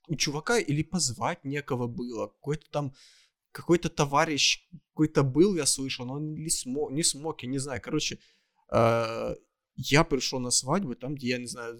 у 0.08 0.16
чувака 0.16 0.58
или 0.58 0.82
позвать 0.82 1.44
некого 1.44 1.86
было. 1.86 2.26
Какой-то 2.26 2.70
там 2.70 2.92
какой-то 3.52 3.88
товарищ 3.88 4.68
какой-то 4.90 5.22
был, 5.22 5.56
я 5.56 5.66
слышал, 5.66 6.06
но 6.06 6.14
он 6.14 6.34
не 6.34 6.50
смог, 6.50 6.92
не 6.92 7.02
смог, 7.02 7.42
я 7.42 7.48
не 7.48 7.58
знаю. 7.58 7.80
Короче, 7.82 8.18
э, 8.72 9.34
я 9.76 10.04
пришел 10.04 10.40
на 10.40 10.50
свадьбу, 10.50 10.94
там, 10.94 11.14
где, 11.14 11.28
я 11.28 11.38
не 11.38 11.46
знаю, 11.46 11.78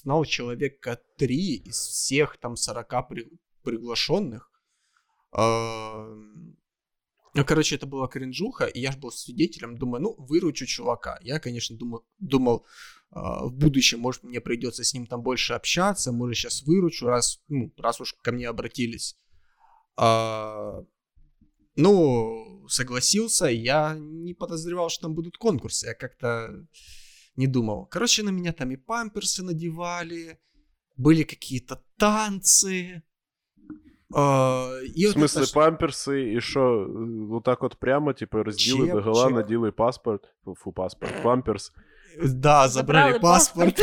знал 0.00 0.24
человека 0.24 1.00
три 1.16 1.56
из 1.56 1.76
всех 1.76 2.36
там 2.38 2.56
40 2.56 3.02
при- 3.08 3.30
приглашенных. 3.62 4.50
Э, 5.36 6.14
Ну, 7.34 7.44
короче, 7.46 7.76
это 7.76 7.86
была 7.86 8.08
кринжуха, 8.08 8.66
и 8.66 8.78
я 8.80 8.92
же 8.92 8.98
был 8.98 9.10
свидетелем, 9.10 9.78
думаю, 9.78 10.02
ну, 10.02 10.14
выручу 10.18 10.66
чувака. 10.66 11.18
Я, 11.22 11.40
конечно, 11.40 11.76
думал, 11.78 12.04
думал 12.18 12.66
а, 13.10 13.46
в 13.46 13.52
будущем, 13.54 14.00
может, 14.00 14.22
мне 14.22 14.40
придется 14.40 14.84
с 14.84 14.92
ним 14.94 15.06
там 15.06 15.22
больше 15.22 15.54
общаться, 15.54 16.12
может, 16.12 16.36
сейчас 16.36 16.62
выручу, 16.62 17.06
раз, 17.06 17.40
ну, 17.48 17.72
раз 17.78 18.00
уж 18.02 18.12
ко 18.22 18.32
мне 18.32 18.48
обратились. 18.48 19.16
А, 19.96 20.84
Ну, 21.76 22.66
согласился, 22.68 23.46
я 23.46 23.96
не 23.98 24.34
подозревал, 24.34 24.90
что 24.90 25.02
там 25.06 25.14
будут 25.14 25.38
конкурсы, 25.38 25.86
я 25.86 25.94
как-то 25.94 26.66
не 27.35 27.47
думал. 27.47 27.85
Короче, 27.91 28.23
на 28.23 28.29
меня 28.31 28.51
там 28.53 28.71
и 28.71 28.75
памперсы 28.77 29.43
надевали, 29.43 30.37
были 30.97 31.23
какие-то 31.23 31.83
танцы. 31.99 33.01
а, 34.13 34.71
и 34.95 35.05
В 35.05 35.13
вот 35.15 35.17
смысле, 35.17 35.41
это 35.41 35.45
ж- 35.45 35.53
памперси, 35.53 36.33
і 36.33 36.41
що, 36.41 36.61
е, 36.61 37.33
отак 37.35 37.63
от 37.63 37.75
прямо, 37.75 38.13
типу, 38.13 38.43
розділи 38.43 38.85
Чек, 38.87 38.95
догола, 38.95 39.25
чек. 39.27 39.35
наділи 39.35 39.71
паспорт, 39.71 40.33
фу, 40.45 40.55
фу, 40.55 40.71
паспорт, 40.73 41.23
памперс, 41.23 41.71
Да, 42.23 42.67
забрали, 42.67 43.19
паспорт, 43.19 43.79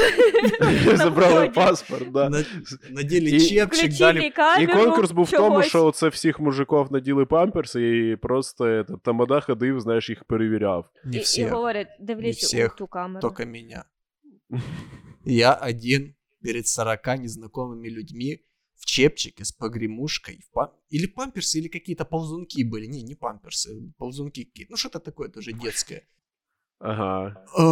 На 0.86 0.97
забрали 0.97 1.34
вході. 1.34 1.53
паспорт, 1.55 2.12
да. 2.12 2.28
на- 2.30 2.45
надели 2.90 3.30
И- 3.36 3.40
чепчик, 3.40 3.99
дали 3.99 4.12
Включили 4.12 4.26
І 4.26 4.30
камеру, 4.30 4.72
конкурс 4.84 5.11
був 5.11 5.24
в 5.24 5.30
тому, 5.30 5.49
чогось. 5.49 5.66
що 5.66 5.86
оце 5.86 6.09
всіх 6.09 6.40
мужиков 6.40 6.92
наділи 6.92 7.26
памперси, 7.26 7.99
і 7.99 8.16
просто 8.16 8.64
этот, 8.64 9.01
тамада 9.01 9.40
ходив, 9.40 9.80
знаєш, 9.80 10.11
їх 10.11 10.24
перевіряв. 10.24 10.90
не 11.05 11.16
І, 11.16 11.20
і 11.20 11.22
всех, 11.22 11.53
говорять, 11.53 11.88
дивлюсь 12.01 12.36
всіх, 12.36 12.74
у 12.74 12.78
ту 12.78 12.86
камеру. 12.86 13.20
только 13.20 13.47
меня. 13.47 13.84
Я 15.24 15.53
один 15.55 16.14
перед 16.42 16.66
40 16.66 17.07
незнакомыми 17.07 17.88
людьми 17.88 18.40
в 18.76 18.84
чепчике 18.86 19.45
с 19.45 19.53
погремушкой. 19.53 20.40
В 20.53 20.59
пам- 20.59 20.70
Или 20.90 21.07
памперсы, 21.07 21.59
или 21.59 21.68
какие-то 21.68 22.05
ползунки 22.05 22.62
были. 22.64 22.86
Не, 22.86 23.03
не 23.03 23.14
памперсы, 23.14 23.70
ползунки 23.99 24.45
какие-то. 24.45 24.70
Ну, 24.72 24.76
что-то 24.76 24.99
такое 24.99 25.28
тоже 25.28 25.53
детское. 25.53 26.03
Ага. 26.80 27.38
А, 27.57 27.63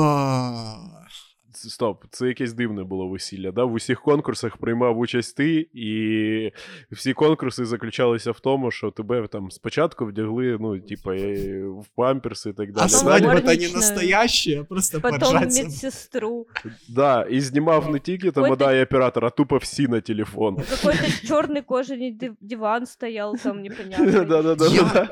Ц- 1.09 1.36
Стоп, 1.54 2.04
це 2.10 2.26
якесь 2.28 2.52
дивне 2.52 2.84
було 2.84 3.08
весілля. 3.08 3.52
Да? 3.52 3.64
В 3.64 3.72
усіх 3.72 4.02
конкурсах 4.02 4.56
приймав 4.56 4.98
участь 4.98 5.36
ти, 5.36 5.68
і 5.74 6.50
всі 6.90 7.12
конкурси 7.12 7.64
заключалися 7.64 8.30
в 8.30 8.40
тому, 8.40 8.70
що 8.70 8.90
тебе 8.90 9.28
там 9.28 9.50
спочатку 9.50 10.06
вдягли, 10.06 10.56
ну, 10.60 10.80
типа, 10.80 11.14
е, 11.14 11.64
в 11.64 11.86
памперси 11.96 12.50
і 12.50 12.52
так 12.52 12.72
далі. 12.72 12.84
А 12.84 12.88
Потом 12.88 13.08
Далі- 13.08 13.20
свадьба-то 13.20 13.40
не 13.46 13.52
горничная. 13.52 13.76
настоящая, 13.76 14.60
а 14.60 14.64
просто 14.64 15.00
Потім 15.00 15.18
поржать. 15.18 15.42
медсестру. 15.64 16.46
Да, 16.88 17.22
і 17.30 17.40
знімав 17.40 17.90
не 17.92 17.98
тільки 17.98 18.30
тамада 18.30 18.72
і 18.72 18.82
оператор, 18.82 19.24
а 19.24 19.30
тупо 19.30 19.56
всі 19.56 19.88
на 19.88 20.00
телефон. 20.00 20.56
Какой-то 20.56 21.04
черный 21.34 21.62
кожаный 21.66 22.18
див- 22.18 22.36
диван 22.40 22.86
стоял 22.86 23.36
там 23.36 23.62
непонятно. 23.62 24.24
Да-да-да. 24.24 25.08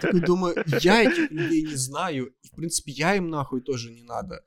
Такой 0.00 0.20
думаю, 0.20 0.64
я 0.80 1.04
этих 1.04 1.30
людей 1.32 1.62
не 1.62 1.76
знаю, 1.76 2.26
и, 2.26 2.48
в 2.52 2.56
принципе, 2.56 2.90
я 2.92 3.14
им 3.14 3.28
нахуй 3.30 3.60
тоже 3.60 3.90
не 3.90 4.02
надо. 4.02 4.40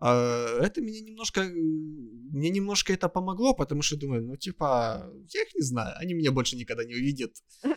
А 0.00 0.58
это 0.60 0.80
меня 0.80 1.02
немножко, 1.02 1.42
мне 1.42 2.48
немножко 2.48 2.92
это 2.92 3.10
помогло, 3.10 3.54
потому 3.54 3.82
что 3.82 3.98
думаю, 3.98 4.24
ну, 4.24 4.36
типа, 4.36 5.12
я 5.28 5.42
их 5.42 5.54
не 5.54 5.60
знаю, 5.60 5.94
они 5.98 6.14
меня 6.14 6.32
больше 6.32 6.56
никогда 6.56 6.84
не 6.84 6.94
увидят. 6.94 7.32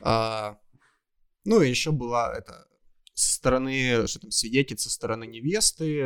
А, 0.00 0.60
ну, 1.44 1.60
и 1.60 1.68
еще 1.68 1.90
была 1.90 2.32
это, 2.32 2.68
со 3.14 3.34
стороны, 3.34 4.06
что 4.06 4.20
там, 4.20 4.30
свидетель 4.30 4.78
со 4.78 4.88
стороны 4.88 5.26
невесты, 5.26 6.04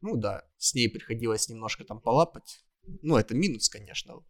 ну, 0.00 0.16
да, 0.16 0.44
с 0.58 0.72
ней 0.72 0.88
приходилось 0.88 1.48
немножко 1.48 1.82
там 1.84 2.00
полапать. 2.00 2.64
Ну, 3.02 3.16
это 3.16 3.34
минус, 3.34 3.68
конечно. 3.68 4.24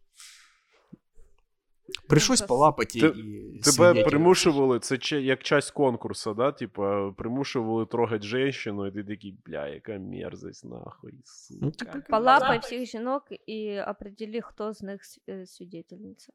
Пришлось 2.08 2.38
Ужас. 2.38 2.48
полапать 2.48 2.96
и, 2.96 3.00
Ты- 3.00 3.06
и 3.08 3.60
Тебе 3.60 3.62
свидетеля. 3.62 4.04
примушували, 4.04 4.78
це 4.78 4.98
че- 4.98 5.20
як 5.20 5.42
часть 5.42 5.70
конкурсу, 5.70 6.34
да? 6.34 6.52
Типа, 6.52 7.12
примушували 7.12 7.86
трогати 7.86 8.26
жінку, 8.52 8.86
і 8.86 8.90
ти 8.92 9.04
такий, 9.04 9.36
бля, 9.46 9.68
яка 9.68 9.98
мерзость, 9.98 10.64
нахуй, 10.64 11.12
Ну, 11.60 11.70
типа, 11.70 11.92
сука. 11.92 12.06
Полапай 12.10 12.58
всіх 12.58 12.84
жінок 12.90 13.22
і 13.46 13.80
определи, 13.80 14.40
хто 14.40 14.72
з 14.72 14.82
них 14.82 15.00
э, 15.28 15.46
свидетельниця. 15.46 16.32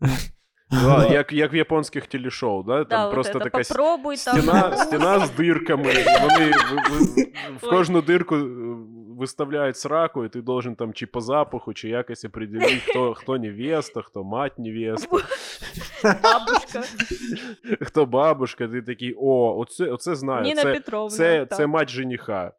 Да, 0.71 1.07
як, 1.11 1.33
як 1.33 1.53
в 1.53 1.55
японських 1.55 2.07
телешоу, 2.07 2.63
да? 2.63 2.77
Там 2.77 2.87
Да, 2.89 3.05
вот 3.05 3.13
просто 3.13 3.39
это, 3.39 3.43
така 3.43 3.57
попробуй 3.63 4.17
там. 4.17 4.37
стіна, 4.41 4.77
стіна 4.77 5.25
з 5.25 5.31
дирками, 5.31 5.93
і 5.93 6.05
вони 6.21 6.51
в, 6.51 6.89
в, 6.89 7.05
в 7.59 7.59
Ой. 7.63 7.69
кожну 7.69 8.01
дирку 8.01 8.35
е, 9.19 9.19
виставляють 9.19 9.77
сраку, 9.77 10.25
і 10.25 10.29
ти 10.29 10.41
должен 10.41 10.75
там 10.75 10.93
чи 10.93 11.05
по 11.07 11.21
запаху, 11.21 11.73
чи 11.73 11.89
якось 11.89 12.25
определити, 12.25 12.81
хто, 12.87 13.13
хто 13.13 13.37
невеста, 13.37 14.01
хто 14.01 14.23
мать 14.23 14.59
невеста, 14.59 15.17
Бабушка. 16.03 16.83
хто 17.81 18.05
бабушка, 18.05 18.67
ти 18.67 18.81
такий, 18.81 19.15
о, 19.17 19.57
оце, 19.57 19.85
оце 19.85 20.15
знаю, 20.15 20.43
Ніна 20.43 20.61
це, 20.61 20.73
Петровна. 20.73 21.09
це, 21.17 21.45
так. 21.45 21.57
це 21.57 21.67
мать 21.67 21.89
жениха. 21.89 22.51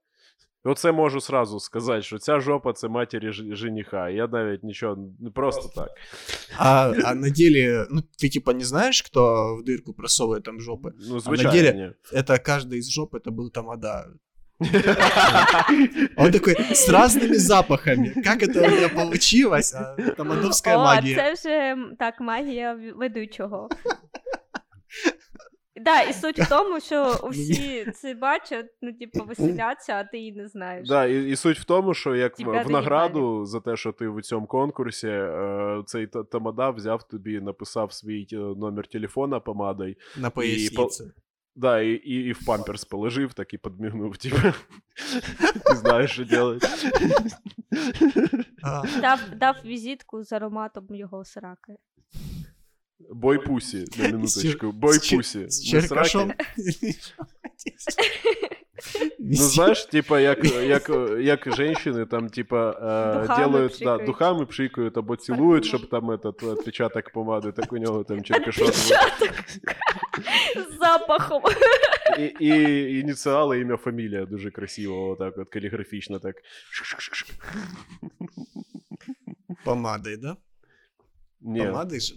Оце 0.68 0.92
можу 0.92 1.20
сразу 1.20 1.60
сказати, 1.60 2.02
що 2.02 2.18
ця 2.18 2.40
жопа 2.40 2.72
це 2.72 2.88
матері 2.88 3.32
ж- 3.32 3.54
жениха. 3.56 4.08
Я 4.10 4.26
навіть 4.26 4.62
нічого, 4.64 4.96
не 5.20 5.30
просто 5.30 5.68
так. 5.80 5.88
А, 6.58 6.92
а 7.04 7.14
на 7.14 7.30
деле, 7.30 7.86
ну, 7.90 8.00
ты 8.22 8.28
типа 8.32 8.52
не 8.52 8.64
знаешь, 8.64 9.02
кто 9.02 9.54
в 9.56 9.62
дырку 9.64 9.94
просовывает 9.98 10.42
там 10.42 10.58
жопы? 10.60 10.90
Ну, 11.10 11.20
звичайно. 11.20 11.52
деле- 11.52 11.72
ні. 11.72 12.18
Это 12.18 12.30
каждый 12.48 12.78
из 12.78 12.90
жоп, 12.90 13.14
это 13.14 13.30
был 13.30 13.52
Тамада. 13.52 14.06
Он 16.17 16.31
такой, 16.31 16.55
с 16.73 16.89
разными 16.89 17.33
запахами. 17.33 18.09
Как 18.23 18.43
это 18.43 18.61
у 18.61 18.69
меня 18.69 18.89
получилось? 18.89 19.73
А, 19.73 19.95
Тамадовская 20.17 20.77
О, 20.77 20.83
магия. 20.83 21.15
це 21.15 21.33
вже 21.33 21.75
так, 21.99 22.21
магія 22.21 22.79
ведучого. 22.95 23.69
Да, 25.85 26.01
і 26.01 26.13
суть 26.13 26.39
в 26.39 26.49
тому, 26.49 26.79
що 26.79 27.15
усі 27.23 27.91
це 27.95 28.13
бачать, 28.13 28.65
ну, 28.81 28.93
типу, 28.93 29.25
веселяться, 29.25 29.93
а 29.93 30.03
ти 30.03 30.17
її 30.17 30.31
не 30.31 30.47
знаєш. 30.47 30.87
Да, 30.87 31.05
і, 31.05 31.29
і 31.29 31.35
суть 31.35 31.59
в 31.59 31.63
тому, 31.63 31.93
що 31.93 32.15
як 32.15 32.33
в, 32.33 32.37
Тебя 32.37 32.61
в 32.61 32.69
награду 32.69 33.45
за 33.45 33.59
те, 33.59 33.75
що 33.77 33.91
ти 33.91 34.07
в 34.07 34.21
цьому 34.21 34.47
конкурсі, 34.47 35.07
е, 35.07 35.83
цей 35.85 36.07
та- 36.07 36.23
тамада 36.23 36.69
взяв 36.69 37.03
тобі, 37.03 37.41
написав 37.41 37.93
свій 37.93 38.27
е, 38.33 38.35
номер 38.35 38.87
телефона 38.87 39.39
помадою, 39.39 39.95
На 40.17 40.29
пояснице. 40.29 41.03
Да, 41.61 41.81
і, 41.81 41.91
и, 41.93 42.29
и 42.29 42.31
в 42.33 42.45
памперс 42.45 42.85
положив, 42.85 43.33
так 43.33 43.53
і 43.53 43.57
подмигнув, 43.57 44.17
типа, 44.17 44.37
ты 45.65 45.75
знаешь, 45.75 46.11
що 46.11 46.25
делать. 46.25 46.63
Дав, 49.01 49.19
дав 49.35 49.55
візитку 49.65 50.23
з 50.23 50.31
ароматом 50.31 50.87
його 50.89 51.25
сраки. 51.25 51.75
Бой 53.13 53.45
пусі, 53.45 53.85
на 53.97 54.09
минуточку. 54.09 54.71
Бой 54.71 54.93
С 54.93 55.03
чер- 55.03 55.15
пусі. 55.17 55.39
С 55.49 55.73
Не 55.73 55.81
сраки. 55.81 55.87
черкашом. 55.87 56.33
Ну, 59.18 59.36
знаешь, 59.36 59.84
типа, 59.84 60.20
як, 60.20 60.44
як, 60.44 60.88
як 61.20 61.46
женщины 61.46 62.06
там, 62.06 62.28
типа, 62.28 62.56
э, 62.56 63.22
Духами 63.22 63.44
делают, 63.44 63.72
да, 63.72 63.76
пшикають. 63.76 64.06
духами 64.06 64.46
пшикают, 64.46 64.96
або 64.96 65.16
цілують, 65.16 65.64
щоб 65.64 65.88
там 65.88 66.10
этот 66.10 66.50
отпечаток 66.52 67.10
помади, 67.10 67.52
так 67.52 67.72
у 67.72 67.78
нього 67.78 68.04
там 68.04 68.24
черкашон. 68.24 68.72
З 68.72 68.92
запахом. 70.80 71.42
І, 72.18 72.24
і 72.40 72.98
ініціали, 73.00 73.60
ім'я, 73.60 73.76
фамілія 73.76 74.26
дуже 74.26 74.50
красиво, 74.50 75.08
отак 75.10 75.38
от 75.38 75.48
каліграфічно 75.48 76.18
так. 76.18 76.36
Помадой, 79.64 80.16
да? 80.16 80.36
Ні, 81.40 81.60
Помадой 81.66 82.00
же? 82.00 82.14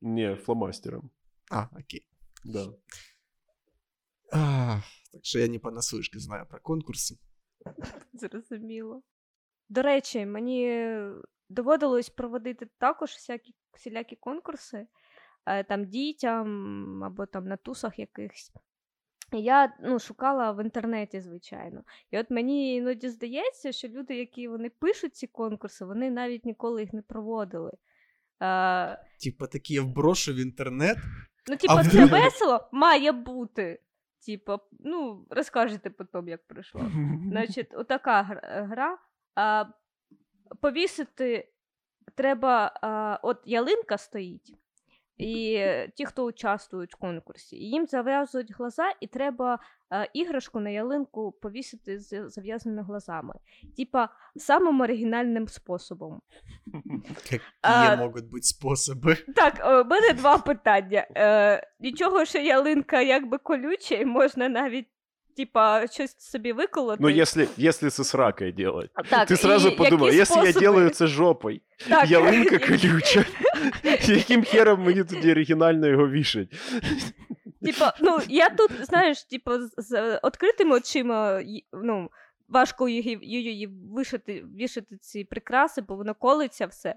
ні, 0.00 0.36
фломастером. 0.44 1.10
А, 1.50 1.62
окей. 1.80 2.06
Да. 2.44 2.66
А, 4.32 4.78
Так 5.11 5.25
що 5.25 5.39
я 5.39 5.47
не 5.47 5.59
понаслышке 5.59 6.19
знаю 6.19 6.45
про 6.49 6.59
конкурси. 6.59 7.15
Зрозуміло. 8.13 9.01
До 9.69 9.81
речі, 9.81 10.25
мені 10.25 10.95
доводилось 11.49 12.09
проводити 12.09 12.67
також 12.77 13.09
всякі 13.09 13.55
всілякі 13.73 14.15
конкурси, 14.15 14.87
е, 15.45 15.63
там 15.63 15.85
дітям 15.85 17.03
або 17.03 17.25
там 17.25 17.47
на 17.47 17.57
тусах 17.57 17.99
якихось. 17.99 18.51
Я 19.33 19.73
ну, 19.83 19.99
шукала 19.99 20.51
в 20.51 20.63
інтернеті, 20.63 21.21
звичайно. 21.21 21.83
І 22.11 22.19
от 22.19 22.31
мені 22.31 22.75
іноді 22.75 23.09
здається, 23.09 23.71
що 23.71 23.87
люди, 23.87 24.15
які 24.15 24.47
вони 24.47 24.69
пишуть 24.69 25.15
ці 25.15 25.27
конкурси, 25.27 25.85
вони 25.85 26.09
навіть 26.09 26.45
ніколи 26.45 26.81
їх 26.81 26.93
не 26.93 27.01
проводили. 27.01 27.71
Е, 28.41 29.05
Типа 29.23 29.47
такі 29.47 29.73
я 29.73 29.81
вброшу 29.81 30.33
в 30.33 30.35
інтернет. 30.35 30.97
ну, 31.49 31.57
типа, 31.57 31.83
це 31.83 31.89
вдруг- 31.89 32.11
весело 32.11 32.69
має 32.71 33.11
бути. 33.11 33.79
Типа, 34.25 34.59
ну, 34.79 35.25
розкажете 35.29 35.89
потім, 35.89 36.27
як 36.27 36.47
пройшло. 36.47 36.81
Значить, 37.29 37.73
отака 37.73 38.21
гра. 38.21 38.65
гра. 38.69 38.97
А, 39.35 39.65
повісити 40.61 41.51
треба. 42.15 42.79
А, 42.81 43.19
от 43.23 43.41
ялинка 43.45 43.97
стоїть, 43.97 44.57
і 45.17 45.53
е, 45.53 45.91
ті, 45.95 46.05
хто 46.05 46.25
участвують 46.25 46.93
в 46.93 46.97
конкурсі, 46.97 47.55
їм 47.55 47.85
зав'язують 47.85 48.51
глаза, 48.51 48.93
і 48.99 49.07
треба 49.07 49.59
іграшку 50.13 50.59
на 50.59 50.69
ялинку 50.69 51.31
повісити 51.31 51.99
з 51.99 52.29
зав'язаними 52.29 52.83
глазами. 52.83 53.33
Типа, 53.77 54.09
самим 54.35 54.81
оригінальним 54.81 55.47
способом. 55.47 56.21
Які 57.63 57.97
можуть 57.97 58.29
бути 58.29 58.43
способи? 58.43 59.17
Так, 59.35 59.59
е, 59.59 59.81
у 59.81 59.85
мене 59.85 60.13
два 60.13 60.37
питання. 60.37 61.07
Е, 61.15 61.67
нічого, 61.79 62.25
що 62.25 62.39
ялинка 62.39 63.01
якби 63.01 63.37
колюча, 63.37 63.95
і 63.95 64.05
можна 64.05 64.49
навіть 64.49 64.87
типа, 65.37 65.87
щось 65.87 66.19
собі 66.19 66.53
виколоти. 66.53 66.97
Ну, 67.03 67.09
если, 67.09 67.47
если 67.59 67.89
це 67.89 68.03
з 68.03 68.13
делать. 68.51 68.89
так, 69.09 69.27
Ти 69.27 69.37
сразу 69.37 69.75
подумав, 69.75 70.13
якщо 70.13 70.35
я 70.35 70.41
способи- 70.45 70.59
делаю 70.59 70.89
це 70.89 71.07
жопою, 71.07 71.59
Так. 71.89 72.09
ялинка 72.11 72.57
колюча, 72.59 73.25
яким 74.07 74.43
хером 74.43 74.83
мені 74.83 75.03
тоді 75.03 75.31
оригінально 75.31 75.87
його 75.87 76.09
вішать? 76.09 76.49
Типа, 77.65 77.93
ну, 78.01 78.19
я 78.29 78.49
тут, 78.49 78.71
знаєш, 78.85 79.23
типа, 79.23 79.59
з, 79.77 80.19
відкритими 80.23 80.75
очима, 80.75 81.41
ну, 81.73 82.09
важко 82.47 82.89
її, 82.89 83.19
вишити, 83.95 84.45
вішати 84.59 84.97
ці 84.97 85.23
прикраси, 85.23 85.81
бо 85.81 85.95
воно 85.95 86.15
колиться 86.15 86.65
все. 86.65 86.95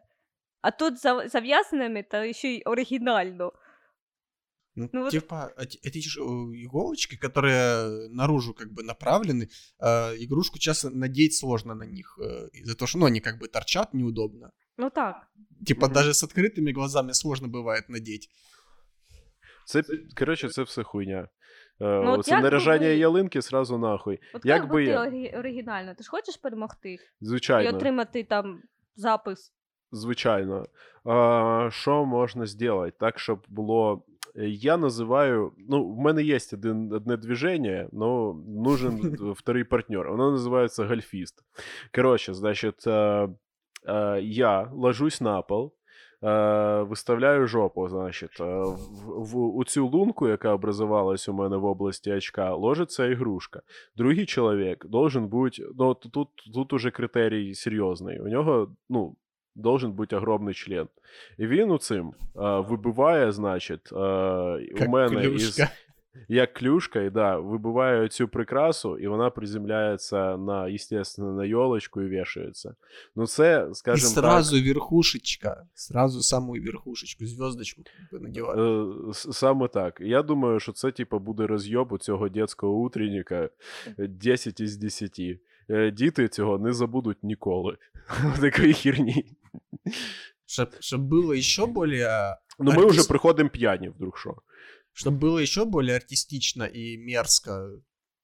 А 0.63 0.71
тут 0.71 0.99
за- 0.99 1.29
зав'язаними 1.29 2.03
та 2.03 2.33
ще 2.33 2.49
й 2.49 2.63
оригінально. 2.67 3.53
Ну, 4.76 4.90
Ну 4.94 5.02
вот- 5.02 5.12
типа, 5.12 5.52
эти, 5.58 5.78
эти 5.84 6.00
ж, 6.02 6.20
э, 6.22 6.24
иголочки, 6.66 7.18
которые 7.18 8.08
наружу 8.10 8.54
как 8.54 8.68
бы 8.68 8.84
направлены, 8.84 9.48
э, 9.80 10.16
игрушку 10.26 10.60
часто 10.60 10.90
надеть 10.90 11.34
сложно 11.36 11.76
на 11.76 11.86
них. 11.86 12.18
э, 12.22 12.48
из-за 12.62 12.76
того, 12.76 12.88
что 12.88 13.00
ну, 13.00 13.06
они 13.06 13.20
как 13.20 13.36
бы 13.42 13.48
торчат 13.48 13.94
неудобно. 13.94 14.52
Ну 14.78 14.90
так. 14.90 15.16
Типа 15.66 15.86
Мгм. 15.86 15.94
даже 15.94 16.10
с 16.14 16.24
открытыми 16.24 16.74
глазами 16.74 17.14
сложно 17.14 17.48
бывает 17.48 17.84
надеть. 17.90 18.30
Це, 19.66 19.84
коротше, 20.18 20.50
це 20.50 20.64
все 20.64 20.84
хуйня. 20.84 21.20
Е, 21.82 22.02
Ну, 22.04 22.12
от 22.12 22.20
Оце 22.20 22.32
як 22.32 22.40
би 22.40 22.44
наряжання 22.44 22.88
ви- 22.88 22.96
ялинки 22.96 23.42
сразу 23.42 23.78
нахуй. 23.78 24.20
От 24.34 24.46
Як 24.46 24.62
як 24.62 24.68
би 24.70 24.74
би 24.76 24.86
ти 24.86 24.92
я- 24.92 25.00
орі- 25.02 25.40
оригінально? 25.40 25.96
Ти 25.96 26.04
ж 26.04 26.10
хочеш 26.10 26.38
перемогти 26.38 26.94
і 26.94 27.00
Звичайно. 27.22 27.78
отримати 27.78 28.24
там 28.24 28.62
запис? 28.96 29.54
Звичайно. 29.92 30.66
А, 31.06 31.70
Що 31.72 32.06
можна 32.06 32.46
зробити 32.46 32.98
так, 33.00 33.20
щоб 33.20 33.46
було. 33.48 34.06
Я 34.35 34.77
називаю. 34.77 35.53
Ну, 35.69 35.93
в 35.95 35.99
мене 35.99 36.23
є 36.23 36.39
один, 36.53 36.93
одне 36.93 37.17
движение, 37.17 37.89
но 37.93 38.35
нужен 38.49 39.17
второй 39.37 39.65
партнер. 39.65 40.11
Воно 40.11 40.31
називається 40.31 40.87
гольфіст. 40.87 41.45
Коротше, 41.95 42.35
значить, 42.35 42.87
е, 42.87 43.29
е, 43.89 44.21
я 44.23 44.71
ложусь 44.75 45.21
на 45.21 45.43
пол. 45.43 45.73
е, 46.23 46.83
Виставляю 46.83 47.47
жопу, 47.47 47.89
значить, 47.89 48.41
е, 48.41 48.45
в, 48.45 48.77
в 49.25 49.37
у 49.57 49.65
цю 49.65 49.87
лунку, 49.87 50.29
яка 50.29 50.55
образувалась 50.55 51.29
у 51.29 51.33
мене 51.33 51.57
в 51.57 51.65
області 51.65 52.13
очка, 52.13 52.55
ложиться 52.55 53.07
ігрушка. 53.07 53.61
Другий 53.97 54.27
чоловік 54.27 54.87
должен 54.87 55.29
бути. 55.29 55.65
Ну, 55.79 55.95
тут, 55.95 56.29
тут 56.55 56.73
уже 56.73 56.91
критерій 56.91 57.55
серйозний. 57.55 58.21
У 58.21 58.29
нього, 58.29 58.69
ну, 58.89 59.17
должен 59.55 59.93
бути 59.93 60.17
огромний 60.17 60.55
член. 60.55 60.89
І 61.39 61.47
він 61.47 61.71
у 61.71 61.79
цим 61.79 62.09
е, 62.09 62.13
вибиває, 62.61 63.33
значить, 63.33 63.93
у 63.93 64.89
мене 64.89 65.15
із, 65.35 65.61
як 66.29 66.53
клюшка, 66.55 67.01
і 67.01 67.11
да, 67.11 67.39
вибиває 67.39 68.09
цю 68.09 68.29
прикрасу, 68.29 68.99
і 68.99 69.07
вона 69.07 69.31
приземляється 69.31 70.37
на, 70.37 70.71
естественно, 70.71 71.33
на 71.33 71.45
йолочку 71.45 72.03
і 72.03 72.09
вішається. 72.09 72.75
Ну, 73.17 73.27
це, 73.27 73.69
скажімо 73.73 74.09
сразу 74.09 74.63
верхушечка. 74.65 75.67
Сразу 75.75 76.23
самую 76.23 76.63
верхушечку, 76.63 77.25
так. 77.25 78.23
е, 78.59 79.11
с- 79.11 79.33
Саме 79.33 79.69
так. 79.69 80.01
Я 80.01 80.23
думаю, 80.23 80.61
що 80.61 80.73
це, 80.73 80.91
типу, 80.91 81.19
буде 81.19 81.47
розйоб 81.47 81.93
у 81.93 81.99
цього 81.99 82.29
дитячого 82.29 82.75
утренника 82.75 83.49
10 83.99 84.61
із 84.61 84.77
10. 84.77 85.21
Е, 85.71 85.91
Діти 85.91 86.29
цього 86.29 86.59
не 86.59 86.73
забудуть 86.73 87.23
ніколи. 87.23 87.77
Такої 88.41 88.73
херні. 88.73 89.25
Чтобы 90.80 91.08
было 91.10 91.34
еще 91.34 91.66
более... 91.66 92.36
Ну, 92.60 92.72
ми 92.72 92.86
вже 92.86 93.00
артист- 93.02 93.08
приходимо 93.08 93.50
п'яні, 93.50 93.90
вдруг 93.90 94.18
що. 94.18 94.36
Чтобы 94.94 95.20
было 95.20 95.40
еще 95.42 95.66
более 95.66 95.96
артистично 95.96 96.66
и 96.76 96.98
мерзко, 96.98 97.70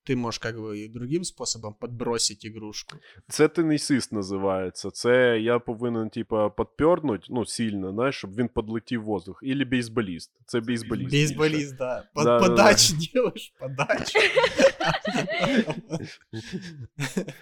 ты 0.09 0.15
можешь 0.15 0.39
как 0.39 0.55
бы 0.55 0.77
и 0.85 0.87
другим 0.87 1.23
способом 1.23 1.73
подбросить 1.73 2.45
игрушку. 2.45 2.97
Це 3.29 3.47
тенісист 3.47 4.11
називається. 4.11 4.91
Це 4.91 5.39
я 5.39 5.59
повинен, 5.59 6.09
типа, 6.09 6.49
подпернуть, 6.49 7.27
ну, 7.29 7.45
сильно, 7.45 7.91
знаєш, 7.91 8.15
щоб 8.15 8.35
він 8.35 8.47
подлетів 8.47 9.01
в 9.01 9.05
воздух. 9.05 9.39
Ілі 9.43 9.65
бейсболіст. 9.65 10.31
Це 10.45 10.59
бейсболіст. 10.59 11.09
більше. 11.11 11.35
Бейсболист, 11.35 11.75
да. 11.77 12.03
Под, 12.13 12.25
Да, 12.25 12.39
да, 12.39 12.47
да. 12.47 12.49
подачи 12.49 12.93
делаешь, 13.13 13.53
подачу. 13.59 14.19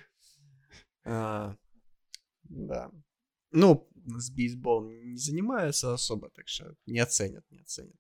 А, 1.06 1.54
Да. 2.44 2.90
Ну, 3.52 3.88
с 4.20 4.30
бейсболом 4.30 4.88
не 5.12 5.18
занимаются 5.18 5.94
особо, 5.94 6.30
так 6.36 6.48
что 6.48 6.66
не 6.88 7.04
оценят, 7.04 7.44
не 7.52 7.60
оценят. 7.62 7.96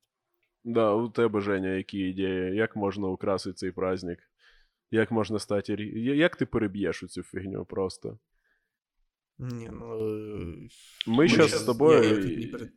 Да, 0.64 0.94
у 0.96 1.10
тебе, 1.10 1.42
Женя, 1.42 1.70
які 1.70 2.00
ідеї? 2.00 2.56
Як 2.56 2.76
можна 2.76 3.08
украсити 3.08 3.54
цей 3.54 3.72
праздник? 3.72 4.20
Як 4.92 5.12
можна 5.12 5.40
стати. 5.40 5.76
рі- 5.76 5.98
Я- 5.98 6.16
Як 6.16 6.36
ти 6.36 6.46
переб'єш 6.46 7.04
у 7.04 7.08
цю 7.08 7.24
фігню 7.24 7.66
просто? 7.66 8.20
Не, 9.38 9.70
ну... 9.72 9.86
э, 10.00 10.68
Ми 11.08 11.24
Мы 11.26 11.30
зараз 11.30 11.50
щас- 11.50 11.62
з 11.62 11.66
тобою. 11.66 12.04
я- 12.04 12.10
я 12.10 12.16
тут 12.22 12.38
не 12.38 12.48
перед- 12.48 12.72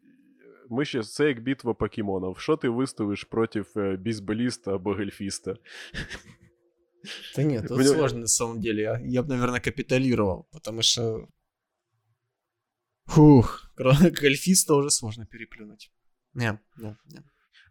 Ми 0.70 0.84
ще 0.84 1.02
це 1.02 1.28
як 1.28 1.42
битва 1.42 1.74
покемонів. 1.74 2.38
Що 2.38 2.56
ти 2.56 2.68
виставиш 2.68 3.24
проти 3.24 3.64
е, 3.76 3.96
бейсболіста 3.96 4.74
або 4.74 4.94
гольфіста? 4.94 5.56
Да 7.36 7.44
нет, 7.44 7.68
тут 7.68 7.78
Мне- 7.78 7.88
сложно 7.88 8.18
на 8.18 8.26
самом 8.26 8.60
деле. 8.60 8.80
Я, 8.82 9.00
я 9.04 9.22
бы, 9.22 9.28
наверное, 9.28 9.60
капитулировал, 9.60 10.46
потому 10.52 10.82
что... 10.82 11.28
Фух, 13.06 13.70
кроме 13.76 14.10
гольфиста 14.10 14.74
уже 14.74 14.90
сложно 14.90 15.26
переплюнуть. 15.26 15.92
Не, 16.34 16.58
не, 16.76 16.96
не. 17.06 17.22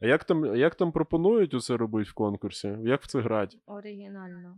А 0.02 0.08
як 0.08 0.24
там, 0.24 0.56
як 0.56 0.76
там 0.76 0.92
пропонують 0.92 1.54
усе 1.54 1.78
робити 1.78 2.10
в 2.10 2.14
конкурсі? 2.14 2.78
Як 2.84 3.04
в 3.04 3.08
це 3.08 3.22
грати? 3.22 3.58
Оригінально. 3.66 4.58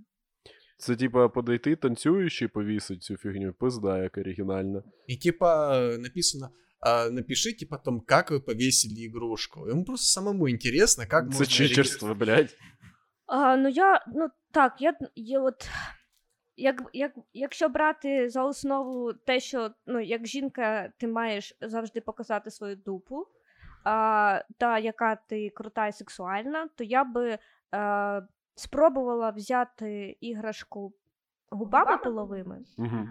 Це 0.77 0.95
типа 0.95 1.29
подойти 1.29 1.75
танцюючи 1.75 2.47
повісить 2.47 3.03
цю 3.03 3.17
фігню, 3.17 3.53
пизда, 3.53 4.03
як 4.03 4.17
оригінально. 4.17 4.83
И 5.09 5.17
типа 5.17 5.79
э, 5.79 5.97
написано, 5.97 6.49
а, 6.79 7.09
напишите 7.09 7.65
потом, 7.65 8.01
как 8.01 8.31
вы 8.31 8.39
повесили 8.39 9.07
игрушку. 9.07 9.67
Ему 9.67 9.85
просто 9.85 10.05
самому 10.05 10.49
интересно, 10.49 11.05
как 11.07 11.23
Це 11.33 11.39
можно... 11.39 11.45
читерство, 11.45 12.13
блядь. 12.13 12.55
А, 13.25 13.57
ну 13.57 13.67
я, 13.69 14.05
ну 14.15 14.29
так, 14.51 14.81
я, 14.81 14.93
я 15.15 15.41
от. 15.41 15.69
Як, 16.56 16.82
як, 16.92 17.12
якщо 17.32 17.68
брати 17.68 18.28
за 18.28 18.44
основу 18.44 19.12
те, 19.12 19.40
що 19.40 19.70
ну, 19.86 20.00
як 20.00 20.26
жінка 20.26 20.92
ти 20.98 21.06
маєш 21.06 21.56
завжди 21.60 22.00
показати 22.00 22.50
свою 22.50 22.76
дупу, 22.76 23.26
а, 23.84 24.42
та 24.58 24.78
яка 24.78 25.16
ти 25.16 25.50
крута 25.50 25.86
і 25.86 25.92
сексуальна, 25.92 26.68
то 26.76 26.84
я 26.84 27.04
би 27.04 27.38
е, 27.74 28.22
спробувала 28.54 29.30
взяти 29.30 30.16
іграшку 30.20 30.92
губами 31.50 31.98
половими 31.98 32.64
Угу. 32.78 33.08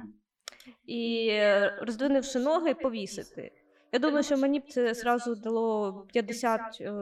і 0.85 1.27
е, 1.31 1.77
роздвинувши 1.81 2.39
ноги, 2.39 2.73
повісити. 2.73 3.51
Я 3.91 3.99
думаю, 3.99 4.23
що 4.23 4.37
мені 4.37 4.59
б 4.59 4.69
це 4.69 4.93
зразу 4.93 5.35
дало 5.35 5.93
50 6.13 6.77
е, 6.81 6.93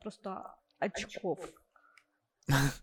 просто 0.00 0.44
очков. 0.80 1.48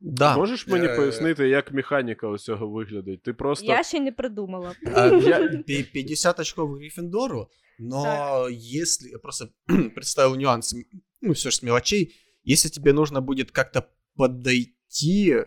Да. 0.00 0.36
Можеш 0.36 0.66
мені 0.66 0.86
Э, 0.86 0.96
пояснити, 0.96 1.48
як 1.48 1.72
механіка 1.72 2.28
ось 2.28 2.44
цього 2.44 2.68
виглядить? 2.70 3.22
Ти 3.22 3.32
просто. 3.32 3.66
Я 3.66 3.82
ще 3.82 4.00
не 4.00 4.12
придумала. 4.12 4.74
а, 4.94 5.06
я- 5.06 5.62
пи- 5.66 5.82
50 5.92 6.40
очков 6.40 6.74
Гриффиндору, 6.78 7.48
но 7.78 8.48
если... 8.50 9.10
Я 9.10 9.18
просто 9.18 9.48
представил 9.94 10.36
нюанс, 10.36 10.74
м, 10.74 10.84
ну, 11.22 11.32
все 11.32 11.50
же 11.50 11.56
с 11.56 11.62
мелочей. 11.62 12.14
Если 12.44 12.68
тебе 12.70 12.92
нужно 12.92 13.20
будет 13.20 13.50
как-то 13.50 13.88
подойти 14.16 15.44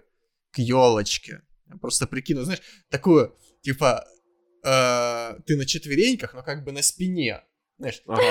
к 0.51 0.59
елочке, 0.59 1.41
просто 1.81 2.07
прикину, 2.07 2.43
знаешь, 2.43 2.61
такую, 2.89 3.35
типа, 3.61 4.03
э, 4.65 5.39
ты 5.45 5.55
на 5.57 5.65
четвереньках, 5.65 6.33
но 6.33 6.43
как 6.43 6.63
бы 6.65 6.71
на 6.71 6.81
спине, 6.81 7.43
знаешь, 7.82 8.02
Ага. 8.06 8.22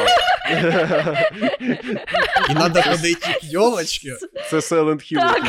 и 2.49 2.53
надо 2.53 2.81
подойти 2.81 3.33
к 3.39 3.43
елочке. 3.43 4.17
Це 4.49 4.57
Silent 4.57 5.13
Hill. 5.13 5.15
Так. 5.15 5.43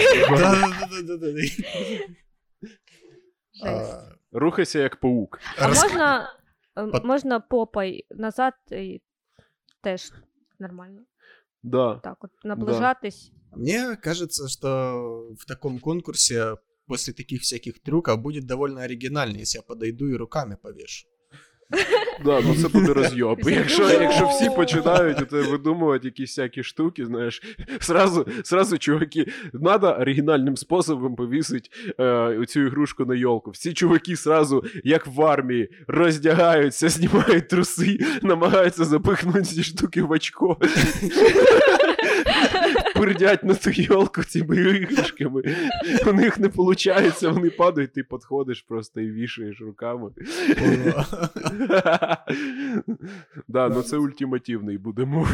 Жесть. 3.54 3.94
Рухайся 4.32 4.78
як 4.78 5.00
паук. 5.00 5.38
А 5.58 5.68
рас- 5.68 5.82
можна, 5.82 6.32
е, 6.76 6.80
Пот- 6.82 7.04
можна 7.04 7.40
попой 7.40 8.06
назад 8.10 8.54
і 8.70 9.00
теж 9.82 10.12
нормально. 10.58 11.00
Да. 11.62 12.00
Так, 12.04 12.24
от 12.24 12.30
наближатись. 12.44 13.32
Мне 13.56 13.96
кажется, 14.02 14.48
что 14.48 15.28
в 15.38 15.44
таком 15.46 15.78
конкурсе 15.78 16.56
после 16.86 17.14
таких 17.14 17.40
всяких 17.42 17.78
трюков 17.82 18.18
будет 18.18 18.46
довольно 18.46 18.80
оригинально, 18.80 19.38
если 19.38 19.58
я 19.58 19.62
подойду 19.62 20.06
и 20.08 20.16
руками 20.16 20.56
повешу. 20.62 21.08
Да, 22.24 22.40
ну 22.40 22.54
це 22.54 22.68
буде 22.68 22.92
розйоб. 22.92 23.38
Якщо, 23.44 23.90
якщо 23.90 24.26
всі 24.26 24.50
починають 24.50 25.32
видумувати 25.32 26.06
якісь 26.06 26.30
всякі 26.30 26.62
штуки, 26.62 27.06
знаєш, 27.06 27.42
сразу, 27.80 28.26
сразу 28.44 28.78
чуваки, 28.78 29.26
треба 29.62 29.92
оригінальним 29.92 30.56
способом 30.56 31.16
повісити 31.16 31.70
е, 32.00 32.44
цю 32.48 32.60
ігрушку 32.60 33.04
на 33.04 33.14
йолку. 33.14 33.50
Всі 33.50 33.72
чуваки 33.72 34.16
сразу, 34.16 34.64
як 34.84 35.06
в 35.06 35.22
армії, 35.22 35.70
роздягаються, 35.88 36.88
знімають 36.88 37.48
труси, 37.48 37.98
намагаються 38.22 38.84
запихнути 38.84 39.42
ці 39.42 39.62
штуки 39.62 40.02
в 40.02 40.10
очко. 40.10 40.56
пердять 42.94 43.44
на 43.44 43.54
ту 43.54 43.70
йолку 43.70 44.22
цими 44.22 44.56
іграшками. 44.56 45.42
У 46.06 46.12
них 46.12 46.38
не 46.38 46.48
виходить, 46.48 47.22
вони 47.22 47.50
падають, 47.50 47.92
ти 47.92 48.02
підходиш 48.02 48.62
просто 48.62 49.00
і 49.00 49.12
вішаєш 49.12 49.60
руками. 49.60 50.10
Да, 53.48 53.68
ну 53.68 53.82
це 53.82 53.96
ультимативний 53.96 54.78
буде 54.78 55.04
мув. 55.04 55.28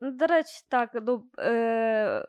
До 0.00 0.26
речі, 0.26 0.64
так, 0.68 0.90
ну, 1.06 1.24
е, 1.38 2.26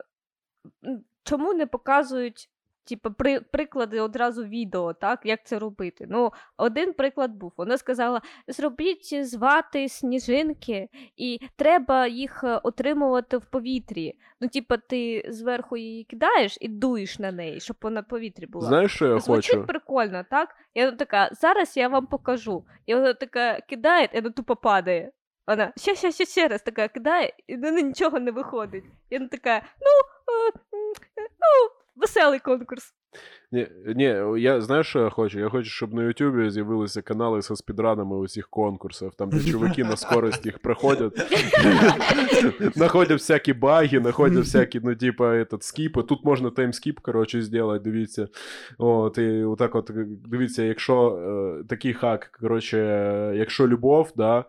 чому 1.24 1.54
не 1.54 1.66
показують, 1.66 2.50
типу, 2.86 3.12
при, 3.12 3.40
приклади 3.40 4.00
одразу 4.00 4.44
відео, 4.44 4.94
так, 4.94 5.20
як 5.24 5.46
це 5.46 5.60
робити? 5.60 6.08
Ну, 6.10 6.32
один 6.58 6.94
приклад 6.94 7.32
був. 7.32 7.54
Вона 7.58 7.78
сказала: 7.78 8.22
зробіть 8.48 9.26
з 9.26 9.34
вати 9.34 9.90
сніжинки, 9.90 10.90
і 11.18 11.40
треба 11.56 12.08
їх 12.08 12.44
е, 12.44 12.60
отримувати 12.64 13.38
в 13.38 13.46
повітрі. 13.46 14.14
Ну, 14.42 14.48
типу, 14.48 14.76
ти 14.90 15.26
зверху 15.30 15.78
її 15.78 16.04
кидаєш 16.04 16.58
і 16.62 16.68
дуєш 16.68 17.20
на 17.20 17.32
неї, 17.32 17.60
щоб 17.60 17.78
вона 17.82 18.02
в 18.02 18.08
повітрі 18.08 18.46
була. 18.46 18.68
Знаєш, 18.68 18.96
що 18.96 19.08
я 19.08 19.20
Звучить 19.20 19.56
хочу? 19.56 19.68
прикольно, 19.68 20.26
так? 20.30 20.56
І 20.74 20.86
вона 20.86 20.98
така, 20.98 21.30
зараз 21.32 21.78
я 21.78 21.88
вам 21.88 22.08
покажу. 22.08 22.66
І 22.86 22.96
вона 22.96 23.14
така 23.14 23.62
кидає, 23.62 24.10
і 24.14 24.16
вона 24.16 24.30
тупо 24.30 24.56
падає. 24.56 25.12
Вона 25.48 25.74
ще, 25.78 25.96
ще, 25.96 26.12
ще, 26.12 26.26
ще 26.26 26.48
раз 26.48 26.62
така 26.62 26.88
кидає, 26.88 27.34
і 27.48 27.56
в 27.56 27.60
неї 27.60 27.84
нічого 27.84 28.20
не 28.20 28.32
виходить. 28.32 28.84
І 29.10 29.18
вона 29.18 29.30
така, 29.30 29.62
ну, 29.82 29.92
е, 30.34 30.48
е, 30.48 31.28
ну, 31.30 31.70
веселий 31.96 32.40
конкурс. 32.40 32.94
Ні, 33.52 33.68
ні, 33.96 34.04
я 34.38 34.62
знаєш, 34.62 34.88
що 34.88 35.00
я 35.00 35.10
хочу? 35.10 35.40
Я 35.40 35.50
хочу, 35.50 35.70
щоб 35.70 35.94
на 35.94 36.04
Ютубі 36.04 36.50
з'явилися 36.50 37.02
канали 37.02 37.42
зі 37.42 37.56
speedрунами 37.56 38.18
усіх 38.18 38.50
конкурсів, 38.50 39.14
там, 39.18 39.30
де 39.30 39.44
чуваки 39.52 39.84
на 39.84 39.98
скорость 39.98 40.46
їх 40.46 40.60
проходять, 40.60 41.14
знаходять 42.76 43.20
всякі 43.20 43.54
баги, 43.54 44.00
знаходять 44.00 44.44
всякі, 44.44 44.80
ну, 44.84 44.96
типа, 44.96 45.24
этот, 45.24 45.62
скіпи. 45.62 46.04
Тут 46.04 46.26
можна 46.26 46.50
time 46.50 46.72
skip, 46.72 47.00
коротше, 47.00 47.42
зробити, 47.42 47.84
дивіться. 47.84 48.28
От, 48.78 49.18
і 49.18 49.44
отак 49.44 49.76
от, 49.76 49.92
дивіться, 50.26 50.64
якщо 50.64 51.18
е, 51.62 51.64
такий 51.68 51.94
хак, 51.94 52.38
коротше, 52.42 52.78
е, 52.78 53.36
якщо 53.36 53.68
любов, 53.68 54.14
да, 54.16 54.40
е, 54.40 54.44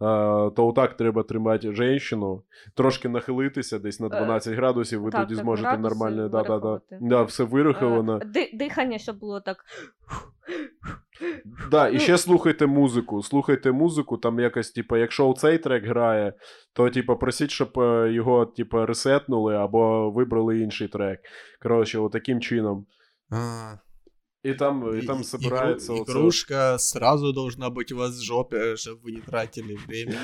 то 0.00 0.52
отак 0.56 0.96
треба 0.96 1.22
тримати 1.22 1.74
жінку, 1.74 2.44
трошки 2.74 3.08
нахилитися 3.08 3.78
десь 3.78 4.00
на 4.00 4.08
12 4.08 4.54
градусів, 4.54 5.02
ви 5.02 5.10
так, 5.10 5.20
тоді 5.20 5.34
так, 5.34 5.44
зможете 5.44 5.78
нормально, 5.78 6.28
да, 6.28 6.42
да, 6.42 6.58
да, 6.58 6.80
да, 7.00 7.22
все 7.22 7.44
вираховано. 7.44 8.20
Е, 8.36 8.50
дихання, 8.56 8.98
щоб 8.98 9.18
було 9.18 9.40
так. 9.40 9.64
Да, 11.70 11.88
і 11.88 11.98
ще 11.98 12.18
слухайте 12.18 12.66
музику. 12.66 13.22
Слухайте 13.22 13.72
музику, 13.72 14.16
там 14.16 14.40
якось, 14.40 14.70
типу, 14.70 14.96
якщо 14.96 15.32
цей 15.32 15.58
трек 15.58 15.84
грає, 15.84 16.32
то 16.72 16.90
типу, 16.90 17.16
просіть, 17.16 17.50
щоб 17.50 17.78
е, 17.78 18.12
його 18.12 18.46
типу, 18.46 18.86
ресетнули 18.86 19.56
або 19.56 20.10
вибрали 20.10 20.58
інший 20.58 20.88
трек. 20.88 21.20
Коротше, 21.62 21.98
отаким 21.98 22.40
чином. 22.40 22.86
А, 23.30 23.74
І 24.43 24.53
там, 24.53 24.99
і 25.03 25.05
там 25.05 25.21
и- 25.21 25.23
собирається 25.23 25.93
игру- 25.93 26.01
оце. 26.01 26.11
Игрушка 26.11 26.77
сразу 26.77 27.31
должна 27.33 27.69
быть 27.69 27.93
у 27.93 27.97
вас 27.97 28.19
в 28.19 28.23
жопе, 28.23 28.57
чтобы 28.57 28.97
вы 29.03 29.11
не 29.15 29.21
тратили 29.21 29.77
время. 29.87 30.15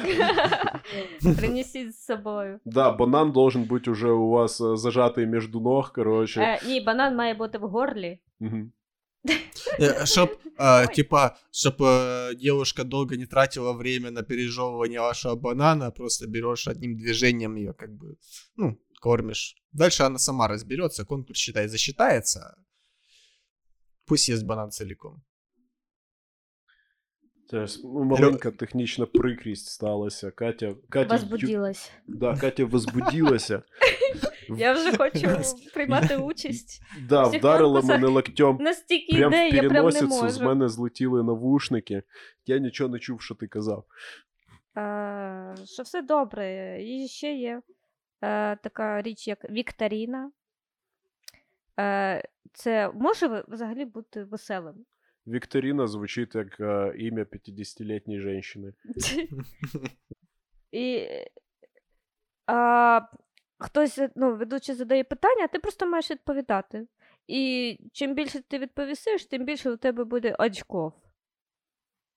Принесіть 1.37 1.95
з 1.95 2.05
собою. 2.05 2.59
Да, 2.65 2.91
банан 2.91 3.31
должен 3.31 3.63
бути 3.63 3.91
уже 3.91 4.07
у 4.11 4.29
вас 4.29 4.61
е, 4.61 4.77
зажатий 4.77 5.25
між 5.25 5.49
ног, 5.49 5.91
коротше. 5.93 6.41
Е, 6.41 6.59
ні, 6.67 6.81
банан 6.81 7.15
має 7.15 7.33
бути 7.33 7.57
в 7.57 7.61
горлі. 7.61 8.19
Мгм. 8.39 8.71
Э, 9.79 10.05
Чтоб, 10.05 10.29
а, 10.57 10.85
типа, 10.87 11.35
чтоб 11.51 11.73
э, 11.81 12.35
девушка 12.35 12.83
долго 12.83 13.15
не 13.15 13.25
тратила 13.25 13.71
время 13.71 14.11
на 14.11 14.21
пережевывание 14.21 14.99
вашего 14.99 15.35
банана, 15.35 15.91
просто 15.91 16.27
берешь 16.27 16.67
одним 16.67 16.97
движением 16.97 17.55
ее, 17.57 17.73
как 17.73 17.89
бы, 17.89 18.15
ну, 18.57 18.77
кормишь. 19.01 19.55
Дальше 19.73 20.03
она 20.03 20.17
сама 20.19 20.47
разберется, 20.47 21.05
конкурс, 21.05 21.39
считай, 21.39 21.67
засчитается. 21.67 22.55
Пусть 24.06 24.28
ест 24.28 24.46
банан 24.46 24.70
целиком. 24.70 25.22
Це 27.50 27.66
ну, 27.84 28.04
маленька 28.04 28.50
технічна 28.50 29.06
прикрість 29.06 29.66
сталася. 29.66 30.30
Катя, 30.30 30.74
Катя, 30.88 31.14
ю- 31.30 31.72
да, 32.06 32.36
Катя 32.36 32.64
возбудилася. 32.64 33.62
Я 34.56 34.72
вже 34.72 34.96
хочу 34.96 35.28
приймати 35.74 36.16
участь. 36.16 36.82
Да, 37.08 37.22
вдарила 37.22 37.80
мене 37.82 38.06
локтем 38.06 38.56
Настільки 38.60 39.16
прям 39.16 39.30
в 39.30 39.34
я 39.34 39.50
прям 39.50 39.62
не 39.62 39.68
переносицю, 39.68 40.28
з 40.28 40.40
мене 40.40 40.68
злетіли 40.68 41.22
навушники. 41.22 42.02
Я 42.46 42.58
нічого 42.58 42.90
не 42.90 42.98
чув, 42.98 43.22
що 43.22 43.34
ти 43.34 43.46
казав. 43.46 43.84
Що 45.64 45.82
все 45.82 46.02
добре. 46.02 46.76
І 46.84 47.08
ще 47.08 47.32
є 47.34 47.62
е, 48.22 48.56
така 48.56 49.02
річ, 49.02 49.28
як 49.28 49.50
Вікторіна. 49.50 50.30
Е, 51.80 52.22
це 52.52 52.90
може 52.94 53.44
взагалі 53.48 53.84
бути 53.84 54.24
веселим. 54.24 54.86
Вікторина 55.26 55.86
звучить 55.86 56.34
як 56.34 56.60
е, 56.60 56.94
ім'я 56.98 57.24
50-літньої 57.24 58.42
жінки. 58.42 58.72
І 60.72 61.08
а, 62.46 63.00
хтось, 63.58 64.00
ну, 64.16 64.36
ведучий 64.36 64.74
задає 64.74 65.04
питання, 65.04 65.44
а 65.44 65.48
ти 65.48 65.58
просто 65.58 65.86
маєш 65.86 66.10
відповідати. 66.10 66.86
І 67.26 67.78
чим 67.92 68.14
більше 68.14 68.42
ти 68.42 68.58
відповісиш, 68.58 69.26
тим 69.26 69.44
більше 69.44 69.70
у 69.70 69.76
тебе 69.76 70.04
буде 70.04 70.36
очков. 70.38 70.92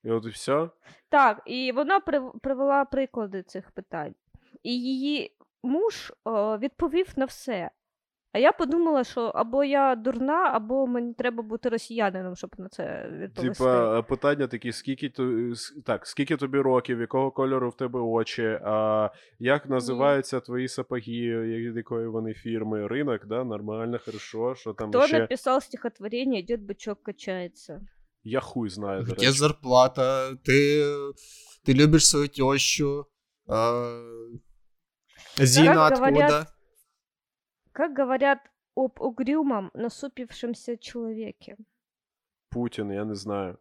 І 0.03 0.11
от 0.11 0.25
і 0.25 0.29
все. 0.29 0.69
Так, 1.09 1.41
і 1.45 1.71
вона 1.71 1.99
прив- 1.99 2.39
привела 2.39 2.85
приклади 2.85 3.43
цих 3.43 3.71
питань. 3.71 4.15
І 4.63 4.81
її 4.81 5.37
муж 5.63 6.13
о, 6.23 6.57
відповів 6.57 7.13
на 7.15 7.25
все. 7.25 7.71
А 8.32 8.38
я 8.38 8.52
подумала, 8.52 9.04
що 9.04 9.20
або 9.20 9.64
я 9.64 9.94
дурна, 9.96 10.50
або 10.54 10.86
мені 10.86 11.14
треба 11.14 11.42
бути 11.42 11.68
росіянином, 11.68 12.36
щоб 12.36 12.50
на 12.58 12.68
це 12.68 13.08
відповісти. 13.12 13.64
Типа, 13.64 13.98
е, 13.98 14.02
питання 14.02 14.46
такі: 14.46 14.72
скільки 14.72 15.08
то, 15.10 15.22
с- 15.52 15.76
так, 15.84 16.06
скільки 16.06 16.36
тобі 16.36 16.58
років, 16.58 17.00
якого 17.00 17.30
кольору 17.30 17.70
в 17.70 17.76
тебе 17.76 18.00
очі, 18.00 18.58
а 18.64 19.10
як 19.38 19.68
називаються 19.68 20.40
твої 20.40 20.68
сапоги, 20.68 21.12
я- 21.12 21.72
якої 21.76 22.08
вони 22.08 22.34
фірми? 22.34 22.86
Ринок, 22.86 23.26
да? 23.26 23.44
Нормально, 23.44 23.98
хорошо. 24.04 24.54
Що 24.54 24.72
там 24.72 24.88
Хто 24.88 25.06
ще? 25.06 25.18
написав 25.18 25.62
стихотворение 25.62 26.42
«Дед 26.42 26.60
бычок 26.60 26.96
качается»? 27.02 27.80
Я 28.24 28.40
хуй 28.40 28.68
знаю. 28.68 29.02
до 29.04 29.12
Где 29.12 29.26
речі. 29.26 29.38
зарплата? 29.38 30.30
Ты, 30.30 30.84
ты 31.68 31.74
любишь 31.74 32.06
свою 32.08 32.28
тещу? 32.28 33.06
А, 33.48 34.00
Зина 35.36 35.74
Как 35.74 35.92
откуда? 35.92 36.10
говорят- 36.10 36.46
Как 37.78 37.98
говорят 37.98 38.38
об 38.74 39.00
угрюмом, 39.00 39.70
насупившемся 39.74 40.76
человеке? 40.76 41.56
Путін, 42.50 42.90
я 42.92 43.04
не 43.04 43.14
знаю. 43.14 43.58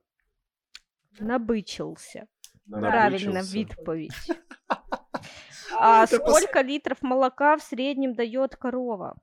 Набычился. 1.22 2.24
Набичився. 2.66 2.88
Правильно, 2.92 3.42
відповідь. 3.42 4.12
А 5.80 6.04
Это 6.06 6.18
пос- 6.20 6.32
сколько 6.40 6.64
литров 6.64 6.98
молока 7.02 7.56
в 7.56 7.62
среднем 7.62 8.14
дает 8.14 8.56
корова? 8.56 9.16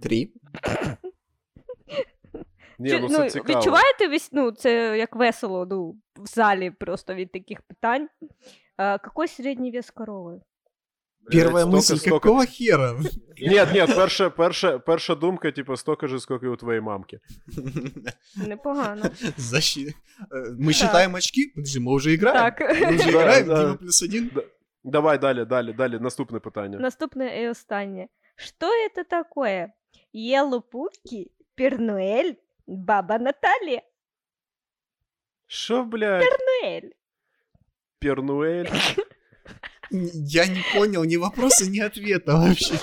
Три. 0.00 0.32
Ні, 2.78 2.90
Чи- 2.90 3.00
ну 3.00 3.08
це 3.08 3.30
цікаво. 3.30 3.58
відчуваєте 3.58 4.08
весь, 4.08 4.32
ну, 4.32 4.50
це 4.52 4.98
як 4.98 5.16
весело, 5.16 5.66
ну, 5.66 5.96
в 6.16 6.26
залі 6.26 6.70
просто 6.70 7.14
від 7.14 7.32
таких 7.32 7.62
питань. 7.62 8.08
А, 8.76 8.98
какой 8.98 9.28
средний 9.28 9.70
вес 9.70 9.90
коровы? 9.90 10.40
Первая 11.32 11.64
Блядь, 11.66 11.74
мысль, 11.74 11.94
столько- 11.96 11.98
столько- 12.08 12.20
какого 12.20 12.44
хера? 12.46 13.00
Ні, 13.38 13.64
ні, 13.72 13.86
перша, 13.94 14.30
перша, 14.30 14.78
перша 14.78 15.14
думка, 15.14 15.50
типу, 15.50 15.76
столько 15.76 16.06
же, 16.06 16.20
скільки 16.20 16.46
у 16.46 16.56
твоєї 16.56 16.80
мамки. 16.80 17.20
Непогано. 18.36 19.02
Защи- 19.38 19.92
Э, 20.30 20.56
Мы 20.60 20.72
считаем 20.72 21.14
очки? 21.14 21.52
Подожди, 21.54 21.80
мы 21.80 21.90
уже 21.92 22.12
играем? 22.14 22.36
Так. 22.36 22.60
Мы 22.60 22.94
уже 22.94 23.12
Да, 23.12 23.20
играем, 23.20 23.46
да. 23.48 23.62
Дима 23.62 23.74
плюс 23.74 24.02
один? 24.02 24.30
Давай 24.84 25.18
далі, 25.18 25.44
далі, 25.44 25.72
далі. 25.72 25.98
Наступне 25.98 26.38
питання. 26.40 26.78
Наступне 26.78 27.42
і 27.42 27.48
останнє. 27.48 28.08
Що 28.36 28.66
це 28.94 29.04
таке? 29.04 29.72
Єлопуки, 30.12 31.30
Пернуель, 31.54 32.32
баба 32.66 33.18
Наталья. 33.18 33.82
Що, 35.46 35.84
блядь? 35.84 36.22
Пернуель. 36.24 36.90
Пернуель? 37.98 38.66
Я 39.90 40.46
не 40.46 40.62
понял 40.74 41.04
ни 41.04 41.16
вопроса, 41.16 41.70
ни 41.70 41.80
ответа 41.80 42.34
вообще. 42.34 42.74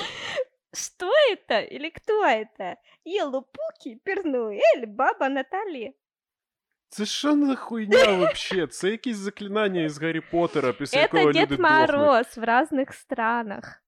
Что 0.73 1.11
это 1.33 1.59
или 1.75 1.89
кто 1.89 2.23
это? 2.25 2.75
Елопуки, 3.05 3.99
Пернуэль, 4.05 4.85
баба 4.87 5.29
Наталья. 5.29 5.91
Це 6.89 7.05
що 7.05 7.45
за 7.45 7.55
хуйня 7.55 8.11
вообще? 8.17 8.67
Це 8.67 8.89
якісь 8.89 9.17
заклинання 9.17 9.81
із 9.83 9.97
Гаррі 10.01 10.21
Поттера, 10.31 10.73
після 10.73 10.99
якого 10.99 11.23
Это 11.23 11.27
люди 11.29 11.39
Дед 11.39 11.49
дохнуть. 11.49 11.71
Мороз 11.71 12.37
в 12.37 12.43
разных 12.43 12.93
странах. 12.93 13.83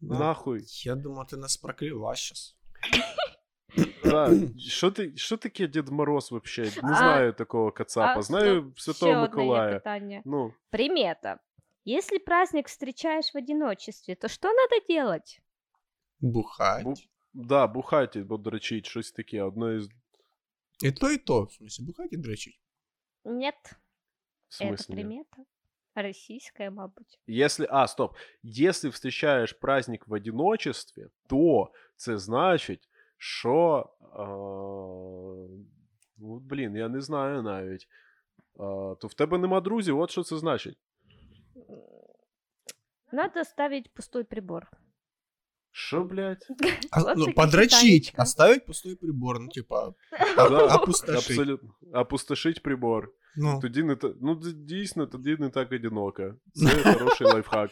Нахуй. 0.00 0.60
Я 0.84 0.94
думал, 0.94 1.24
ты 1.32 1.36
нас 1.36 1.56
прокляла 1.56 2.14
сейчас. 2.16 2.56
Да. 4.04 4.30
Що, 4.68 4.90
ти, 4.90 5.12
що 5.16 5.36
таке 5.36 5.66
Дед 5.66 5.88
Мороз 5.88 6.30
вообще? 6.32 6.62
Не 6.62 6.92
А- 6.92 6.94
знаю 6.96 7.32
такого 7.32 7.72
кацапа. 7.72 8.14
а, 8.18 8.22
Знаю 8.22 8.60
стоп, 8.60 8.78
Святого 8.78 9.12
Ще 9.12 9.18
одне 9.18 9.42
є 9.42 9.48
Миколая. 9.48 9.74
питання. 9.74 10.22
Ну, 10.24 10.52
Примета. 10.70 11.38
Если 11.88 12.18
праздник 12.18 12.68
встречаешь 12.68 13.34
в 13.34 13.36
одиночестве, 13.36 14.14
то 14.14 14.28
что 14.28 14.48
надо 14.48 14.84
делать? 14.88 15.40
Бухать. 16.20 16.84
Бу... 16.84 16.94
Да, 17.32 17.66
бухати, 17.66 18.22
бо 18.22 18.36
дрочить, 18.36 18.86
щось 18.86 19.12
таке. 19.12 19.42
Одно 19.42 19.72
із. 19.72 19.88
І 20.82 20.92
то, 20.92 21.10
і 21.10 21.18
то. 21.18 21.42
В 21.42 21.48
смысле, 21.50 21.84
бухать 21.86 22.12
і 22.12 22.16
дрочить. 22.16 22.60
Нет, 23.24 23.54
В 23.64 24.62
это 24.62 24.76
смысле? 24.76 24.94
нет? 24.94 25.04
примета. 25.06 25.44
Российская, 25.94 26.70
мабуть. 26.70 27.20
Если, 27.28 27.66
а, 27.70 27.86
стоп. 27.86 28.16
Если 28.42 28.90
встречаешь 28.90 29.52
праздник 29.52 30.08
в 30.08 30.12
одиночестве, 30.12 31.08
то 31.28 31.72
це 31.96 32.18
значить, 32.18 32.88
що. 33.18 33.86
А, 34.12 34.24
ну, 36.16 36.38
блін, 36.38 36.76
я 36.76 36.88
не 36.88 37.00
знаю 37.00 37.42
навіть. 37.42 37.88
А, 38.58 38.94
то 39.00 39.08
в 39.08 39.14
тебе 39.14 39.38
нема 39.38 39.60
друзів, 39.60 39.98
от 39.98 40.10
що 40.10 40.22
це 40.22 40.36
значить. 40.38 40.78
Надо 43.12 43.44
ставить 43.44 43.94
пустой 43.94 44.24
прибор. 44.24 44.66
Що, 45.70 46.04
блядь? 46.04 46.46
А, 46.90 47.02
Вот 47.02 47.16
ну, 47.16 47.24
таки 47.24 47.34
подрочить, 47.36 47.80
читалечка. 47.80 48.22
оставить 48.22 48.66
пустой 48.66 48.96
прибор, 48.96 49.40
ну, 49.40 49.48
типа, 49.48 49.94
Да, 50.36 50.74
опустошить. 50.76 51.30
Абсолютно. 51.30 51.70
Опустошить 51.92 52.62
прибор. 52.62 53.12
ну, 53.36 53.60
Тоді 53.60 53.82
не 53.82 53.96
та... 53.96 54.10
Ну, 54.20 54.34
д- 54.34 54.52
дійсно, 54.52 55.06
тоді 55.06 55.36
не 55.38 55.48
так 55.48 55.72
одиноко. 55.72 56.34
Це 56.52 56.94
хороший 56.94 57.26
лайфхак. 57.26 57.70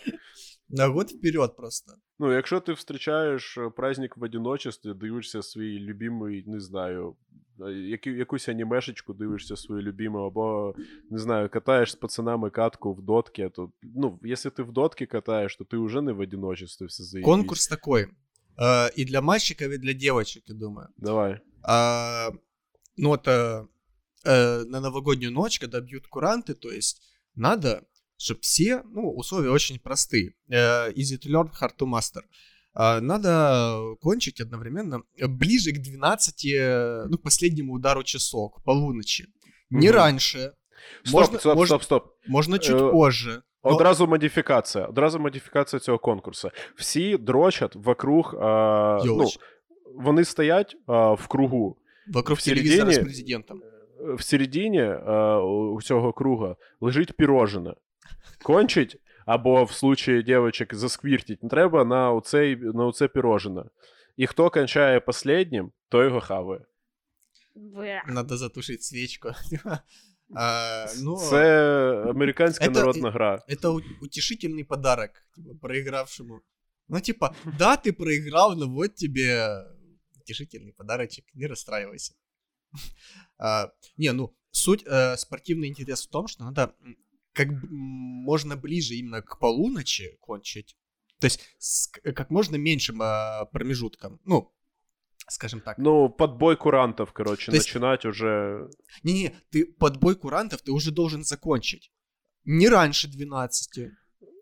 на 0.68 0.86
год 0.86 1.10
вперед 1.10 1.56
просто. 1.56 1.92
Ну, 2.18 2.32
якщо 2.32 2.60
ти 2.60 2.72
зустрічаєш 2.72 3.58
е, 3.58 3.70
праздник 3.76 4.16
в 4.16 4.22
одиночестві, 4.22 4.94
дивишся 4.94 5.42
свій 5.42 5.78
любимий, 5.78 6.44
не 6.46 6.60
знаю, 6.60 7.16
е, 7.60 7.72
які, 7.72 8.10
якусь 8.10 8.48
анімешечку 8.48 9.12
дивишся 9.14 9.56
свою 9.56 9.82
любиму, 9.82 10.18
або, 10.18 10.74
не 11.10 11.18
знаю, 11.18 11.48
катаєш 11.48 11.92
з 11.92 11.94
пацанами 11.94 12.50
катку 12.50 12.94
в 12.94 13.02
дотки, 13.02 13.48
то, 13.48 13.72
ну, 13.82 14.18
якщо 14.22 14.50
ти 14.50 14.62
в 14.62 14.72
дотки 14.72 15.06
катаєш, 15.06 15.56
то 15.56 15.64
ти 15.64 15.76
вже 15.76 16.02
не 16.02 16.12
в 16.12 16.20
одиночестві 16.20 16.86
все 16.86 17.04
заїбісь. 17.04 17.26
Конкурс 17.26 17.68
такой. 17.68 18.06
э, 18.58 18.90
и 18.96 19.04
для 19.04 19.20
мальчиков, 19.22 19.70
и 19.72 19.78
для 19.78 19.94
девочек, 19.94 20.44
я 20.46 20.54
думаю. 20.54 20.88
Давай. 20.96 21.40
А, 21.62 22.30
ну, 22.96 23.14
это 23.14 23.68
э, 24.24 24.64
на 24.64 24.80
новогоднюю 24.80 25.32
ночь, 25.32 25.58
когда 25.58 25.80
бьют 25.80 26.06
куранты, 26.06 26.54
то 26.54 26.70
есть 26.70 27.02
надо, 27.34 27.82
чтобы 28.16 28.40
все, 28.40 28.82
ну, 28.94 29.10
условия 29.16 29.50
очень 29.50 29.78
простые. 29.78 30.30
Э, 30.50 30.92
easy 30.94 31.18
to 31.18 31.28
learn, 31.30 31.50
hard 31.60 31.76
to 31.78 31.86
master. 31.86 32.22
А, 32.74 33.00
надо 33.00 33.96
кончить 34.00 34.40
одновременно 34.40 35.02
ближе 35.28 35.72
к 35.72 35.78
12, 35.82 36.44
э, 36.46 37.04
ну, 37.10 37.18
к 37.18 37.22
последнему 37.22 37.72
удару 37.74 38.02
часов, 38.02 38.52
к 38.54 38.62
полуночи. 38.64 39.26
Не 39.70 39.88
Мгм. 39.88 39.96
раньше, 39.96 40.52
Стоп, 41.04 41.14
Можна- 41.20 41.38
стоп, 41.38 41.56
можна- 41.56 41.66
стоп, 41.66 41.82
стоп. 41.82 42.04
можно 42.28 42.58
чуть 42.58 42.76
Э, 42.76 42.90
позже. 42.92 43.42
Но- 43.64 43.70
Одразу 43.70 44.06
модифікація. 44.06 44.86
Одразу 44.86 45.18
модифікація 45.18 45.80
цього 45.80 45.98
конкурсу. 45.98 46.50
Всі 46.76 47.16
дрочать 47.16 47.76
вокруг. 47.76 48.34
А, 48.40 48.98
ну, 49.04 49.16
Ёлочки. 49.16 49.38
вони 49.94 50.24
стоять 50.24 50.76
а, 50.86 51.12
в 51.12 51.26
кругу. 51.28 51.76
Вокруг 52.12 52.38
в 52.38 52.42
телевизора 52.44 52.90
с 52.90 52.94
середине- 52.96 53.04
президентом. 53.04 53.62
в 54.18 54.22
середині 54.22 54.78
е, 54.80 55.36
у 55.36 55.82
цього 55.82 56.12
круга 56.12 56.56
лежить 56.80 57.12
пірожина. 57.16 57.74
Кончить, 58.42 58.96
або 59.26 59.64
в 59.64 59.72
случаї 59.72 60.22
дівчинок 60.22 60.74
засквіртить, 60.74 61.42
не 61.42 61.48
треба 61.48 61.84
на 61.84 62.12
оцей, 62.12 62.56
на 62.56 62.86
оце 62.86 63.08
пірожина. 63.08 63.64
І 64.16 64.26
хто 64.26 64.50
кончає 64.50 65.00
последнім, 65.00 65.72
той 65.88 66.06
його 66.06 66.20
хаває. 66.20 66.64
Бля. 67.54 68.02
Надо 68.08 68.36
затушить 68.36 68.82
свечку. 68.82 69.30
А, 70.34 70.86
ну, 71.02 71.16
Це 71.16 72.04
американська 72.08 72.64
Это- 72.64 72.70
народна 72.74 73.10
гра. 73.10 73.42
Это 73.48 73.68
у- 73.68 74.04
утешительный 74.06 74.64
подарок 74.64 75.10
типа, 75.36 75.54
проигравшему. 75.60 76.40
Ну, 76.88 77.00
типа, 77.00 77.34
да, 77.58 77.76
ты 77.76 77.92
проиграл, 77.92 78.56
но 78.56 78.68
вот 78.68 78.94
тебе 78.94 79.48
утешительный 80.16 80.72
подарочек, 80.76 81.24
не 81.34 81.46
расстраивайся. 81.46 82.14
А, 83.38 83.66
не, 83.98 84.12
ну, 84.12 84.34
суть, 84.50 84.86
э, 84.86 85.16
спортивный 85.16 85.66
интерес 85.68 86.06
в 86.06 86.10
том, 86.10 86.28
что 86.28 86.44
надо 86.44 86.62
м, 86.62 86.96
как 87.36 87.48
б- 87.48 87.66
м, 87.66 87.72
можно 88.24 88.56
ближе 88.56 88.94
именно 88.94 89.22
к 89.22 89.38
полуночи 89.38 90.16
кончить. 90.20 90.76
То 91.20 91.26
есть 91.26 91.40
с 91.58 91.86
к- 91.88 92.12
как 92.12 92.30
можно 92.30 92.56
меньшим 92.56 93.00
а, 93.02 93.44
промежутком. 93.52 94.18
Ну, 94.24 94.52
скажем 95.28 95.60
так. 95.60 95.78
Ну, 95.78 96.10
подбой 96.10 96.56
курантів, 96.56 97.12
коротше, 97.12 97.50
То 97.50 97.56
есть- 97.56 97.68
починать 97.68 98.04
уже. 98.04 98.68
Не-не, 99.04 99.30
ты 99.52 99.64
подбой 99.78 100.14
курантов 100.14 100.60
ты 100.62 100.72
уже 100.72 100.90
должен 100.90 101.24
закончить. 101.24 101.92
Не 102.44 102.68
раньше 102.68 103.08
12. 103.08 103.90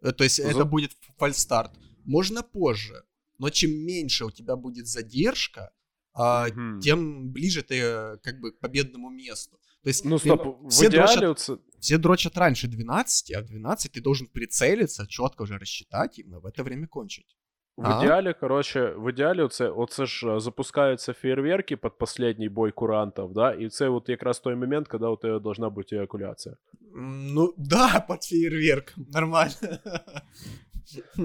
Э, 0.02 0.12
То 0.12 0.24
есть 0.24 0.36
За- 0.42 0.48
это 0.50 0.64
будет 0.64 0.90
фальстарт. 1.18 1.70
Можно 2.06 2.42
позже. 2.42 3.02
Но 3.38 3.50
чем 3.50 3.70
меньше 3.70 4.24
у 4.24 4.30
тебя 4.30 4.56
будет 4.56 4.86
задержка, 4.86 5.70
а, 6.12 6.46
Мгм. 6.48 6.80
тем 6.80 7.30
ближе 7.32 7.60
ты 7.62 7.74
э, 7.74 8.16
как 8.22 8.40
бы 8.40 8.50
к 8.52 8.58
победному 8.60 9.10
месту. 9.10 9.58
То 9.82 9.88
есть 9.90 10.04
Ну, 10.04 10.16
ты- 10.16 10.20
стоп, 10.20 10.62
в 10.62 10.68
все, 10.68 10.86
ідеалі 10.86 11.16
дрочат, 11.20 11.38
це. 11.38 11.56
все 11.84 11.98
дрочат 11.98 12.36
раньше 12.38 12.68
12, 12.68 13.30
а 13.36 13.40
в 13.42 13.46
12 13.46 13.92
ты 13.92 14.00
должен 14.02 14.26
прицелиться, 14.26 15.06
четко 15.06 15.42
уже 15.42 15.58
рассчитать 15.58 16.18
и 16.18 16.22
именно 16.22 16.40
в 16.40 16.46
это 16.46 16.62
время 16.62 16.86
кончить. 16.86 17.36
В 17.76 17.86
А? 17.86 17.98
ідеалі, 18.02 18.34
коротше, 18.40 18.94
в 18.98 19.10
ідеалі 19.10 19.42
оце, 19.42 19.68
оце 19.68 20.06
ж 20.06 20.28
е, 20.36 20.40
запускаються 20.40 21.12
фейерверки 21.12 21.76
під 21.76 21.92
останній 22.00 22.48
бой 22.48 22.72
курантів, 22.72 23.32
да? 23.32 23.52
і 23.52 23.68
це 23.68 23.88
от 23.88 24.08
якраз 24.08 24.40
той 24.40 24.54
момент, 24.54 24.88
коли 24.88 25.08
у 25.08 25.16
тебе 25.16 25.38
должна 25.38 25.70
бути 25.70 25.96
еякуляція. 25.96 26.56
М, 26.96 27.26
Ну 27.34 27.54
да, 27.58 28.00
под 28.00 28.22
фейерверк. 28.22 28.94
Нормально. 29.12 29.54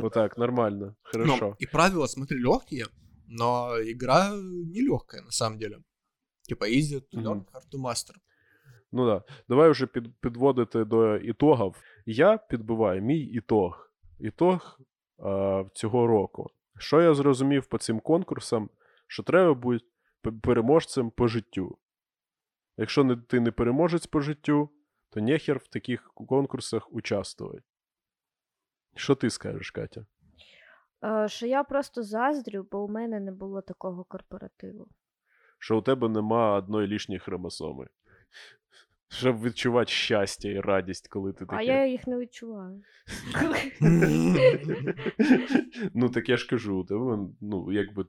Отак, 0.03 0.37
нормально, 0.37 0.85
Ну, 1.13 1.25
хорошо. 1.25 1.55
и 1.59 1.65
правила, 1.65 2.07
смотри, 2.07 2.39
легкие, 2.39 2.85
но 3.27 3.71
игра 3.81 4.29
нелегкая 4.75 5.21
на 5.23 5.31
самом 5.31 5.59
деле. 5.59 5.77
Типа 6.47 6.65
easy 6.65 7.01
to 7.13 7.21
learn, 7.23 7.35
Мгм. 7.35 7.45
hard 7.53 7.69
to 7.73 7.79
master. 7.81 8.15
Ну 8.92 9.06
да. 9.06 9.22
Давай 9.48 9.70
вже 9.70 9.86
під, 9.86 10.20
підводити 10.20 10.84
до 10.84 11.16
ітогів. 11.16 11.74
Я 12.06 12.38
підбиваю 12.38 13.02
мій 13.02 13.20
ітог. 13.20 13.90
Ітог 14.18 14.80
а, 15.18 15.64
цього 15.74 16.06
року. 16.06 16.50
Що 16.78 17.02
я 17.02 17.14
зрозумів 17.14 17.66
по 17.66 17.78
цим 17.78 18.00
конкурсам, 18.00 18.70
що 19.06 19.22
треба 19.22 19.54
бути 19.54 19.84
переможцем 20.42 21.10
по 21.10 21.28
життю. 21.28 21.78
Якщо 22.76 23.04
не, 23.04 23.16
ти 23.16 23.40
не 23.40 23.50
переможець 23.50 24.06
по 24.06 24.20
життю, 24.20 24.70
то 25.10 25.20
нехер 25.20 25.58
в 25.58 25.68
таких 25.68 26.12
конкурсах 26.14 26.92
участвувати. 26.92 27.62
Що 28.96 29.14
ти 29.14 29.30
скажеш, 29.30 29.70
Катя? 29.70 30.06
Е, 31.04 31.28
Що 31.28 31.46
я 31.46 31.64
просто 31.64 32.02
заздрю, 32.02 32.66
бо 32.70 32.84
у 32.84 32.88
мене 32.88 33.20
не 33.20 33.32
було 33.32 33.60
такого 33.60 34.04
корпоративу. 34.04 34.88
Що 35.58 35.78
у 35.78 35.82
тебе 35.82 36.08
нема 36.08 36.56
одної 36.56 36.88
лишньої 36.88 37.18
хромосоми. 37.18 37.86
Щоб 39.12 39.42
відчувати 39.42 39.90
щастя 39.90 40.48
і 40.48 40.60
радість, 40.60 41.08
коли 41.08 41.32
ти 41.32 41.44
А 41.48 41.62
я 41.62 41.86
їх 41.86 42.06
не 42.06 42.18
відчуваю. 42.18 42.82
Ну, 45.94 46.08
так 46.10 46.28
я 46.28 46.36
ж 46.36 46.48
кажу, 46.48 46.86
ну, 47.40 47.72
якби 47.72 48.04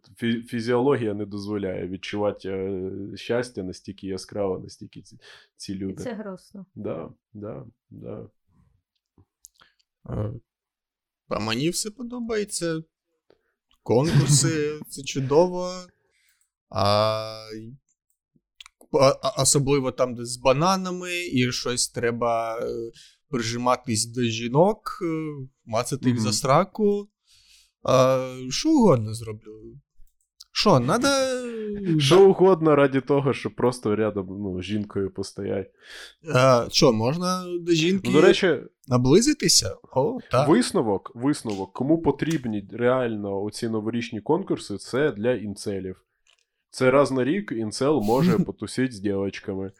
фізіологія 0.47 1.13
не 1.13 1.25
дозволяє 1.25 1.87
відчувати 1.87 2.49
е, 2.49 2.91
щастя 3.15 3.63
настільки 3.63 4.07
яскраво, 4.07 4.59
настільки 4.59 5.03
ці, 5.57 5.75
люди. 5.75 6.03
це 6.03 6.13
грустно. 6.13 6.65
Да, 6.75 7.09
да, 7.33 7.65
да. 7.89 8.29
Е, 10.09 10.31
А 11.29 11.39
мені 11.39 11.69
все 11.69 11.91
подобається. 11.91 12.83
Конкурси 13.83 14.79
це 14.89 15.03
чудово. 15.03 15.71
А- 16.69 17.49
особливо 19.37 19.91
там, 19.91 20.15
де 20.15 20.25
з 20.25 20.37
бананами, 20.37 21.25
і 21.33 21.51
щось 21.51 21.89
треба 21.89 22.59
е, 22.59 22.91
прижиматись 23.29 24.05
до 24.05 24.21
жінок, 24.21 24.99
е, 25.01 25.05
мацати 25.65 26.09
їх 26.09 26.19
за 26.19 26.33
сраку. 26.33 27.09
А, 27.83 28.35
що 28.49 28.69
угодно 28.69 29.13
зроблю. 29.13 29.51
Що, 30.53 30.79
надо. 30.79 31.07
Що 31.99 32.29
угодно 32.29 32.75
раді 32.75 33.01
того, 33.01 33.33
щоб 33.33 33.55
просто 33.55 33.95
рядом 33.95 34.27
ну, 34.29 34.61
жінкою 34.61 35.13
постоять. 35.13 35.71
А, 36.33 36.67
що, 36.71 36.93
можна 36.93 37.43
до 37.61 37.71
жінки 37.71 38.09
Ну, 38.13 38.13
до 38.13 38.21
речі, 38.21 38.59
наблизитися? 38.87 39.75
О, 39.95 40.17
так. 40.31 40.49
висновок, 40.49 41.11
висновок, 41.15 41.73
кому 41.73 42.01
потрібні 42.01 42.67
реально 42.71 43.43
оці 43.43 43.69
новорічні 43.69 44.21
конкурси, 44.21 44.77
це 44.77 45.11
для 45.11 45.33
інцелів. 45.33 45.95
Це 46.71 46.91
раз 46.91 47.11
на 47.11 47.23
рік 47.23 47.51
інцел 47.51 48.01
може 48.01 48.39
потусити 48.45 48.91
з 48.91 48.99
дівчатками. 48.99 49.71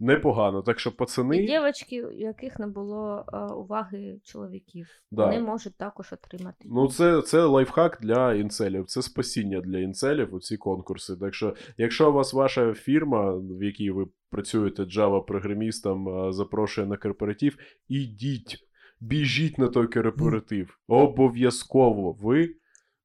Непогано. 0.00 0.62
Так 0.62 0.80
що, 0.80 0.92
пацани. 0.96 1.36
І 1.36 1.46
дівчатки, 1.46 2.04
у 2.04 2.10
яких 2.12 2.58
не 2.58 2.66
було 2.66 3.24
е, 3.32 3.38
уваги 3.38 4.20
чоловіків, 4.24 4.88
Да. 5.10 5.26
вони 5.26 5.40
можуть 5.40 5.76
також 5.76 6.12
отримати. 6.12 6.56
Ну, 6.64 6.88
це, 6.88 7.22
це 7.22 7.44
лайфхак 7.44 7.98
для 8.02 8.34
інцелів, 8.34 8.86
це 8.86 9.02
спасіння 9.02 9.60
для 9.60 9.78
інцелів 9.78 10.34
у 10.34 10.40
ці 10.40 10.56
конкурси. 10.56 11.16
Так 11.16 11.34
що, 11.34 11.54
якщо 11.78 12.10
у 12.10 12.12
вас 12.12 12.32
ваша 12.32 12.74
фірма, 12.74 13.32
в 13.36 13.62
якій 13.62 13.90
ви 13.90 14.06
працюєте 14.30 14.82
Java 14.82 15.24
програмістом, 15.24 16.32
запрошує 16.32 16.86
на 16.86 16.96
корпоратив, 16.96 17.56
ідіть. 17.88 18.56
біжіть 19.00 19.58
на 19.58 19.68
той 19.68 19.86
корпоратив. 19.86 20.78
Обов'язково 20.88 22.12
ви, 22.12 22.54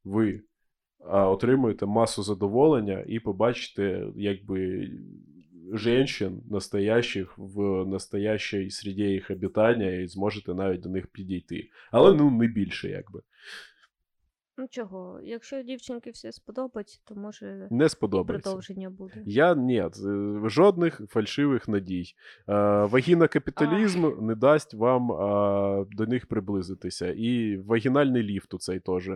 ви 0.04 0.42
отримуєте 1.06 1.86
масу 1.86 2.24
задоволення 2.24 3.04
і 3.08 3.20
побачите, 3.20 4.04
якби. 4.16 4.90
Женщин 5.74 6.42
настоящих 6.50 7.38
в 7.38 7.86
настоящій 7.86 8.70
среді 8.70 9.04
їх 9.04 9.32
обітання 9.32 9.92
і 9.92 10.08
зможете 10.08 10.54
навіть 10.54 10.82
до 10.82 10.90
них 10.90 11.08
підійти. 11.08 11.70
Але 11.92 12.14
ну 12.14 12.32
не 12.32 12.48
більше, 12.48 12.90
якби. 12.90 13.22
Ну 14.60 14.68
чого, 14.70 15.20
якщо 15.24 15.64
дівчинки 15.64 16.12
все 16.12 16.32
сподобається, 16.32 17.00
то 17.06 17.16
може 17.16 17.68
Не 17.72 17.90
сподобається. 17.90 18.44
продовження 18.50 18.90
буде. 18.90 19.24
Я 19.26 19.56
ні, 19.56 19.78
е, 19.78 19.90
жодних 20.50 21.02
фальшивих 21.10 21.68
надій. 21.68 22.04
Е, 22.50 22.54
Вагіна 22.86 23.28
капіталізм 23.28 24.26
не 24.26 24.36
дасть 24.36 24.74
вам 24.74 25.12
е, 25.12 25.86
до 25.92 26.06
них 26.06 26.28
приблизитися. 26.28 27.08
І 27.08 27.58
вагінальний 27.58 28.24
ліфт 28.24 28.54
у 28.54 28.58
цей 28.58 28.80
теж. 28.80 29.10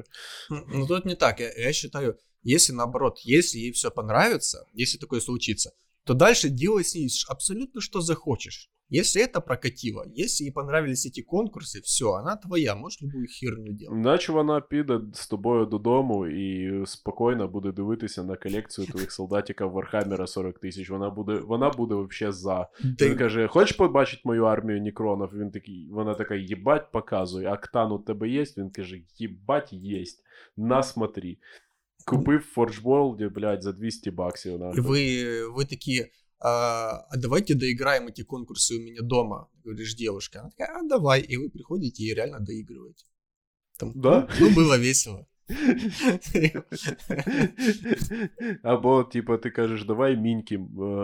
Ну, 0.73 0.87
тут 0.87 1.05
не 1.05 1.15
так. 1.15 1.39
Я, 1.39 1.53
я 1.57 1.73
считаю, 1.73 2.15
если 2.45 2.75
наоборот, 2.75 3.19
если 3.25 3.59
ей 3.59 3.71
все 3.71 3.91
понравится, 3.91 4.65
если 4.79 4.97
такое 4.99 5.19
случится, 5.19 5.71
то 6.03 6.13
дальше 6.13 6.49
делай 6.49 6.83
с 6.83 6.95
ней 6.95 7.09
абсолютно 7.29 7.81
что 7.81 8.01
захочешь. 8.01 8.69
Если 8.90 9.20
это 9.20 9.42
прокатило, 9.42 10.06
если 10.14 10.44
ей 10.44 10.50
понравились 10.50 11.04
эти 11.04 11.20
конкурсы, 11.20 11.82
все, 11.82 12.14
она 12.14 12.36
твоя, 12.36 12.74
можешь 12.74 13.02
любую 13.02 13.26
херню 13.26 13.72
делать. 13.74 13.98
Наче 13.98 14.32
вона 14.32 14.60
піде 14.60 15.00
з 15.14 15.28
тобою 15.28 15.66
додому 15.66 16.26
і 16.26 16.82
спокійно 16.86 17.48
буде 17.48 17.72
дивитися 17.72 18.24
на 18.24 18.36
колекцію 18.36 18.86
твоїх 18.86 19.12
солдатиків 19.12 19.70
Вархаммера 19.70 20.26
40 20.26 20.58
тисяч. 20.58 20.90
Вона 20.90 21.10
буде, 21.10 21.34
вона 21.34 21.70
буде 21.70 21.94
вообще 21.94 22.32
за. 22.32 22.68
Да 22.84 23.08
Він 23.08 23.16
каже: 23.16 23.46
Хочеш 23.46 23.76
побачити 23.76 24.22
мою 24.24 24.44
армію 24.44 24.80
Нікронов? 24.80 25.30
Він 25.34 25.50
такий, 25.50 25.88
вона 25.90 26.14
така, 26.14 26.34
їбать, 26.34 26.92
показуй. 26.92 27.44
Актан 27.44 27.92
у 27.92 27.98
тебе 27.98 28.28
є? 28.28 28.44
Він 28.56 28.70
каже, 28.70 29.00
їбать, 29.18 29.72
єсть. 29.72 30.22
На 30.56 30.82
смотри. 30.82 31.36
Купив 32.06 32.40
в 32.40 32.52
Форджболді, 32.54 33.28
блядь, 33.28 33.62
за 33.62 33.72
200 33.72 34.10
баксів. 34.10 34.54
И 34.54 34.58
нахуй. 34.58 34.80
вы, 34.80 35.52
вы 35.52 35.64
такие, 35.66 36.10
а, 36.42 37.06
а 37.10 37.16
давайте 37.16 37.54
доиграем 37.54 38.08
эти 38.08 38.22
конкурсы 38.22 38.74
у 38.76 38.80
меня 38.80 39.02
дома, 39.02 39.48
говоришь 39.64 39.94
девушка. 39.94 40.40
Она 40.40 40.50
такая, 40.50 40.78
а 40.78 40.82
давай, 40.88 41.20
и 41.20 41.36
вы 41.36 41.50
приходите 41.50 42.04
и 42.04 42.14
реально 42.14 42.40
доигрываете. 42.40 43.06
Там, 43.78 43.92
Да? 43.94 44.28
Ну, 44.40 44.50
было 44.54 44.78
весело. 44.78 45.26
Або, 48.62 49.04
типу, 49.04 49.36
ти 49.36 49.50
кажеш, 49.50 49.84
давай 49.84 50.16
міньки 50.16 50.54
е, 50.54 50.60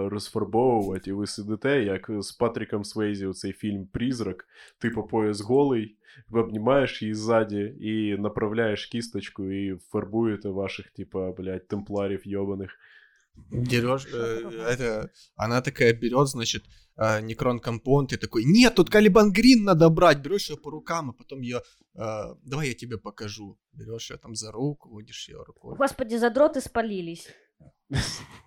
розфарбовувати, 0.08 1.10
і 1.10 1.12
ви 1.12 1.26
сидите, 1.26 1.82
як 1.82 2.10
з 2.18 2.32
Патріком 2.32 2.84
Свейзі 2.84 3.26
у 3.26 3.32
цей 3.32 3.52
фільм 3.52 3.86
Призрак, 3.86 4.46
ти 4.78 4.90
по 4.90 5.02
пояс 5.02 5.40
голий, 5.40 5.96
ви 6.28 6.40
обнімаєш 6.40 7.02
її 7.02 7.14
ззаді 7.14 7.74
і 7.80 8.16
направляєш 8.18 8.86
кісточку, 8.86 9.50
і 9.50 9.76
фарбуєте 9.76 10.48
ваших, 10.48 10.90
типа, 10.90 11.32
блядь, 11.32 11.68
темпларів 11.68 12.26
йобаних. 12.28 12.78
Берешь, 13.51 14.05
э, 14.13 14.51
это, 14.67 15.09
она 15.35 15.61
такая 15.61 15.93
берет, 15.93 16.27
значит, 16.27 16.63
э, 16.97 17.21
некрон 17.21 17.59
компонт, 17.59 18.13
и 18.13 18.17
такой, 18.17 18.43
нет, 18.45 18.75
тут 18.75 18.89
Калибан 18.89 19.31
Грин 19.31 19.63
надо 19.63 19.89
брать, 19.89 20.19
берешь 20.19 20.49
ее 20.49 20.57
по 20.57 20.71
рукам, 20.71 21.09
а 21.09 21.13
потом 21.13 21.41
ее, 21.41 21.61
э, 21.95 22.35
давай 22.43 22.67
я 22.67 22.73
тебе 22.73 22.97
покажу. 22.97 23.57
Берешь 23.73 24.11
ее 24.11 24.17
там 24.17 24.35
за 24.35 24.51
руку, 24.51 24.89
водишь 24.89 25.29
ее 25.29 25.43
рукой. 25.47 25.75
Господи, 25.77 26.17
задроти 26.17 26.59
спалились. 26.59 27.27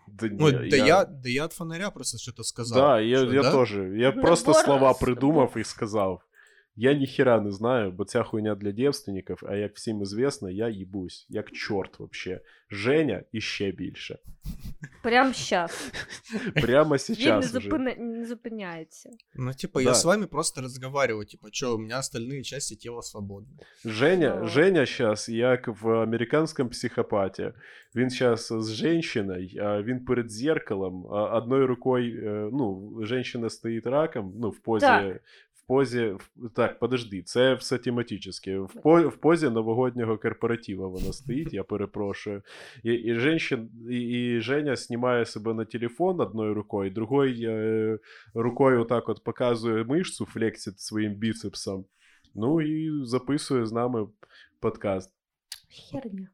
Да, 0.06 0.26
Ну, 0.30 0.50
да 0.50 0.76
я... 0.76 1.04
да 1.04 1.28
я 1.28 1.44
от 1.44 1.52
фонаря 1.54 1.90
просто 1.90 2.18
что-то 2.18 2.44
сказал. 2.44 2.78
Да, 2.78 3.00
я, 3.00 3.16
Что, 3.16 3.32
я 3.32 3.42
да? 3.42 3.52
теж. 3.52 3.72
Я 3.72 4.12
Ну, 4.12 4.22
просто 4.22 4.54
слова 4.54 4.92
придумав 4.94 5.56
і 5.56 5.64
сказав. 5.64 6.20
Я 6.79 6.93
ніхера 6.93 7.41
не 7.41 7.51
знаю, 7.51 7.91
бо 7.91 8.05
ця 8.05 8.23
хуйня 8.23 8.55
для 8.55 8.71
девственників, 8.71 9.37
а 9.47 9.55
як 9.55 9.75
всім 9.75 10.01
известно, 10.01 10.49
я 10.49 10.69
їбусь, 10.69 11.25
як 11.29 11.51
чорт 11.51 11.99
вообще. 11.99 12.41
Женя 12.71 13.23
і 13.31 13.41
ще 13.41 13.71
більше. 13.71 14.17
Прям 15.03 15.33
щас. 15.33 15.91
Прямо 16.53 16.85
Він 16.85 16.91
не, 16.91 16.99
сейчас 16.99 17.45
уже. 17.45 17.53
зупини... 17.53 17.95
не 17.95 18.25
зупиняється. 18.25 19.09
Ну, 19.35 19.53
типа, 19.53 19.79
Да. 19.83 19.89
я 19.89 19.95
с 19.95 20.05
вами 20.05 20.27
просто 20.27 20.61
разговариваю, 20.61 21.25
типа, 21.25 21.47
что, 21.51 21.75
у 21.75 21.77
меня 21.77 21.99
остальные 21.99 22.43
части 22.43 22.75
тела 22.75 23.01
свободны. 23.01 23.57
Женя, 23.85 24.39
Ну. 24.41 24.47
Женя 24.47 24.85
сейчас, 24.85 25.29
як 25.29 25.81
в 25.81 25.89
американському 25.89 26.69
психопаті. 26.69 27.51
Він 27.95 28.09
зараз 28.09 28.53
з 28.59 28.73
жінкою, 28.73 29.49
а 29.61 29.81
він 29.81 30.05
перед 30.05 30.31
зеркалом, 30.31 31.07
а 31.11 31.37
одною 31.37 31.67
рукою, 31.67 32.29
е, 32.29 32.49
ну, 32.53 32.93
жінка 33.03 33.49
стоїть 33.49 33.85
раком, 33.85 34.33
ну, 34.37 34.49
в 34.49 34.59
позі. 34.59 34.85
Так. 34.85 35.21
В 35.64 35.66
позі. 35.66 36.14
Так, 36.54 36.78
подожди, 36.78 37.22
це 37.22 37.54
все 37.54 37.78
тематично. 37.78 38.64
В, 38.64 38.82
по, 38.82 39.02
в 39.02 39.16
позі 39.16 39.50
новогоднього 39.50 40.18
корпоратива 40.18 40.88
вона 40.88 41.12
стоїть, 41.12 41.54
я 41.54 41.64
перепрошую. 41.64 42.42
І, 42.82 42.92
і, 42.92 43.14
женщин, 43.14 43.70
і, 43.90 44.00
і 44.00 44.40
Женя 44.40 44.76
знімає 44.76 45.26
себе 45.26 45.54
на 45.54 45.64
телефон 45.64 46.20
одною 46.20 46.54
рукою, 46.54 46.90
другою 46.90 47.50
е, 47.50 47.98
рукою 48.34 48.80
отак 48.80 49.08
от 49.08 49.24
показує 49.24 49.84
мишцю, 49.84 50.26
флексить 50.26 50.80
своїм 50.80 51.14
біцепсом. 51.14 51.84
Ну 52.34 52.60
і 52.60 53.04
записує 53.06 53.66
з 53.66 53.72
нами 53.72 54.08
подкаст. 54.60 55.12
Херня. 55.90 56.28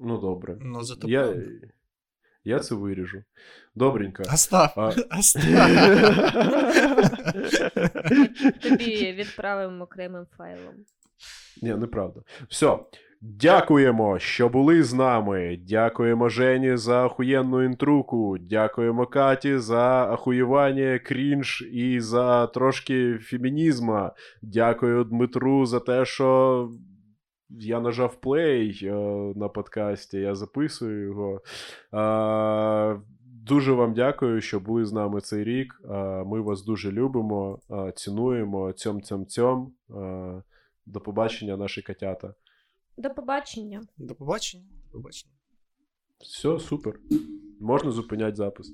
Ну, 0.00 0.18
добре. 0.18 0.58
Но 0.60 0.82
зато 0.82 1.08
Я. 1.08 1.36
я 2.44 2.58
це 2.58 2.74
виріжу. 2.74 3.22
Добренько. 3.74 4.22
Оставь, 4.32 4.72
А. 4.76 4.92
Тобі 8.62 9.12
відправимо 9.18 9.84
окремим 9.84 10.26
файлом. 10.38 10.74
Ні, 11.62 11.74
неправда. 11.74 12.20
Все. 12.48 12.78
Дякуємо, 13.20 14.18
що 14.18 14.48
були 14.48 14.82
з 14.82 14.94
нами. 14.94 15.58
Дякуємо 15.68 16.28
Жені 16.28 16.76
за 16.76 17.06
охуєнну 17.06 17.62
інтруку. 17.62 18.36
Дякуємо 18.40 19.06
Каті 19.06 19.58
за 19.58 20.12
ахуєвання, 20.12 20.98
крінж 20.98 21.64
і 21.72 22.00
за 22.00 22.46
трошки 22.46 23.18
фемінізма. 23.18 24.12
Дякую 24.42 25.04
Дмитру 25.04 25.66
за 25.66 25.80
те, 25.80 26.04
що 26.04 26.70
я 27.50 27.80
нажав 27.80 28.20
плей 28.20 28.80
е, 28.82 28.92
на 29.36 29.48
подкасті, 29.48 30.18
я 30.18 30.34
записую 30.34 31.02
його. 31.06 31.42
Е, 31.94 33.00
Дуже 33.48 33.72
вам 33.72 33.94
дякую, 33.94 34.40
що 34.40 34.60
були 34.60 34.84
з 34.84 34.92
нами 34.92 35.20
цей 35.20 35.44
рік. 35.44 35.82
Е, 35.84 35.88
Ми 36.24 36.40
вас 36.40 36.64
дуже 36.64 36.92
любимо, 36.92 37.58
е, 37.70 37.92
цінуємо. 37.96 38.72
Цьом 38.72 39.02
цьом 39.02 39.26
цьом. 39.26 39.72
Е, 39.90 40.42
До 40.86 41.00
побачення, 41.00 41.56
наші 41.56 41.82
котята. 41.82 42.34
До 42.96 43.10
побачення. 43.10 43.82
До 43.96 44.14
побачення. 44.14 44.64
До 44.92 44.98
побачення. 44.98 45.32
Все, 46.20 46.58
супер. 46.58 47.00
Можна 47.60 47.90
зупиняти 47.90 48.36
запис. 48.36 48.72